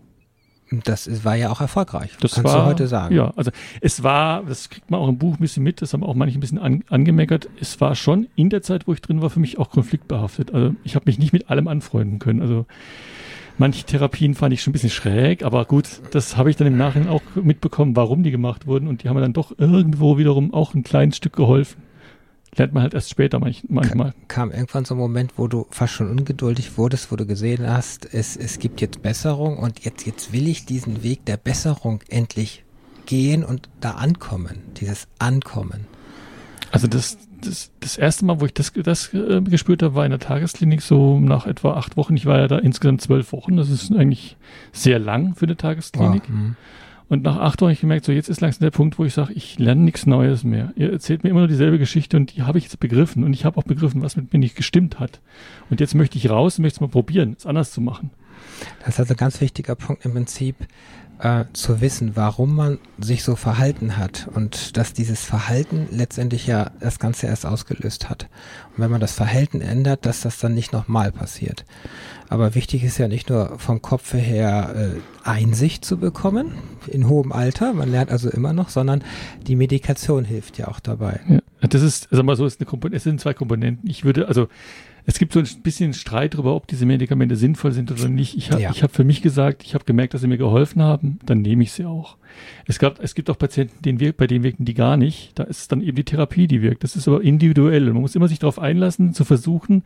Das 0.85 1.07
ist, 1.07 1.25
war 1.25 1.37
ja 1.37 1.51
auch 1.51 1.61
erfolgreich. 1.61 2.11
Das 2.21 2.35
Kannst 2.35 2.53
war, 2.53 2.63
du 2.63 2.67
heute 2.67 2.89
sagen. 2.89 3.15
Ja, 3.15 3.33
also 3.37 3.53
es 3.81 4.03
war, 4.03 4.43
das 4.43 4.69
kriegt 4.69 4.91
man 4.91 5.01
auch 5.01 5.09
im 5.09 5.17
Buch 5.17 5.35
ein 5.35 5.41
bisschen 5.41 5.63
mit, 5.63 5.81
das 5.81 5.93
haben 5.93 6.03
auch 6.03 6.15
manche 6.15 6.39
ein 6.39 6.41
bisschen 6.41 6.59
an, 6.59 6.83
angemeckert. 6.89 7.49
Es 7.61 7.81
war 7.81 7.95
schon 7.95 8.27
in 8.35 8.51
der 8.51 8.63
Zeit, 8.63 8.89
wo 8.89 8.93
ich 8.93 9.01
drin 9.01 9.23
war, 9.23 9.31
für 9.31 9.39
mich 9.39 9.59
auch 9.59 9.71
konfliktbehaftet. 9.71 10.53
Also 10.53 10.75
ich 10.83 10.97
habe 10.97 11.05
mich 11.07 11.19
nicht 11.19 11.33
mit 11.33 11.51
allem 11.51 11.69
anfreunden 11.69 12.19
können. 12.19 12.43
Also 12.43 12.67
manche 13.59 13.85
Therapien 13.85 14.35
fand 14.35 14.55
ich 14.55 14.63
schon 14.63 14.73
ein 14.73 14.75
bisschen 14.75 14.91
schräg, 14.91 15.45
aber 15.45 15.65
gut, 15.67 16.01
das 16.11 16.37
habe 16.37 16.51
ich 16.51 16.57
dann 16.57 16.67
im 16.67 16.77
Nachhinein 16.77 17.09
auch 17.09 17.23
mitbekommen, 17.37 17.95
warum 17.95 18.25
die 18.25 18.33
gemacht 18.33 18.67
wurden 18.67 18.89
und 18.89 19.03
die 19.03 19.09
haben 19.09 19.15
mir 19.15 19.23
dann 19.23 19.33
doch 19.33 19.57
irgendwo 19.57 20.19
wiederum 20.19 20.53
auch 20.53 20.75
ein 20.75 20.83
kleines 20.83 21.17
Stück 21.17 21.35
geholfen. 21.35 21.86
Lernt 22.57 22.73
man 22.73 22.83
halt 22.83 22.95
erst 22.95 23.11
später 23.11 23.39
manch, 23.39 23.65
manchmal. 23.69 24.15
Kam 24.29 24.51
irgendwann 24.51 24.85
so 24.85 24.95
ein 24.95 24.99
Moment, 24.99 25.33
wo 25.37 25.47
du 25.47 25.67
fast 25.71 25.93
schon 25.93 26.11
ungeduldig 26.11 26.79
wurdest, 26.79 27.13
wo 27.13 27.17
du 27.17 27.27
gesehen 27.27 27.69
hast, 27.69 28.13
es, 28.15 28.37
es 28.37 28.59
gibt 28.59 28.81
jetzt 28.81 29.03
Besserung 29.03 29.59
und 29.59 29.85
jetzt, 29.85 30.07
jetzt 30.07 30.33
will 30.33 30.49
ich 30.49 30.65
diesen 30.65 31.03
Weg 31.03 31.25
der 31.27 31.37
Besserung 31.37 32.01
endlich 32.09 32.65
gehen 33.05 33.45
und 33.45 33.69
da 33.81 33.93
ankommen. 33.93 34.59
Dieses 34.79 35.07
Ankommen. 35.19 35.87
Also 36.73 36.89
das, 36.89 37.19
das, 37.43 37.71
das 37.81 37.97
erste 37.97 38.25
Mal, 38.25 38.41
wo 38.41 38.47
ich 38.47 38.55
das, 38.55 38.73
das 38.73 39.13
äh, 39.13 39.41
gespürt 39.43 39.83
habe, 39.83 39.95
war 39.95 40.05
in 40.05 40.11
der 40.11 40.21
Tagesklinik 40.21 40.83
so 40.83 41.21
nach 41.21 41.47
etwa 41.47 41.75
acht 41.75 41.97
Wochen. 41.97 42.17
Ich 42.17 42.27
war 42.27 42.39
ja 42.39 42.49
da 42.49 42.59
insgesamt 42.59 43.03
zwölf 43.03 43.33
Wochen. 43.33 43.57
Das 43.57 43.71
ist 43.71 43.93
eigentlich 43.93 44.37
sehr 44.73 44.99
lang 44.99 45.35
für 45.35 45.47
eine 45.47 45.57
Tagesklinik. 45.57 46.23
Oh. 46.31 46.55
Und 47.09 47.23
nach 47.23 47.37
acht 47.37 47.61
Wochen 47.61 47.67
habe 47.67 47.73
ich 47.73 47.81
gemerkt, 47.81 48.05
so 48.05 48.13
jetzt 48.13 48.29
ist 48.29 48.41
langsam 48.41 48.61
der 48.61 48.71
Punkt, 48.71 48.99
wo 48.99 49.05
ich 49.05 49.15
sage, 49.15 49.33
ich 49.33 49.59
lerne 49.59 49.83
nichts 49.83 50.07
Neues 50.07 50.43
mehr. 50.43 50.73
Ihr 50.75 50.93
erzählt 50.93 51.23
mir 51.23 51.31
immer 51.31 51.41
nur 51.41 51.49
dieselbe 51.49 51.79
Geschichte 51.79 52.17
und 52.17 52.35
die 52.35 52.43
habe 52.43 52.59
ich 52.59 52.65
jetzt 52.65 52.81
begriffen. 52.81 53.23
Und 53.23 53.33
ich 53.33 53.45
habe 53.45 53.59
auch 53.59 53.65
begriffen, 53.65 54.03
was 54.03 54.17
mit 54.17 54.33
mir 54.33 54.41
nicht 54.41 54.57
gestimmt 54.57 54.99
hat. 54.99 55.21
Und 55.71 55.81
jetzt 55.81 55.95
möchte 55.95 56.19
ich 56.19 56.31
raus 56.31 56.59
und 56.59 56.63
möchte 56.63 56.79
es 56.79 56.81
mal 56.81 56.89
probieren, 56.89 57.37
es 57.39 57.47
anders 57.47 57.71
zu 57.71 57.81
machen. 57.81 58.11
Das 58.81 58.91
ist 58.91 59.01
also 59.01 59.15
ein 59.15 59.19
ganz 59.19 59.41
wichtiger 59.41 59.75
Punkt 59.75 60.05
im 60.05 60.13
Prinzip, 60.13 60.57
äh, 61.19 61.45
zu 61.53 61.81
wissen, 61.81 62.13
warum 62.15 62.55
man 62.55 62.79
sich 62.99 63.23
so 63.23 63.37
verhalten 63.37 63.97
hat 63.97 64.29
und 64.35 64.77
dass 64.77 64.93
dieses 64.93 65.25
Verhalten 65.25 65.89
letztendlich 65.91 66.47
ja 66.47 66.71
das 66.81 66.99
Ganze 66.99 67.27
erst 67.27 67.47
ausgelöst 67.47 68.11
hat. 68.11 68.29
Und 68.77 68.83
wenn 68.83 68.91
man 68.91 69.01
das 69.01 69.13
Verhalten 69.13 69.61
ändert, 69.61 70.07
dass 70.07 70.21
das 70.21 70.39
dann 70.39 70.55
nicht 70.55 70.73
nochmal 70.73 71.13
passiert. 71.13 71.65
Aber 72.29 72.55
wichtig 72.55 72.85
ist 72.85 72.99
ja 72.99 73.09
nicht 73.09 73.31
nur 73.31 73.59
vom 73.59 73.81
Kopf 73.83 74.13
her 74.13 74.75
äh, 74.75 75.29
Einsicht 75.29 75.85
zu 75.85 75.97
bekommen, 75.97 76.53
in 76.87 77.09
hohem 77.09 77.33
Alter, 77.33 77.73
man 77.73 77.91
lernt 77.91 78.11
also 78.11 78.29
immer 78.31 78.53
noch, 78.53 78.69
sondern 78.69 79.03
die 79.47 79.57
Medikation 79.57 80.25
hilft 80.25 80.59
ja 80.59 80.69
auch 80.69 80.81
dabei. 80.81 81.21
Ja, 81.29 81.39
das 81.75 81.83
ist, 81.83 82.09
sag 82.11 82.25
mal 82.25 82.37
so, 82.37 82.47
ist 82.47 82.61
eine 82.61 82.67
Komponente, 82.67 82.97
es 82.97 83.05
sind 83.05 83.21
zwei 83.21 83.35
Komponenten. 83.35 83.89
Ich 83.89 84.05
würde, 84.05 84.29
also 84.29 84.49
es 85.09 85.19
gibt 85.19 85.33
so 85.33 85.39
ein 85.41 85.47
bisschen 85.63 85.95
Streit 85.95 86.35
darüber, 86.35 86.55
ob 86.57 86.67
diese 86.67 86.85
Medikamente 86.85 87.37
sinnvoll 87.37 87.71
sind 87.73 87.93
oder 87.93 88.09
nicht. 88.09 88.37
Ich 88.37 88.51
habe 88.51 88.61
Ja. 88.63 88.71
ich 88.73 88.83
hab 88.83 88.95
für 88.95 89.05
mich 89.05 89.23
gesagt, 89.23 89.63
ich 89.65 89.75
habe 89.75 89.85
gemerkt, 89.85 90.15
dass 90.15 90.21
sie 90.23 90.27
mir 90.27 90.37
geholfen 90.39 90.83
haben, 90.83 91.19
dann 91.25 91.43
nehme 91.43 91.63
ich 91.63 91.73
sie 91.73 91.85
auch. 91.85 92.17
Es, 92.67 92.79
gab, 92.79 93.01
es 93.01 93.15
gibt 93.15 93.31
auch 93.31 93.39
Patienten, 93.39 93.83
denen 93.83 94.01
wir, 94.01 94.13
bei 94.13 94.27
denen 94.27 94.43
wirken 94.43 94.65
die 94.65 94.75
gar 94.75 94.97
nicht. 94.97 95.39
Da 95.39 95.45
ist 95.45 95.71
dann 95.71 95.81
eben 95.81 95.95
die 95.97 96.05
Therapie, 96.05 96.49
die 96.49 96.61
wirkt. 96.61 96.83
Das 96.83 96.97
ist 96.97 97.07
aber 97.07 97.23
individuell. 97.23 97.85
Man 97.93 98.03
muss 98.03 98.17
immer 98.17 98.29
sich 98.29 98.41
darauf 98.41 98.59
einlassen, 98.59 99.15
zu 99.15 99.25
versuchen, 99.25 99.85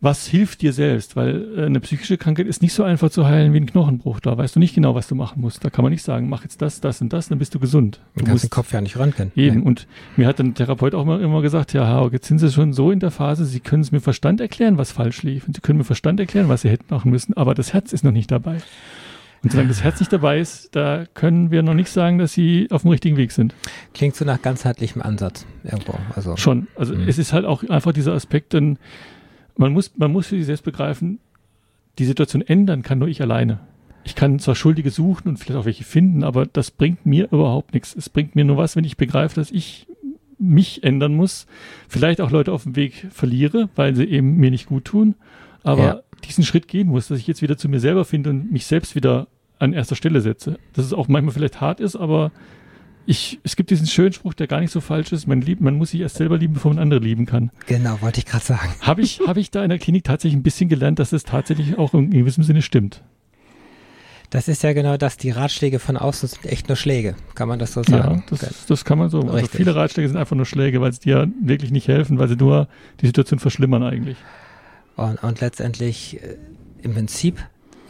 was 0.00 0.26
hilft 0.26 0.62
dir 0.62 0.72
selbst, 0.72 1.16
weil 1.16 1.58
äh, 1.58 1.64
eine 1.66 1.80
psychische 1.80 2.18
Krankheit 2.18 2.46
ist 2.46 2.62
nicht 2.62 2.72
so 2.72 2.84
einfach 2.84 3.10
zu 3.10 3.26
heilen 3.26 3.52
wie 3.52 3.58
ein 3.58 3.66
Knochenbruch. 3.66 4.20
Da 4.20 4.38
weißt 4.38 4.54
du 4.54 4.60
nicht 4.60 4.74
genau, 4.74 4.94
was 4.94 5.08
du 5.08 5.14
machen 5.16 5.40
musst. 5.40 5.64
Da 5.64 5.70
kann 5.70 5.82
man 5.82 5.90
nicht 5.90 6.04
sagen, 6.04 6.28
mach 6.28 6.44
jetzt 6.44 6.62
das, 6.62 6.80
das 6.80 7.00
und 7.00 7.12
das, 7.12 7.28
dann 7.28 7.38
bist 7.38 7.54
du 7.54 7.58
gesund. 7.58 8.00
Du 8.16 8.24
kannst 8.24 8.44
den 8.44 8.50
Kopf 8.50 8.72
ja 8.72 8.80
nicht 8.80 8.96
röntgen. 8.96 9.32
Eben. 9.34 9.64
Und 9.64 9.88
mir 10.16 10.28
hat 10.28 10.38
dann 10.38 10.54
der 10.54 10.66
Therapeut 10.66 10.94
auch 10.94 11.04
mal 11.04 11.20
immer 11.20 11.42
gesagt, 11.42 11.72
ja, 11.72 11.88
Haug, 11.88 12.12
jetzt 12.12 12.28
sind 12.28 12.38
Sie 12.38 12.52
schon 12.52 12.72
so 12.72 12.92
in 12.92 13.00
der 13.00 13.10
Phase, 13.10 13.44
Sie 13.44 13.58
können 13.60 13.82
es 13.82 13.90
mir 13.90 14.00
Verstand 14.00 14.40
erklären, 14.40 14.78
was 14.78 14.92
falsch 14.92 15.22
lief. 15.24 15.48
Und 15.48 15.56
Sie 15.56 15.60
können 15.60 15.78
mir 15.78 15.84
Verstand 15.84 16.20
erklären, 16.20 16.48
was 16.48 16.62
Sie 16.62 16.68
hätten 16.70 16.86
machen 16.90 17.10
müssen, 17.10 17.36
aber 17.36 17.54
das 17.54 17.72
Herz 17.72 17.92
ist 17.92 18.04
noch 18.04 18.12
nicht 18.12 18.30
dabei. 18.30 18.58
Und 19.42 19.52
solange 19.52 19.68
das 19.68 19.84
Herz 19.84 20.00
nicht 20.00 20.12
dabei 20.12 20.40
ist, 20.40 20.74
da 20.74 21.04
können 21.14 21.52
wir 21.52 21.62
noch 21.62 21.74
nicht 21.74 21.90
sagen, 21.90 22.18
dass 22.18 22.32
Sie 22.32 22.66
auf 22.70 22.82
dem 22.82 22.90
richtigen 22.90 23.16
Weg 23.16 23.30
sind. 23.30 23.54
Klingt 23.94 24.16
so 24.16 24.24
nach 24.24 24.42
ganzheitlichem 24.42 25.00
Ansatz 25.00 25.46
irgendwo. 25.62 25.94
Also 26.14 26.36
Schon. 26.36 26.66
Also 26.76 26.94
Mhm. 26.94 27.08
es 27.08 27.18
ist 27.18 27.32
halt 27.32 27.44
auch 27.44 27.62
einfach 27.68 27.92
dieser 27.92 28.14
Aspekt, 28.14 28.52
denn 28.52 28.78
man 29.58 29.72
muss, 29.72 29.92
man 29.98 30.10
muss 30.12 30.28
für 30.28 30.36
sich 30.36 30.46
selbst 30.46 30.64
begreifen, 30.64 31.18
die 31.98 32.04
Situation 32.06 32.42
ändern 32.42 32.82
kann 32.82 32.98
nur 32.98 33.08
ich 33.08 33.20
alleine. 33.20 33.60
Ich 34.04 34.14
kann 34.14 34.38
zwar 34.38 34.54
Schuldige 34.54 34.90
suchen 34.90 35.28
und 35.28 35.36
vielleicht 35.36 35.60
auch 35.60 35.64
welche 35.66 35.84
finden, 35.84 36.24
aber 36.24 36.46
das 36.46 36.70
bringt 36.70 37.04
mir 37.04 37.24
überhaupt 37.30 37.74
nichts. 37.74 37.94
Es 37.94 38.08
bringt 38.08 38.36
mir 38.36 38.44
nur 38.44 38.56
was, 38.56 38.76
wenn 38.76 38.84
ich 38.84 38.96
begreife, 38.96 39.34
dass 39.34 39.50
ich 39.50 39.86
mich 40.38 40.84
ändern 40.84 41.14
muss, 41.14 41.46
vielleicht 41.88 42.20
auch 42.20 42.30
Leute 42.30 42.52
auf 42.52 42.62
dem 42.62 42.76
Weg 42.76 43.08
verliere, 43.10 43.68
weil 43.74 43.96
sie 43.96 44.04
eben 44.04 44.36
mir 44.36 44.52
nicht 44.52 44.66
gut 44.66 44.84
tun, 44.84 45.16
aber 45.64 45.82
Ja. 45.82 46.00
diesen 46.24 46.44
Schritt 46.44 46.68
gehen 46.68 46.88
muss, 46.88 47.08
dass 47.08 47.18
ich 47.18 47.26
jetzt 47.26 47.42
wieder 47.42 47.58
zu 47.58 47.68
mir 47.68 47.80
selber 47.80 48.04
finde 48.04 48.30
und 48.30 48.52
mich 48.52 48.64
selbst 48.66 48.94
wieder 48.94 49.26
an 49.58 49.72
erster 49.72 49.96
Stelle 49.96 50.20
setze. 50.20 50.58
Dass 50.74 50.84
es 50.86 50.92
auch 50.92 51.08
manchmal 51.08 51.34
vielleicht 51.34 51.60
hart 51.60 51.80
ist, 51.80 51.96
aber 51.96 52.30
ich, 53.08 53.40
es 53.42 53.56
gibt 53.56 53.70
diesen 53.70 53.86
schönen 53.86 54.12
Spruch, 54.12 54.34
der 54.34 54.46
gar 54.46 54.60
nicht 54.60 54.70
so 54.70 54.82
falsch 54.82 55.12
ist. 55.12 55.26
Man, 55.26 55.40
liebt, 55.40 55.62
man 55.62 55.76
muss 55.76 55.92
sich 55.92 56.00
erst 56.02 56.16
selber 56.16 56.36
lieben, 56.36 56.52
bevor 56.52 56.74
man 56.74 56.82
andere 56.82 57.00
lieben 57.00 57.24
kann. 57.24 57.50
genau, 57.66 58.02
wollte 58.02 58.18
ich 58.18 58.26
gerade 58.26 58.44
sagen. 58.44 58.70
Habe 58.82 59.00
ich, 59.00 59.20
habe 59.26 59.40
ich 59.40 59.50
da 59.50 59.62
in 59.62 59.70
der 59.70 59.78
Klinik 59.78 60.04
tatsächlich 60.04 60.38
ein 60.38 60.42
bisschen 60.42 60.68
gelernt, 60.68 60.98
dass 60.98 61.14
es 61.14 61.24
tatsächlich 61.24 61.78
auch 61.78 61.94
in 61.94 62.10
gewissem 62.10 62.44
Sinne 62.44 62.60
stimmt. 62.60 63.02
Das 64.28 64.46
ist 64.46 64.62
ja 64.62 64.74
genau 64.74 64.98
das, 64.98 65.16
die 65.16 65.30
Ratschläge 65.30 65.78
von 65.78 65.96
außen 65.96 66.28
sind 66.28 66.44
echt 66.44 66.68
nur 66.68 66.76
Schläge. 66.76 67.16
Kann 67.34 67.48
man 67.48 67.58
das 67.58 67.72
so 67.72 67.82
sagen? 67.82 68.24
Ja, 68.30 68.36
das, 68.36 68.66
das 68.66 68.84
kann 68.84 68.98
man 68.98 69.08
so. 69.08 69.22
Also 69.22 69.32
Richtig. 69.32 69.56
viele 69.56 69.74
Ratschläge 69.74 70.06
sind 70.06 70.18
einfach 70.18 70.36
nur 70.36 70.44
Schläge, 70.44 70.82
weil 70.82 70.92
sie 70.92 71.00
dir 71.00 71.32
wirklich 71.42 71.70
nicht 71.70 71.88
helfen, 71.88 72.18
weil 72.18 72.28
sie 72.28 72.36
nur 72.36 72.68
die 73.00 73.06
Situation 73.06 73.38
verschlimmern 73.38 73.82
eigentlich. 73.82 74.18
Und, 74.96 75.22
und 75.22 75.40
letztendlich 75.40 76.22
äh, 76.22 76.36
im 76.82 76.92
Prinzip 76.92 77.38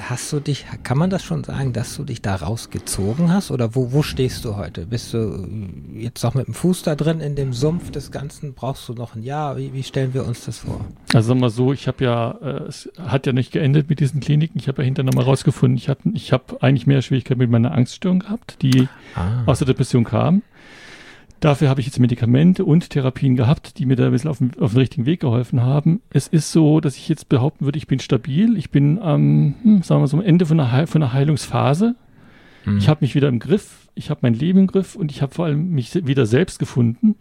hast 0.00 0.32
du 0.32 0.40
dich, 0.40 0.64
kann 0.84 0.96
man 0.98 1.10
das 1.10 1.24
schon 1.24 1.44
sagen, 1.44 1.72
dass 1.72 1.96
du 1.96 2.04
dich 2.04 2.22
da 2.22 2.36
rausgezogen 2.36 3.32
hast? 3.32 3.50
Oder 3.50 3.74
wo, 3.74 3.92
wo 3.92 4.02
stehst 4.02 4.44
du 4.44 4.56
heute? 4.56 4.86
Bist 4.86 5.12
du 5.12 5.18
äh, 5.18 6.02
jetzt 6.02 6.22
noch 6.22 6.34
mit 6.34 6.46
dem 6.46 6.54
Fuß 6.54 6.82
da 6.82 6.94
drin 6.94 7.20
in 7.20 7.34
dem 7.36 7.52
Sumpf 7.52 7.90
des 7.90 8.10
Ganzen? 8.10 8.54
Brauchst 8.54 8.88
du 8.88 8.94
noch 8.94 9.14
ein 9.14 9.22
Jahr? 9.22 9.56
Wie, 9.56 9.72
wie 9.72 9.82
stellen 9.82 10.14
wir 10.14 10.26
uns 10.26 10.44
das 10.44 10.58
vor? 10.58 10.80
Also 11.12 11.28
sagen 11.28 11.40
wir 11.40 11.46
mal 11.46 11.50
so, 11.50 11.72
ich 11.72 11.88
habe 11.88 12.04
ja, 12.04 12.30
äh, 12.40 12.62
es 12.68 12.90
hat 12.98 13.26
ja 13.26 13.32
nicht 13.32 13.52
geendet 13.52 13.88
mit 13.88 14.00
diesen 14.00 14.20
Kliniken. 14.20 14.58
Ich 14.58 14.68
habe 14.68 14.82
ja 14.82 14.86
hinterher 14.86 15.06
nochmal 15.06 15.24
rausgefunden, 15.24 15.76
ich, 15.76 15.88
hatte, 15.88 16.08
ich 16.14 16.32
habe 16.32 16.62
eigentlich 16.62 16.86
mehr 16.86 17.02
Schwierigkeiten 17.02 17.40
mit 17.40 17.50
meiner 17.50 17.72
Angststörung 17.72 18.20
gehabt, 18.20 18.62
die 18.62 18.88
Ah, 19.14 19.42
aus 19.46 19.58
der 19.58 19.66
Depression 19.66 20.04
kam. 20.04 20.42
Dafür 21.40 21.68
habe 21.68 21.80
ich 21.80 21.86
jetzt 21.86 22.00
Medikamente 22.00 22.64
und 22.64 22.90
Therapien 22.90 23.36
gehabt, 23.36 23.78
die 23.78 23.86
mir 23.86 23.94
da 23.94 24.06
ein 24.06 24.12
bisschen 24.12 24.30
auf 24.30 24.38
den, 24.38 24.52
auf 24.58 24.72
den 24.72 24.80
richtigen 24.80 25.06
Weg 25.06 25.20
geholfen 25.20 25.62
haben. 25.62 26.00
Es 26.10 26.26
ist 26.26 26.50
so, 26.50 26.80
dass 26.80 26.96
ich 26.96 27.08
jetzt 27.08 27.28
behaupten 27.28 27.64
würde, 27.64 27.78
ich 27.78 27.86
bin 27.86 28.00
stabil. 28.00 28.56
Ich 28.56 28.70
bin 28.70 28.98
am, 28.98 29.54
hm, 29.62 29.82
sagen 29.82 30.02
wir 30.02 30.08
so, 30.08 30.16
am 30.16 30.24
Ende 30.24 30.46
von 30.46 30.58
einer, 30.58 30.72
Heil 30.72 30.86
von 30.88 31.02
einer 31.02 31.12
Heilungsphase. 31.12 31.94
hm. 32.64 32.78
Ich 32.78 32.88
habe 32.88 32.98
mich 33.02 33.14
wieder 33.14 33.28
im 33.28 33.38
Griff, 33.38 33.88
ich 33.94 34.10
habe 34.10 34.20
mein 34.22 34.34
Leben 34.34 34.60
im 34.60 34.66
Griff 34.66 34.96
und 34.96 35.12
ich 35.12 35.22
habe 35.22 35.32
vor 35.32 35.44
allem 35.44 35.70
mich 35.70 35.94
wieder 36.06 36.26
selbst 36.26 36.58
gefunden. 36.58 37.14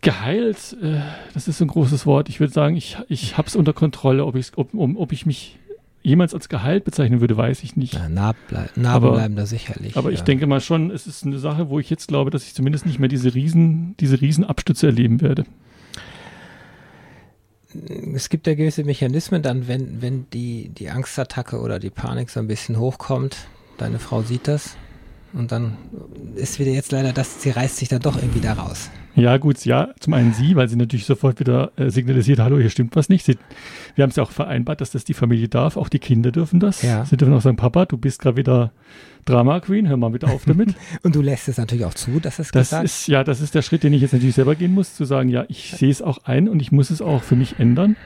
Geheilt, 0.00 0.76
äh, 0.82 1.00
das 1.34 1.46
ist 1.46 1.58
so 1.58 1.64
ein 1.66 1.68
großes 1.68 2.06
Wort. 2.06 2.30
Ich 2.30 2.40
würde 2.40 2.52
sagen, 2.52 2.76
ich, 2.76 2.96
ich 3.08 3.36
habe 3.36 3.48
es 3.48 3.56
unter 3.56 3.74
Kontrolle. 3.74 4.24
Ob, 4.24 4.36
ob, 4.56 4.72
um, 4.72 4.96
ob 4.96 5.12
ich 5.12 5.26
mich 5.26 5.58
jemals 6.04 6.34
als 6.34 6.48
geheilt 6.48 6.84
bezeichnen 6.84 7.20
würde, 7.20 7.36
weiß 7.36 7.64
ich 7.64 7.74
nicht. 7.76 7.94
ja, 7.94 8.08
nah 8.08 8.34
blei 8.48 8.68
Narben 8.76 9.08
Aber- 9.08 9.12
bleiben 9.16 9.34
da 9.34 9.46
sicherlich. 9.46 9.96
Aber 9.96 10.12
ich 10.12 10.20
ja. 10.20 10.24
denke 10.24 10.46
mal 10.46 10.60
schon, 10.60 10.90
es 10.92 11.06
ist 11.08 11.24
eine 11.24 11.38
Sache, 11.38 11.70
wo 11.70 11.80
ich 11.80 11.90
jetzt 11.90 12.06
glaube, 12.08 12.30
dass 12.30 12.46
ich 12.46 12.54
zumindest 12.54 12.86
nicht 12.86 12.98
mehr 13.00 13.08
diese 13.08 13.34
Riesen, 13.34 13.96
diese 13.98 14.20
Riesenabstütze 14.20 14.86
erleben 14.86 15.20
werde. 15.22 15.44
es 18.14 18.28
gibt 18.28 18.46
ja 18.46 18.54
gewisse 18.54 18.84
Mechanismen 18.84 19.42
dann, 19.42 19.66
wenn, 19.66 20.00
wenn 20.00 20.26
die, 20.32 20.68
die 20.68 20.90
Angstattacke 20.90 21.58
oder 21.58 21.80
die 21.80 21.90
Panik 21.90 22.30
so 22.30 22.38
ein 22.38 22.46
bisschen 22.46 22.78
hochkommt. 22.78 23.48
Deine 23.78 23.98
Frau 23.98 24.22
sieht 24.22 24.46
das 24.46 24.76
und 25.34 25.52
dann 25.52 25.76
ist 26.36 26.58
wieder 26.58 26.70
jetzt 26.70 26.92
leider 26.92 27.12
das, 27.12 27.42
sie 27.42 27.50
reißt 27.50 27.76
sich 27.76 27.88
dann 27.88 28.00
doch 28.00 28.16
irgendwie 28.16 28.40
da 28.40 28.54
raus. 28.54 28.90
Ja, 29.16 29.36
gut, 29.36 29.64
ja, 29.64 29.90
zum 30.00 30.12
einen 30.14 30.32
sie, 30.32 30.56
weil 30.56 30.68
sie 30.68 30.76
natürlich 30.76 31.06
sofort 31.06 31.38
wieder 31.38 31.70
äh, 31.76 31.88
signalisiert, 31.90 32.40
hallo, 32.40 32.58
hier 32.58 32.70
stimmt 32.70 32.96
was 32.96 33.08
nicht. 33.08 33.24
Sie, 33.24 33.38
wir 33.94 34.02
haben 34.02 34.10
es 34.10 34.16
ja 34.16 34.24
auch 34.24 34.32
vereinbart, 34.32 34.80
dass 34.80 34.90
das 34.90 35.04
die 35.04 35.14
Familie 35.14 35.48
darf, 35.48 35.76
auch 35.76 35.88
die 35.88 36.00
Kinder 36.00 36.32
dürfen 36.32 36.58
das. 36.58 36.82
Ja. 36.82 37.04
Sie 37.04 37.16
dürfen 37.16 37.32
auch 37.32 37.40
sagen, 37.40 37.56
Papa, 37.56 37.84
du 37.86 37.96
bist 37.96 38.20
gerade 38.20 38.36
wieder 38.36 38.72
Drama 39.24 39.60
Queen, 39.60 39.88
hör 39.88 39.96
mal 39.96 40.10
bitte 40.10 40.26
auf 40.26 40.44
damit. 40.46 40.74
und 41.02 41.14
du 41.14 41.22
lässt 41.22 41.48
es 41.48 41.58
natürlich 41.58 41.84
auch 41.84 41.94
zu, 41.94 42.18
dass 42.18 42.40
es 42.40 42.50
das 42.50 42.70
gesagt 42.70 42.84
ist 42.84 43.06
Ja, 43.06 43.22
das 43.22 43.40
ist 43.40 43.54
der 43.54 43.62
Schritt, 43.62 43.84
den 43.84 43.92
ich 43.92 44.02
jetzt 44.02 44.12
natürlich 44.12 44.34
selber 44.34 44.56
gehen 44.56 44.74
muss, 44.74 44.94
zu 44.94 45.04
sagen, 45.04 45.28
ja, 45.28 45.44
ich 45.48 45.70
sehe 45.70 45.90
es 45.90 46.02
auch 46.02 46.18
ein 46.24 46.48
und 46.48 46.60
ich 46.60 46.72
muss 46.72 46.90
es 46.90 47.00
auch 47.00 47.22
für 47.22 47.36
mich 47.36 47.60
ändern. 47.60 47.96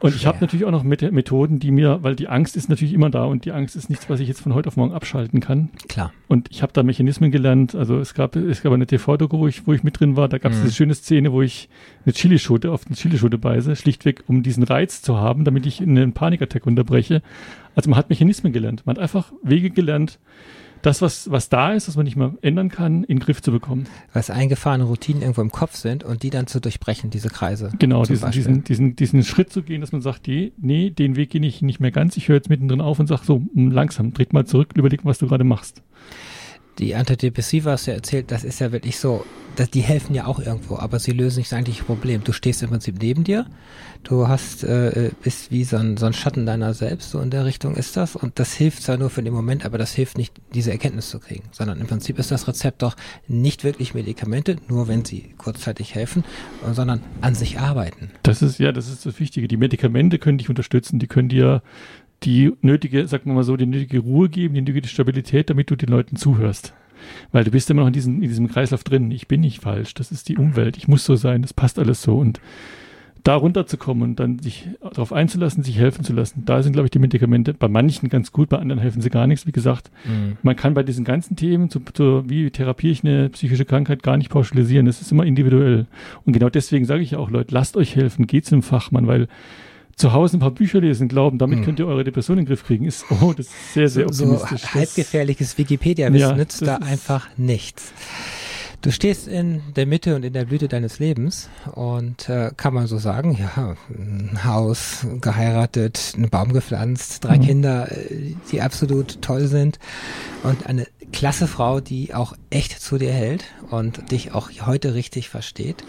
Und 0.00 0.14
ich 0.14 0.26
habe 0.26 0.38
natürlich 0.40 0.64
auch 0.64 0.70
noch 0.70 0.84
Methoden, 0.84 1.58
die 1.58 1.72
mir, 1.72 2.02
weil 2.02 2.14
die 2.14 2.28
Angst 2.28 2.56
ist 2.56 2.68
natürlich 2.68 2.94
immer 2.94 3.10
da 3.10 3.24
und 3.24 3.44
die 3.44 3.52
Angst 3.52 3.74
ist 3.74 3.90
nichts, 3.90 4.08
was 4.08 4.20
ich 4.20 4.28
jetzt 4.28 4.40
von 4.40 4.54
heute 4.54 4.68
auf 4.68 4.76
morgen 4.76 4.92
abschalten 4.92 5.40
kann. 5.40 5.70
Klar. 5.88 6.12
Und 6.28 6.48
ich 6.50 6.62
habe 6.62 6.72
da 6.72 6.84
Mechanismen 6.84 7.32
gelernt. 7.32 7.74
Also 7.74 7.98
es 7.98 8.14
gab, 8.14 8.36
es 8.36 8.62
gab 8.62 8.72
eine 8.72 8.86
TV-Doku, 8.86 9.38
wo 9.38 9.48
ich, 9.48 9.66
wo 9.66 9.72
ich 9.72 9.82
mit 9.82 9.98
drin 9.98 10.14
war. 10.14 10.28
Da 10.28 10.38
gab 10.38 10.52
es 10.52 10.58
mhm. 10.58 10.62
diese 10.64 10.74
schöne 10.74 10.94
Szene, 10.94 11.32
wo 11.32 11.42
ich 11.42 11.68
eine 12.04 12.14
Chilischote 12.14 12.70
auf 12.70 12.86
eine 12.86 12.94
Chilischote 12.94 13.38
beiße, 13.38 13.74
schlichtweg, 13.74 14.22
um 14.28 14.44
diesen 14.44 14.62
Reiz 14.62 15.02
zu 15.02 15.16
haben, 15.16 15.44
damit 15.44 15.66
ich 15.66 15.80
einen 15.80 16.12
Panikattack 16.12 16.66
unterbreche. 16.66 17.22
Also 17.74 17.90
man 17.90 17.98
hat 17.98 18.08
Mechanismen 18.08 18.52
gelernt. 18.52 18.82
Man 18.86 18.96
hat 18.96 19.02
einfach 19.02 19.32
Wege 19.42 19.70
gelernt, 19.70 20.20
das, 20.82 21.02
was, 21.02 21.30
was 21.30 21.48
da 21.48 21.72
ist, 21.72 21.88
was 21.88 21.96
man 21.96 22.04
nicht 22.04 22.16
mehr 22.16 22.34
ändern 22.42 22.68
kann, 22.68 23.04
in 23.04 23.16
den 23.16 23.20
Griff 23.20 23.42
zu 23.42 23.52
bekommen. 23.52 23.86
Was 24.12 24.30
eingefahrene 24.30 24.84
Routinen 24.84 25.22
irgendwo 25.22 25.40
im 25.40 25.50
Kopf 25.50 25.76
sind 25.76 26.04
und 26.04 26.22
die 26.22 26.30
dann 26.30 26.46
zu 26.46 26.60
durchbrechen, 26.60 27.10
diese 27.10 27.28
Kreise. 27.28 27.72
Genau, 27.78 28.04
diesen, 28.04 28.30
diesen, 28.30 28.64
diesen, 28.64 28.96
diesen 28.96 29.24
Schritt 29.24 29.50
zu 29.50 29.62
gehen, 29.62 29.80
dass 29.80 29.92
man 29.92 30.00
sagt, 30.00 30.26
nee, 30.26 30.52
nee 30.56 30.90
den 30.90 31.16
Weg 31.16 31.30
gehe 31.30 31.44
ich 31.44 31.62
nicht 31.62 31.80
mehr 31.80 31.90
ganz, 31.90 32.16
ich 32.16 32.28
höre 32.28 32.36
jetzt 32.36 32.50
mittendrin 32.50 32.80
auf 32.80 32.98
und 32.98 33.06
sage 33.06 33.22
so, 33.24 33.42
langsam, 33.54 34.14
tritt 34.14 34.32
mal 34.32 34.46
zurück, 34.46 34.70
überleg, 34.74 35.04
was 35.04 35.18
du 35.18 35.26
gerade 35.26 35.44
machst 35.44 35.82
die 36.78 36.94
Antidepressiva 36.94 37.72
hast 37.72 37.86
du 37.86 37.90
ja 37.90 37.96
erzählt, 37.96 38.30
das 38.30 38.44
ist 38.44 38.60
ja 38.60 38.72
wirklich 38.72 38.98
so, 38.98 39.24
dass 39.56 39.70
die 39.70 39.80
helfen 39.80 40.14
ja 40.14 40.26
auch 40.26 40.38
irgendwo, 40.38 40.76
aber 40.76 41.00
sie 41.00 41.10
lösen 41.10 41.38
nicht 41.38 41.50
das 41.50 41.56
eigentliche 41.56 41.82
Problem. 41.82 42.22
Du 42.22 42.32
stehst 42.32 42.62
im 42.62 42.70
Prinzip 42.70 42.96
neben 43.00 43.24
dir, 43.24 43.46
du 44.04 44.28
hast, 44.28 44.62
äh, 44.62 45.10
bist 45.22 45.50
wie 45.50 45.64
so 45.64 45.76
ein, 45.76 45.96
so 45.96 46.06
ein 46.06 46.12
Schatten 46.12 46.46
deiner 46.46 46.74
selbst, 46.74 47.10
so 47.10 47.20
in 47.20 47.30
der 47.30 47.44
Richtung 47.44 47.74
ist 47.74 47.96
das 47.96 48.14
und 48.14 48.38
das 48.38 48.54
hilft 48.54 48.82
zwar 48.84 48.96
nur 48.96 49.10
für 49.10 49.22
den 49.22 49.34
Moment, 49.34 49.64
aber 49.64 49.76
das 49.76 49.92
hilft 49.92 50.16
nicht, 50.16 50.32
diese 50.54 50.70
Erkenntnis 50.70 51.10
zu 51.10 51.18
kriegen, 51.18 51.42
sondern 51.50 51.80
im 51.80 51.88
Prinzip 51.88 52.20
ist 52.20 52.30
das 52.30 52.46
Rezept 52.46 52.82
doch 52.82 52.94
nicht 53.26 53.64
wirklich 53.64 53.94
Medikamente, 53.94 54.56
nur 54.68 54.86
wenn 54.86 55.04
sie 55.04 55.34
kurzzeitig 55.38 55.96
helfen, 55.96 56.24
sondern 56.72 57.02
an 57.20 57.34
sich 57.34 57.58
arbeiten. 57.58 58.10
Das 58.22 58.42
ist, 58.42 58.58
ja, 58.58 58.70
das 58.70 58.88
ist 58.88 59.04
das 59.06 59.18
Wichtige. 59.18 59.48
Die 59.48 59.56
Medikamente 59.56 60.20
können 60.20 60.38
dich 60.38 60.48
unterstützen, 60.48 61.00
die 61.00 61.08
können 61.08 61.28
dir 61.28 61.62
die 62.22 62.52
nötige, 62.62 63.06
sagen 63.06 63.26
wir 63.26 63.34
mal 63.34 63.44
so, 63.44 63.56
die 63.56 63.66
nötige 63.66 64.00
Ruhe 64.00 64.28
geben, 64.28 64.54
die 64.54 64.60
nötige 64.60 64.88
Stabilität, 64.88 65.50
damit 65.50 65.70
du 65.70 65.76
den 65.76 65.88
Leuten 65.88 66.16
zuhörst. 66.16 66.74
Weil 67.30 67.44
du 67.44 67.50
bist 67.50 67.70
immer 67.70 67.82
noch 67.82 67.88
in, 67.88 67.92
diesem, 67.92 68.22
in 68.22 68.28
diesem 68.28 68.48
Kreislauf 68.48 68.82
drin. 68.82 69.10
Ich 69.10 69.28
bin 69.28 69.40
nicht 69.40 69.62
falsch, 69.62 69.94
das 69.94 70.10
ist 70.10 70.28
die 70.28 70.36
Umwelt, 70.36 70.76
ich 70.76 70.88
muss 70.88 71.04
so 71.04 71.14
sein, 71.14 71.42
das 71.42 71.54
passt 71.54 71.78
alles 71.78 72.02
so. 72.02 72.16
Und 72.16 72.40
da 73.24 73.34
runterzukommen 73.34 74.02
und 74.02 74.20
dann 74.20 74.38
sich 74.38 74.68
darauf 74.80 75.12
einzulassen, 75.12 75.62
sich 75.62 75.78
helfen 75.78 76.04
zu 76.04 76.12
lassen, 76.12 76.44
da 76.46 76.62
sind, 76.62 76.72
glaube 76.72 76.86
ich, 76.86 76.90
die 76.90 76.98
Medikamente 76.98 77.52
bei 77.52 77.68
manchen 77.68 78.08
ganz 78.08 78.32
gut, 78.32 78.48
bei 78.48 78.58
anderen 78.58 78.80
helfen 78.80 79.02
sie 79.02 79.10
gar 79.10 79.26
nichts. 79.26 79.46
Wie 79.46 79.52
gesagt, 79.52 79.90
mhm. 80.04 80.36
man 80.42 80.56
kann 80.56 80.74
bei 80.74 80.82
diesen 80.82 81.04
ganzen 81.04 81.36
Themen, 81.36 81.68
zu, 81.68 81.80
zu, 81.92 82.28
wie 82.28 82.50
therapiere 82.50 82.92
ich 82.92 83.04
eine 83.04 83.28
psychische 83.28 83.64
Krankheit, 83.64 84.02
gar 84.02 84.16
nicht 84.16 84.30
pauschalisieren. 84.30 84.86
Das 84.86 85.00
ist 85.00 85.12
immer 85.12 85.24
individuell. 85.24 85.86
Und 86.24 86.32
genau 86.32 86.48
deswegen 86.48 86.84
sage 86.84 87.02
ich 87.02 87.16
auch, 87.16 87.30
Leute, 87.30 87.52
lasst 87.54 87.76
euch 87.76 87.96
helfen, 87.96 88.26
geht 88.26 88.46
zum 88.46 88.62
Fachmann, 88.62 89.06
weil 89.06 89.28
zu 89.98 90.12
Hause 90.12 90.36
ein 90.36 90.40
paar 90.40 90.52
Bücher 90.52 90.80
lesen, 90.80 91.08
glauben, 91.08 91.38
damit 91.38 91.58
hm. 91.58 91.64
könnt 91.64 91.78
ihr 91.80 91.86
eure 91.86 92.04
Depression 92.04 92.38
in 92.38 92.44
den 92.44 92.48
Griff 92.48 92.64
kriegen, 92.64 92.84
ist, 92.84 93.04
oh, 93.10 93.32
das 93.36 93.46
ist 93.46 93.74
sehr, 93.74 93.88
sehr 93.88 94.06
optimistisch. 94.06 94.62
So 94.62 94.74
halbgefährliches 94.74 95.58
Wikipedia-Wissen 95.58 96.30
ja, 96.30 96.36
nützt 96.36 96.62
da 96.62 96.76
einfach 96.76 97.28
nichts. 97.36 97.92
Du 98.80 98.92
stehst 98.92 99.26
in 99.26 99.60
der 99.74 99.86
Mitte 99.86 100.14
und 100.14 100.24
in 100.24 100.32
der 100.32 100.44
Blüte 100.44 100.68
deines 100.68 101.00
Lebens 101.00 101.48
und 101.72 102.28
äh, 102.28 102.52
kann 102.56 102.72
man 102.72 102.86
so 102.86 102.98
sagen, 102.98 103.36
ja, 103.36 103.74
ein 103.88 104.44
Haus, 104.44 105.04
geheiratet, 105.20 106.12
einen 106.14 106.30
Baum 106.30 106.52
gepflanzt, 106.52 107.24
drei 107.24 107.38
mhm. 107.38 107.42
Kinder, 107.42 107.90
äh, 107.90 108.34
die 108.52 108.62
absolut 108.62 109.20
toll 109.20 109.48
sind 109.48 109.80
und 110.44 110.66
eine 110.66 110.86
klasse 111.12 111.48
Frau, 111.48 111.80
die 111.80 112.14
auch 112.14 112.34
echt 112.50 112.80
zu 112.80 112.98
dir 112.98 113.12
hält 113.12 113.44
und 113.70 114.12
dich 114.12 114.32
auch 114.32 114.48
heute 114.64 114.94
richtig 114.94 115.28
versteht. 115.28 115.82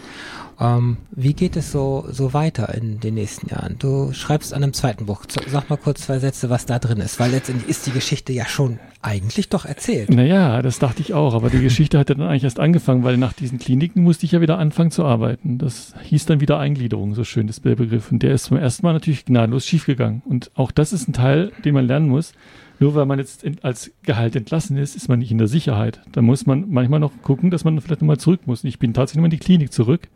Ähm, 0.60 0.98
wie 1.10 1.32
geht 1.32 1.56
es 1.56 1.72
so, 1.72 2.04
so 2.10 2.34
weiter 2.34 2.74
in 2.74 3.00
den 3.00 3.14
nächsten 3.14 3.48
Jahren? 3.48 3.76
Du 3.78 4.12
schreibst 4.12 4.52
an 4.52 4.62
einem 4.62 4.74
zweiten 4.74 5.06
Buch. 5.06 5.22
Sag 5.46 5.70
mal 5.70 5.76
kurz 5.76 6.02
zwei 6.02 6.18
Sätze, 6.18 6.50
was 6.50 6.66
da 6.66 6.78
drin 6.78 6.98
ist, 6.98 7.18
weil 7.18 7.30
letztendlich 7.30 7.68
ist 7.68 7.86
die 7.86 7.92
Geschichte 7.92 8.34
ja 8.34 8.44
schon 8.44 8.78
eigentlich 9.00 9.48
doch 9.48 9.64
erzählt. 9.64 10.10
Naja, 10.10 10.60
das 10.60 10.78
dachte 10.78 11.00
ich 11.00 11.14
auch, 11.14 11.32
aber 11.32 11.48
die 11.48 11.62
Geschichte 11.62 11.98
hat 11.98 12.10
ja 12.10 12.14
dann 12.14 12.26
eigentlich 12.26 12.44
erst 12.44 12.60
angefangen, 12.60 13.04
weil 13.04 13.16
nach 13.16 13.32
diesen 13.32 13.58
Kliniken 13.58 14.02
musste 14.02 14.26
ich 14.26 14.32
ja 14.32 14.42
wieder 14.42 14.58
anfangen 14.58 14.90
zu 14.90 15.06
arbeiten. 15.06 15.56
Das 15.56 15.94
hieß 16.02 16.26
dann 16.26 16.40
wieder 16.40 16.58
Eingliederung, 16.58 17.14
so 17.14 17.24
schön 17.24 17.46
der 17.46 17.76
Begriff. 17.76 18.12
Und 18.12 18.22
der 18.22 18.34
ist 18.34 18.44
zum 18.44 18.58
ersten 18.58 18.84
Mal 18.84 18.92
natürlich 18.92 19.24
gnadenlos 19.24 19.66
schiefgegangen. 19.66 20.20
Und 20.26 20.50
auch 20.54 20.72
das 20.72 20.92
ist 20.92 21.08
ein 21.08 21.14
Teil, 21.14 21.52
den 21.64 21.72
man 21.72 21.86
lernen 21.86 22.08
muss. 22.08 22.34
Nur 22.80 22.94
weil 22.94 23.06
man 23.06 23.18
jetzt 23.18 23.44
als 23.62 23.92
Gehalt 24.02 24.36
entlassen 24.36 24.76
ist, 24.76 24.96
ist 24.96 25.08
man 25.08 25.18
nicht 25.18 25.30
in 25.30 25.38
der 25.38 25.48
Sicherheit. 25.48 26.00
Da 26.12 26.22
muss 26.22 26.46
man 26.46 26.66
manchmal 26.70 27.00
noch 27.00 27.12
gucken, 27.22 27.50
dass 27.50 27.64
man 27.64 27.80
vielleicht 27.80 28.02
nochmal 28.02 28.18
zurück 28.18 28.40
muss. 28.46 28.62
Und 28.62 28.68
ich 28.68 28.78
bin 28.78 28.92
tatsächlich 28.92 29.16
nochmal 29.16 29.32
in 29.32 29.38
die 29.38 29.44
Klinik 29.44 29.72
zurück 29.72 30.08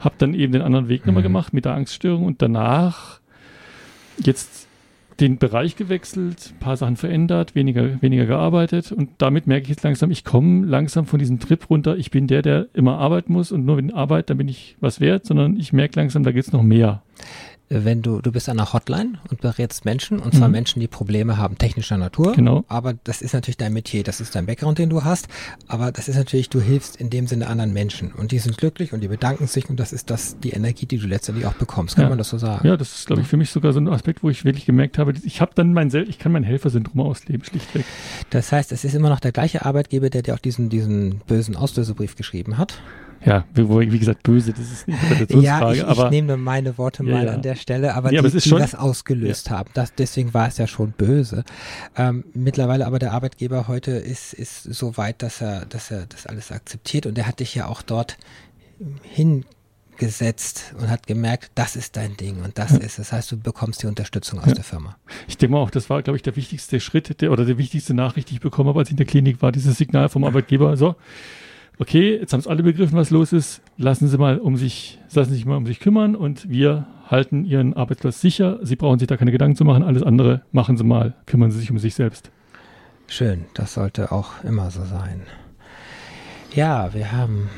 habe 0.00 0.14
dann 0.18 0.34
eben 0.34 0.52
den 0.52 0.62
anderen 0.62 0.88
Weg 0.88 1.06
nochmal 1.06 1.22
mhm. 1.22 1.28
gemacht 1.28 1.52
mit 1.52 1.64
der 1.64 1.74
Angststörung 1.74 2.24
und 2.24 2.42
danach 2.42 3.20
jetzt 4.18 4.68
den 5.20 5.38
Bereich 5.38 5.74
gewechselt, 5.74 6.54
paar 6.60 6.76
Sachen 6.76 6.96
verändert, 6.96 7.56
weniger, 7.56 8.00
weniger 8.00 8.26
gearbeitet 8.26 8.92
und 8.92 9.10
damit 9.18 9.48
merke 9.48 9.64
ich 9.64 9.70
jetzt 9.70 9.82
langsam, 9.82 10.12
ich 10.12 10.24
komme 10.24 10.64
langsam 10.64 11.06
von 11.06 11.18
diesem 11.18 11.40
Trip 11.40 11.68
runter. 11.68 11.96
Ich 11.96 12.12
bin 12.12 12.28
der, 12.28 12.42
der 12.42 12.68
immer 12.72 12.98
arbeiten 12.98 13.32
muss 13.32 13.50
und 13.50 13.64
nur 13.64 13.78
wenn 13.78 13.92
Arbeit, 13.92 14.30
dann 14.30 14.38
bin 14.38 14.48
ich 14.48 14.76
was 14.80 15.00
wert, 15.00 15.26
sondern 15.26 15.58
ich 15.58 15.72
merke 15.72 15.98
langsam, 15.98 16.22
da 16.22 16.30
geht 16.30 16.44
es 16.44 16.52
noch 16.52 16.62
mehr 16.62 17.02
wenn 17.70 18.02
du, 18.02 18.20
du 18.20 18.32
bist 18.32 18.48
an 18.48 18.58
einer 18.58 18.72
Hotline 18.72 19.18
und 19.30 19.40
berätst 19.40 19.84
Menschen, 19.84 20.18
und 20.18 20.34
zwar 20.34 20.48
mhm. 20.48 20.52
Menschen, 20.52 20.80
die 20.80 20.86
Probleme 20.86 21.36
haben 21.36 21.58
technischer 21.58 21.98
Natur. 21.98 22.32
Genau. 22.34 22.64
Aber 22.68 22.94
das 23.04 23.20
ist 23.20 23.34
natürlich 23.34 23.58
dein 23.58 23.72
Metier, 23.72 24.02
das 24.04 24.20
ist 24.20 24.34
dein 24.34 24.46
Background, 24.46 24.78
den 24.78 24.88
du 24.88 25.04
hast. 25.04 25.28
Aber 25.66 25.92
das 25.92 26.08
ist 26.08 26.16
natürlich, 26.16 26.48
du 26.48 26.60
hilfst 26.60 26.96
in 26.96 27.10
dem 27.10 27.26
Sinne 27.26 27.46
anderen 27.46 27.72
Menschen. 27.72 28.12
Und 28.12 28.32
die 28.32 28.38
sind 28.38 28.56
glücklich 28.56 28.92
und 28.92 29.00
die 29.00 29.08
bedanken 29.08 29.46
sich 29.46 29.68
und 29.68 29.78
das 29.78 29.92
ist 29.92 30.10
das, 30.10 30.38
die 30.38 30.50
Energie, 30.50 30.86
die 30.86 30.98
du 30.98 31.06
letztendlich 31.06 31.46
auch 31.46 31.54
bekommst. 31.54 31.96
Kann 31.96 32.04
ja. 32.04 32.08
man 32.08 32.18
das 32.18 32.30
so 32.30 32.38
sagen? 32.38 32.66
Ja, 32.66 32.76
das 32.76 33.00
ist, 33.00 33.06
glaube 33.06 33.22
ich, 33.22 33.28
für 33.28 33.36
mich 33.36 33.50
sogar 33.50 33.72
so 33.72 33.80
ein 33.80 33.88
Aspekt, 33.88 34.22
wo 34.22 34.30
ich 34.30 34.44
wirklich 34.44 34.64
gemerkt 34.64 34.98
habe, 34.98 35.12
ich 35.22 35.40
habe 35.40 35.52
dann 35.54 35.72
mein, 35.72 35.88
ich 36.08 36.18
kann 36.18 36.32
mein 36.32 36.44
Helfersyndrom 36.44 37.00
ausleben, 37.00 37.44
schlichtweg. 37.44 37.84
Das 38.30 38.50
heißt, 38.50 38.72
es 38.72 38.84
ist 38.84 38.94
immer 38.94 39.10
noch 39.10 39.20
der 39.20 39.32
gleiche 39.32 39.66
Arbeitgeber, 39.66 40.08
der 40.10 40.22
dir 40.22 40.34
auch 40.34 40.38
diesen, 40.38 40.70
diesen 40.70 41.18
bösen 41.26 41.56
Auslösebrief 41.56 42.16
geschrieben 42.16 42.56
hat? 42.56 42.80
Ja, 43.24 43.44
wie, 43.54 43.98
gesagt, 43.98 44.22
böse, 44.22 44.52
das 44.52 44.70
ist 44.70 44.86
eine 44.88 45.42
Ja, 45.42 45.72
ich, 45.72 45.82
ich 45.82 46.10
nehme 46.10 46.36
meine 46.36 46.78
Worte 46.78 47.04
ja, 47.04 47.12
mal 47.12 47.26
ja. 47.26 47.32
an 47.32 47.42
der 47.42 47.56
Stelle, 47.56 47.94
aber 47.94 48.12
ja, 48.12 48.22
die, 48.22 48.28
aber 48.28 48.38
die 48.38 48.50
das 48.50 48.74
ausgelöst 48.74 49.50
haben, 49.50 49.70
das, 49.74 49.92
deswegen 49.94 50.34
war 50.34 50.48
es 50.48 50.58
ja 50.58 50.66
schon 50.66 50.92
böse. 50.92 51.44
Ähm, 51.96 52.24
mittlerweile 52.32 52.86
aber 52.86 52.98
der 52.98 53.12
Arbeitgeber 53.12 53.66
heute 53.66 53.92
ist, 53.92 54.32
ist 54.32 54.62
so 54.62 54.96
weit, 54.96 55.22
dass 55.22 55.40
er, 55.40 55.66
dass 55.66 55.90
er 55.90 56.06
das 56.06 56.26
alles 56.26 56.52
akzeptiert 56.52 57.06
und 57.06 57.18
er 57.18 57.26
hat 57.26 57.40
dich 57.40 57.54
ja 57.54 57.66
auch 57.66 57.82
dort 57.82 58.18
hingesetzt 59.02 60.74
und 60.78 60.88
hat 60.88 61.06
gemerkt, 61.08 61.50
das 61.56 61.74
ist 61.74 61.96
dein 61.96 62.16
Ding 62.16 62.42
und 62.42 62.56
das 62.56 62.72
ist, 62.72 63.00
das 63.00 63.12
heißt, 63.12 63.32
du 63.32 63.36
bekommst 63.36 63.82
die 63.82 63.88
Unterstützung 63.88 64.38
aus 64.38 64.52
der 64.52 64.64
Firma. 64.64 64.96
Ich 65.26 65.36
denke 65.36 65.54
mal 65.54 65.60
auch, 65.60 65.70
das 65.70 65.90
war, 65.90 66.02
glaube 66.02 66.16
ich, 66.16 66.22
der 66.22 66.36
wichtigste 66.36 66.78
Schritt 66.78 67.20
der, 67.20 67.32
oder 67.32 67.44
die 67.44 67.58
wichtigste 67.58 67.94
Nachricht, 67.94 68.30
die 68.30 68.34
ich 68.34 68.40
bekommen 68.40 68.68
habe, 68.68 68.78
als 68.78 68.88
ich 68.88 68.92
in 68.92 68.98
der 68.98 69.06
Klinik 69.06 69.42
war, 69.42 69.50
dieses 69.50 69.76
Signal 69.76 70.08
vom 70.08 70.22
Arbeitgeber, 70.22 70.76
so, 70.76 70.94
okay, 71.78 72.16
jetzt 72.16 72.32
haben 72.32 72.40
es 72.40 72.46
alle 72.46 72.62
begriffen, 72.62 72.96
was 72.96 73.10
los 73.10 73.32
ist, 73.32 73.62
lassen 73.76 74.08
Sie 74.08 74.18
mal 74.18 74.38
um 74.38 74.56
sich, 74.56 74.98
lassen 75.12 75.30
Sie 75.30 75.36
sich 75.36 75.46
mal 75.46 75.56
um 75.56 75.66
sich 75.66 75.80
kümmern 75.80 76.16
und 76.16 76.48
wir 76.48 76.86
halten 77.06 77.44
Ihren 77.44 77.74
Arbeitsplatz 77.74 78.20
sicher. 78.20 78.58
Sie 78.62 78.76
brauchen 78.76 78.98
sich 78.98 79.08
da 79.08 79.16
keine 79.16 79.32
Gedanken 79.32 79.56
zu 79.56 79.64
machen, 79.64 79.82
alles 79.82 80.02
andere 80.02 80.42
machen 80.52 80.76
Sie 80.76 80.84
mal, 80.84 81.14
kümmern 81.26 81.50
Sie 81.50 81.58
sich 81.58 81.70
um 81.70 81.78
sich 81.78 81.94
selbst. 81.94 82.30
Schön, 83.06 83.46
das 83.54 83.74
sollte 83.74 84.12
auch 84.12 84.44
immer 84.44 84.70
so 84.70 84.84
sein. 84.84 85.22
Ja, 86.54 86.92
wir 86.94 87.12
haben 87.12 87.48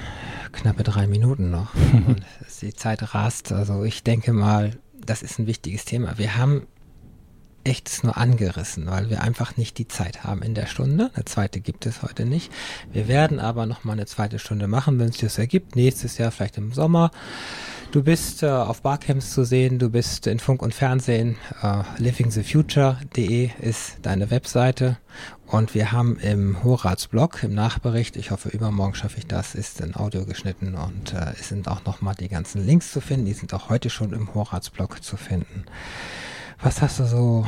knappe 0.52 0.82
drei 0.82 1.06
Minuten 1.06 1.50
noch 1.50 1.74
und 2.06 2.22
die 2.62 2.74
Zeit 2.74 3.14
rast. 3.14 3.52
Also 3.52 3.84
ich 3.84 4.02
denke 4.02 4.32
mal, 4.32 4.72
das 5.04 5.22
ist 5.22 5.38
ein 5.38 5.46
wichtiges 5.46 5.84
Thema. 5.84 6.18
Wir 6.18 6.36
haben 6.36 6.66
echtes 7.64 8.02
nur 8.02 8.16
angerissen, 8.16 8.86
weil 8.86 9.10
wir 9.10 9.22
einfach 9.22 9.56
nicht 9.56 9.78
die 9.78 9.88
Zeit 9.88 10.24
haben 10.24 10.42
in 10.42 10.54
der 10.54 10.66
Stunde. 10.66 11.10
Eine 11.14 11.24
zweite 11.24 11.60
gibt 11.60 11.86
es 11.86 12.02
heute 12.02 12.24
nicht. 12.24 12.52
Wir 12.92 13.08
werden 13.08 13.38
aber 13.38 13.66
noch 13.66 13.84
mal 13.84 13.92
eine 13.92 14.06
zweite 14.06 14.38
Stunde 14.38 14.66
machen, 14.66 14.98
wenn 14.98 15.08
es 15.08 15.18
das 15.18 15.38
ergibt. 15.38 15.76
Nächstes 15.76 16.18
Jahr 16.18 16.30
vielleicht 16.30 16.58
im 16.58 16.72
Sommer. 16.72 17.10
Du 17.92 18.04
bist 18.04 18.44
äh, 18.44 18.48
auf 18.48 18.82
Barcamps 18.82 19.32
zu 19.32 19.44
sehen, 19.44 19.80
du 19.80 19.90
bist 19.90 20.28
in 20.28 20.38
Funk 20.38 20.62
und 20.62 20.72
Fernsehen. 20.72 21.36
Äh, 21.60 21.82
livingthefuture.de 21.98 23.50
ist 23.60 23.98
deine 24.02 24.30
Webseite. 24.30 24.98
Und 25.48 25.74
wir 25.74 25.90
haben 25.90 26.16
im 26.20 26.62
Horatsblog, 26.62 27.42
im 27.42 27.52
Nachbericht, 27.52 28.14
ich 28.14 28.30
hoffe 28.30 28.50
übermorgen 28.50 28.94
schaffe 28.94 29.18
ich 29.18 29.26
das, 29.26 29.56
ist 29.56 29.80
in 29.80 29.96
Audio 29.96 30.24
geschnitten 30.24 30.76
und 30.76 31.12
äh, 31.12 31.32
es 31.40 31.48
sind 31.48 31.66
auch 31.66 31.84
noch 31.84 32.00
mal 32.00 32.14
die 32.14 32.28
ganzen 32.28 32.64
Links 32.64 32.92
zu 32.92 33.00
finden. 33.00 33.26
Die 33.26 33.32
sind 33.32 33.52
auch 33.52 33.68
heute 33.70 33.90
schon 33.90 34.12
im 34.12 34.32
Horatsblog 34.32 35.02
zu 35.02 35.16
finden. 35.16 35.64
Was 36.62 36.82
hast 36.82 37.00
du 37.00 37.04
so 37.04 37.46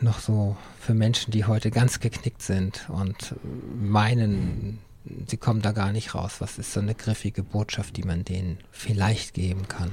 noch 0.00 0.20
so 0.20 0.56
für 0.78 0.94
Menschen, 0.94 1.32
die 1.32 1.44
heute 1.44 1.72
ganz 1.72 1.98
geknickt 1.98 2.40
sind 2.40 2.88
und 2.88 3.34
meinen, 3.80 4.78
sie 5.26 5.36
kommen 5.36 5.60
da 5.60 5.72
gar 5.72 5.90
nicht 5.90 6.14
raus? 6.14 6.36
Was 6.40 6.56
ist 6.56 6.72
so 6.72 6.80
eine 6.80 6.94
griffige 6.94 7.42
Botschaft, 7.42 7.96
die 7.96 8.04
man 8.04 8.24
denen 8.24 8.58
vielleicht 8.70 9.34
geben 9.34 9.66
kann? 9.66 9.90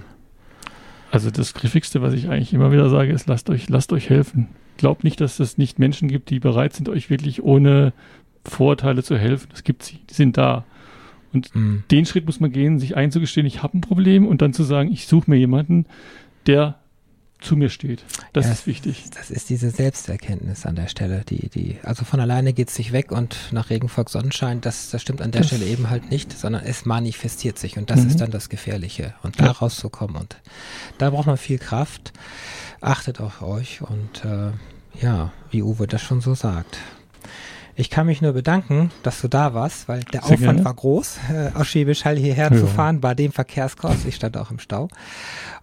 Also 1.09 1.31
das 1.31 1.55
Griffigste, 1.55 2.03
was 2.03 2.13
ich 2.13 2.29
eigentlich 2.29 2.53
immer 2.53 2.71
wieder 2.71 2.89
sage, 2.89 3.11
ist, 3.11 3.27
lasst 3.27 3.49
euch, 3.49 3.67
lasst 3.67 3.91
euch 3.93 4.09
helfen. 4.09 4.49
Glaubt 4.77 5.03
nicht, 5.03 5.21
dass 5.21 5.39
es 5.39 5.57
nicht 5.57 5.79
Menschen 5.79 6.07
gibt, 6.07 6.29
die 6.29 6.39
bereit 6.39 6.73
sind, 6.73 6.87
euch 6.87 7.09
wirklich 7.09 7.41
ohne 7.41 7.93
Vorurteile 8.43 9.01
zu 9.01 9.17
helfen. 9.17 9.49
Es 9.53 9.63
gibt 9.63 9.81
sie, 9.81 9.99
die 10.09 10.13
sind 10.13 10.37
da. 10.37 10.65
Und 11.33 11.55
mhm. 11.55 11.83
den 11.89 12.05
Schritt 12.05 12.27
muss 12.27 12.39
man 12.39 12.51
gehen, 12.51 12.77
sich 12.77 12.95
einzugestehen, 12.95 13.47
ich 13.47 13.63
habe 13.63 13.77
ein 13.77 13.81
Problem 13.81 14.27
und 14.27 14.41
dann 14.43 14.53
zu 14.53 14.63
sagen, 14.63 14.91
ich 14.91 15.07
suche 15.07 15.31
mir 15.31 15.37
jemanden, 15.37 15.85
der 16.45 16.77
zu 17.39 17.55
mir 17.55 17.69
steht. 17.69 18.03
Das 18.33 18.45
ja, 18.45 18.53
ist 18.53 18.67
wichtig. 18.67 19.05
Das 19.13 19.29
ist 19.29 19.49
diese 19.49 19.69
Selbsterkenntnis 19.69 20.65
an 20.65 20.75
der 20.75 20.87
Stelle, 20.87 21.23
die, 21.27 21.49
die, 21.49 21.77
also 21.83 22.05
von 22.05 22.19
alleine 22.19 22.53
geht 22.53 22.69
es 22.69 22.75
sich 22.75 22.91
weg 22.91 23.11
und 23.11 23.35
nach 23.51 23.69
Regen 23.69 23.89
folgt 23.89 24.09
Sonnenschein, 24.09 24.61
das, 24.61 24.89
das 24.89 25.01
stimmt 25.01 25.21
an 25.21 25.31
der 25.31 25.41
das 25.41 25.47
Stelle 25.47 25.65
eben 25.65 25.89
halt 25.89 26.09
nicht, 26.09 26.37
sondern 26.37 26.63
es 26.63 26.85
manifestiert 26.85 27.59
sich 27.59 27.77
und 27.77 27.89
das 27.89 28.01
mhm. 28.01 28.07
ist 28.07 28.21
dann 28.21 28.31
das 28.31 28.49
Gefährliche 28.49 29.13
und 29.23 29.39
da 29.39 29.45
ja. 29.45 29.51
rauszukommen 29.51 30.15
und 30.15 30.37
da 30.97 31.09
braucht 31.09 31.27
man 31.27 31.37
viel 31.37 31.59
Kraft. 31.59 32.13
Achtet 32.81 33.19
auf 33.19 33.41
euch 33.41 33.81
und 33.81 34.23
äh, 34.25 34.51
ja, 35.01 35.31
wie 35.51 35.63
Uwe 35.63 35.87
das 35.87 36.01
schon 36.01 36.21
so 36.21 36.35
sagt. 36.35 36.77
Ich 37.77 37.89
kann 37.89 38.07
mich 38.07 38.21
nur 38.21 38.31
bedanken, 38.31 38.89
dass 39.03 39.19
du 39.19 39.27
da 39.27 39.53
warst, 39.53 39.89
weil 39.89 39.99
der 40.05 40.21
Sehr 40.21 40.35
Aufwand 40.35 40.41
gerne. 40.41 40.65
war 40.65 40.73
groß, 40.73 41.19
äh, 41.29 41.51
aus 41.55 41.67
Schwäbisch 41.67 42.05
Hall 42.05 42.15
hierher 42.15 42.49
ja. 42.49 42.57
zu 42.57 42.67
fahren, 42.67 43.01
bei 43.01 43.13
dem 43.13 43.33
Verkehrskurs. 43.33 44.05
Ich 44.05 44.15
stand 44.15 44.37
auch 44.37 44.49
im 44.49 44.59
Stau. 44.59 44.87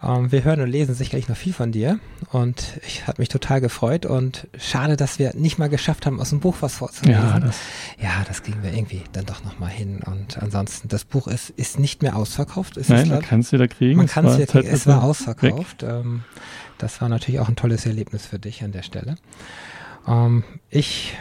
Ähm, 0.03 0.31
wir 0.31 0.45
hören 0.45 0.61
und 0.61 0.69
lesen 0.69 0.95
sicherlich 0.95 1.29
noch 1.29 1.37
viel 1.37 1.55
von 1.55 1.73
dir 1.73 1.99
und 2.31 2.79
ich 2.87 3.07
habe 3.07 3.23
mich 3.23 3.31
total 3.31 3.63
gefreut 3.63 4.05
und 4.05 4.47
schade, 4.59 4.97
dass 4.97 5.19
wir 5.19 5.35
nicht 5.35 5.59
mal 5.59 5.71
geschafft 5.71 6.05
haben, 6.05 6.21
aus 6.21 6.29
dem 6.29 6.41
Buch 6.41 6.57
was 6.61 6.75
vorzulesen. 6.75 7.23
Ja, 7.23 7.41
das, 7.41 7.57
ja, 7.99 8.11
das 8.29 8.43
kriegen 8.43 8.63
wir 8.63 8.75
irgendwie 8.75 9.03
dann 9.13 9.25
doch 9.25 9.43
noch 9.43 9.59
mal 9.59 9.71
hin 9.71 10.01
und 10.05 10.37
ansonsten, 10.43 10.89
das 10.89 11.05
Buch 11.05 11.29
ist, 11.29 11.49
ist 11.49 11.79
nicht 11.79 12.03
mehr 12.03 12.17
ausverkauft. 12.17 12.77
Ist 12.77 12.91
Nein, 12.91 13.09
man 13.09 13.23
kann 13.23 13.41
es 13.41 13.53
wieder 13.53 13.69
kriegen. 13.69 13.97
Man 13.97 14.07
kann 14.07 14.27
es 14.27 14.37
wieder 14.37 14.47
kriegen. 14.47 14.69
Es 14.69 14.87
war 14.87 15.03
ausverkauft. 15.03 15.83
Ähm, 15.83 16.25
das 16.77 17.01
war 17.01 17.09
natürlich 17.09 17.41
auch 17.41 17.49
ein 17.49 17.57
tolles 17.57 17.87
Erlebnis 17.87 18.27
für 18.27 18.39
dich 18.39 18.63
an 18.63 18.73
der 18.73 18.83
Stelle. 18.83 19.17
Ähm, 20.07 20.45
ich 20.69 21.15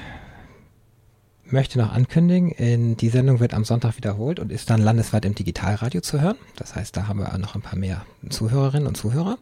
möchte 1.51 1.77
noch 1.77 1.91
ankündigen, 1.91 2.51
in, 2.51 2.97
die 2.97 3.09
Sendung 3.09 3.39
wird 3.39 3.53
am 3.53 3.65
Sonntag 3.65 3.97
wiederholt 3.97 4.39
und 4.39 4.51
ist 4.51 4.69
dann 4.69 4.81
landesweit 4.81 5.25
im 5.25 5.35
Digitalradio 5.35 6.01
zu 6.01 6.21
hören. 6.21 6.37
Das 6.55 6.75
heißt, 6.75 6.95
da 6.95 7.07
haben 7.07 7.19
wir 7.19 7.37
noch 7.37 7.55
ein 7.55 7.61
paar 7.61 7.77
mehr 7.77 8.05
Zuhörerinnen 8.29 8.87
und 8.87 8.95
Zuhörer. 8.95 9.37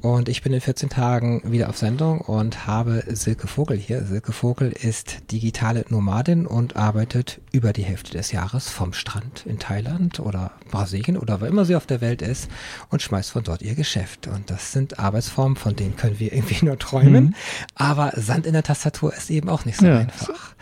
Und 0.00 0.28
ich 0.28 0.42
bin 0.42 0.52
in 0.52 0.60
14 0.60 0.88
Tagen 0.88 1.42
wieder 1.44 1.68
auf 1.68 1.76
Sendung 1.76 2.20
und 2.20 2.66
habe 2.66 3.04
Silke 3.08 3.46
Vogel 3.46 3.76
hier. 3.76 4.04
Silke 4.04 4.32
Vogel 4.32 4.72
ist 4.72 5.30
digitale 5.30 5.84
Nomadin 5.88 6.46
und 6.46 6.76
arbeitet 6.76 7.40
über 7.52 7.72
die 7.72 7.84
Hälfte 7.84 8.12
des 8.12 8.32
Jahres 8.32 8.70
vom 8.70 8.92
Strand 8.94 9.44
in 9.46 9.58
Thailand 9.58 10.20
oder 10.20 10.52
Brasilien 10.70 11.18
oder 11.18 11.40
wo 11.40 11.44
immer 11.44 11.64
sie 11.64 11.76
auf 11.76 11.86
der 11.86 12.00
Welt 12.00 12.22
ist 12.22 12.50
und 12.88 13.02
schmeißt 13.02 13.30
von 13.30 13.44
dort 13.44 13.62
ihr 13.62 13.74
Geschäft. 13.74 14.26
Und 14.26 14.50
das 14.50 14.72
sind 14.72 14.98
Arbeitsformen, 14.98 15.56
von 15.56 15.76
denen 15.76 15.96
können 15.96 16.18
wir 16.18 16.32
irgendwie 16.32 16.64
nur 16.64 16.78
träumen. 16.78 17.24
Mhm. 17.24 17.34
Aber 17.74 18.12
Sand 18.16 18.46
in 18.46 18.54
der 18.54 18.62
Tastatur 18.62 19.14
ist 19.14 19.30
eben 19.30 19.48
auch 19.48 19.64
nicht 19.64 19.78
so 19.78 19.86
ja. 19.86 19.98
einfach. 19.98 20.54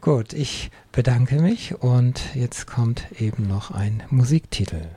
Gut, 0.00 0.32
ich 0.32 0.70
bedanke 0.90 1.40
mich 1.40 1.76
und 1.80 2.20
jetzt 2.34 2.66
kommt 2.66 3.06
eben 3.18 3.46
noch 3.46 3.70
ein 3.70 4.02
Musiktitel. 4.10 4.88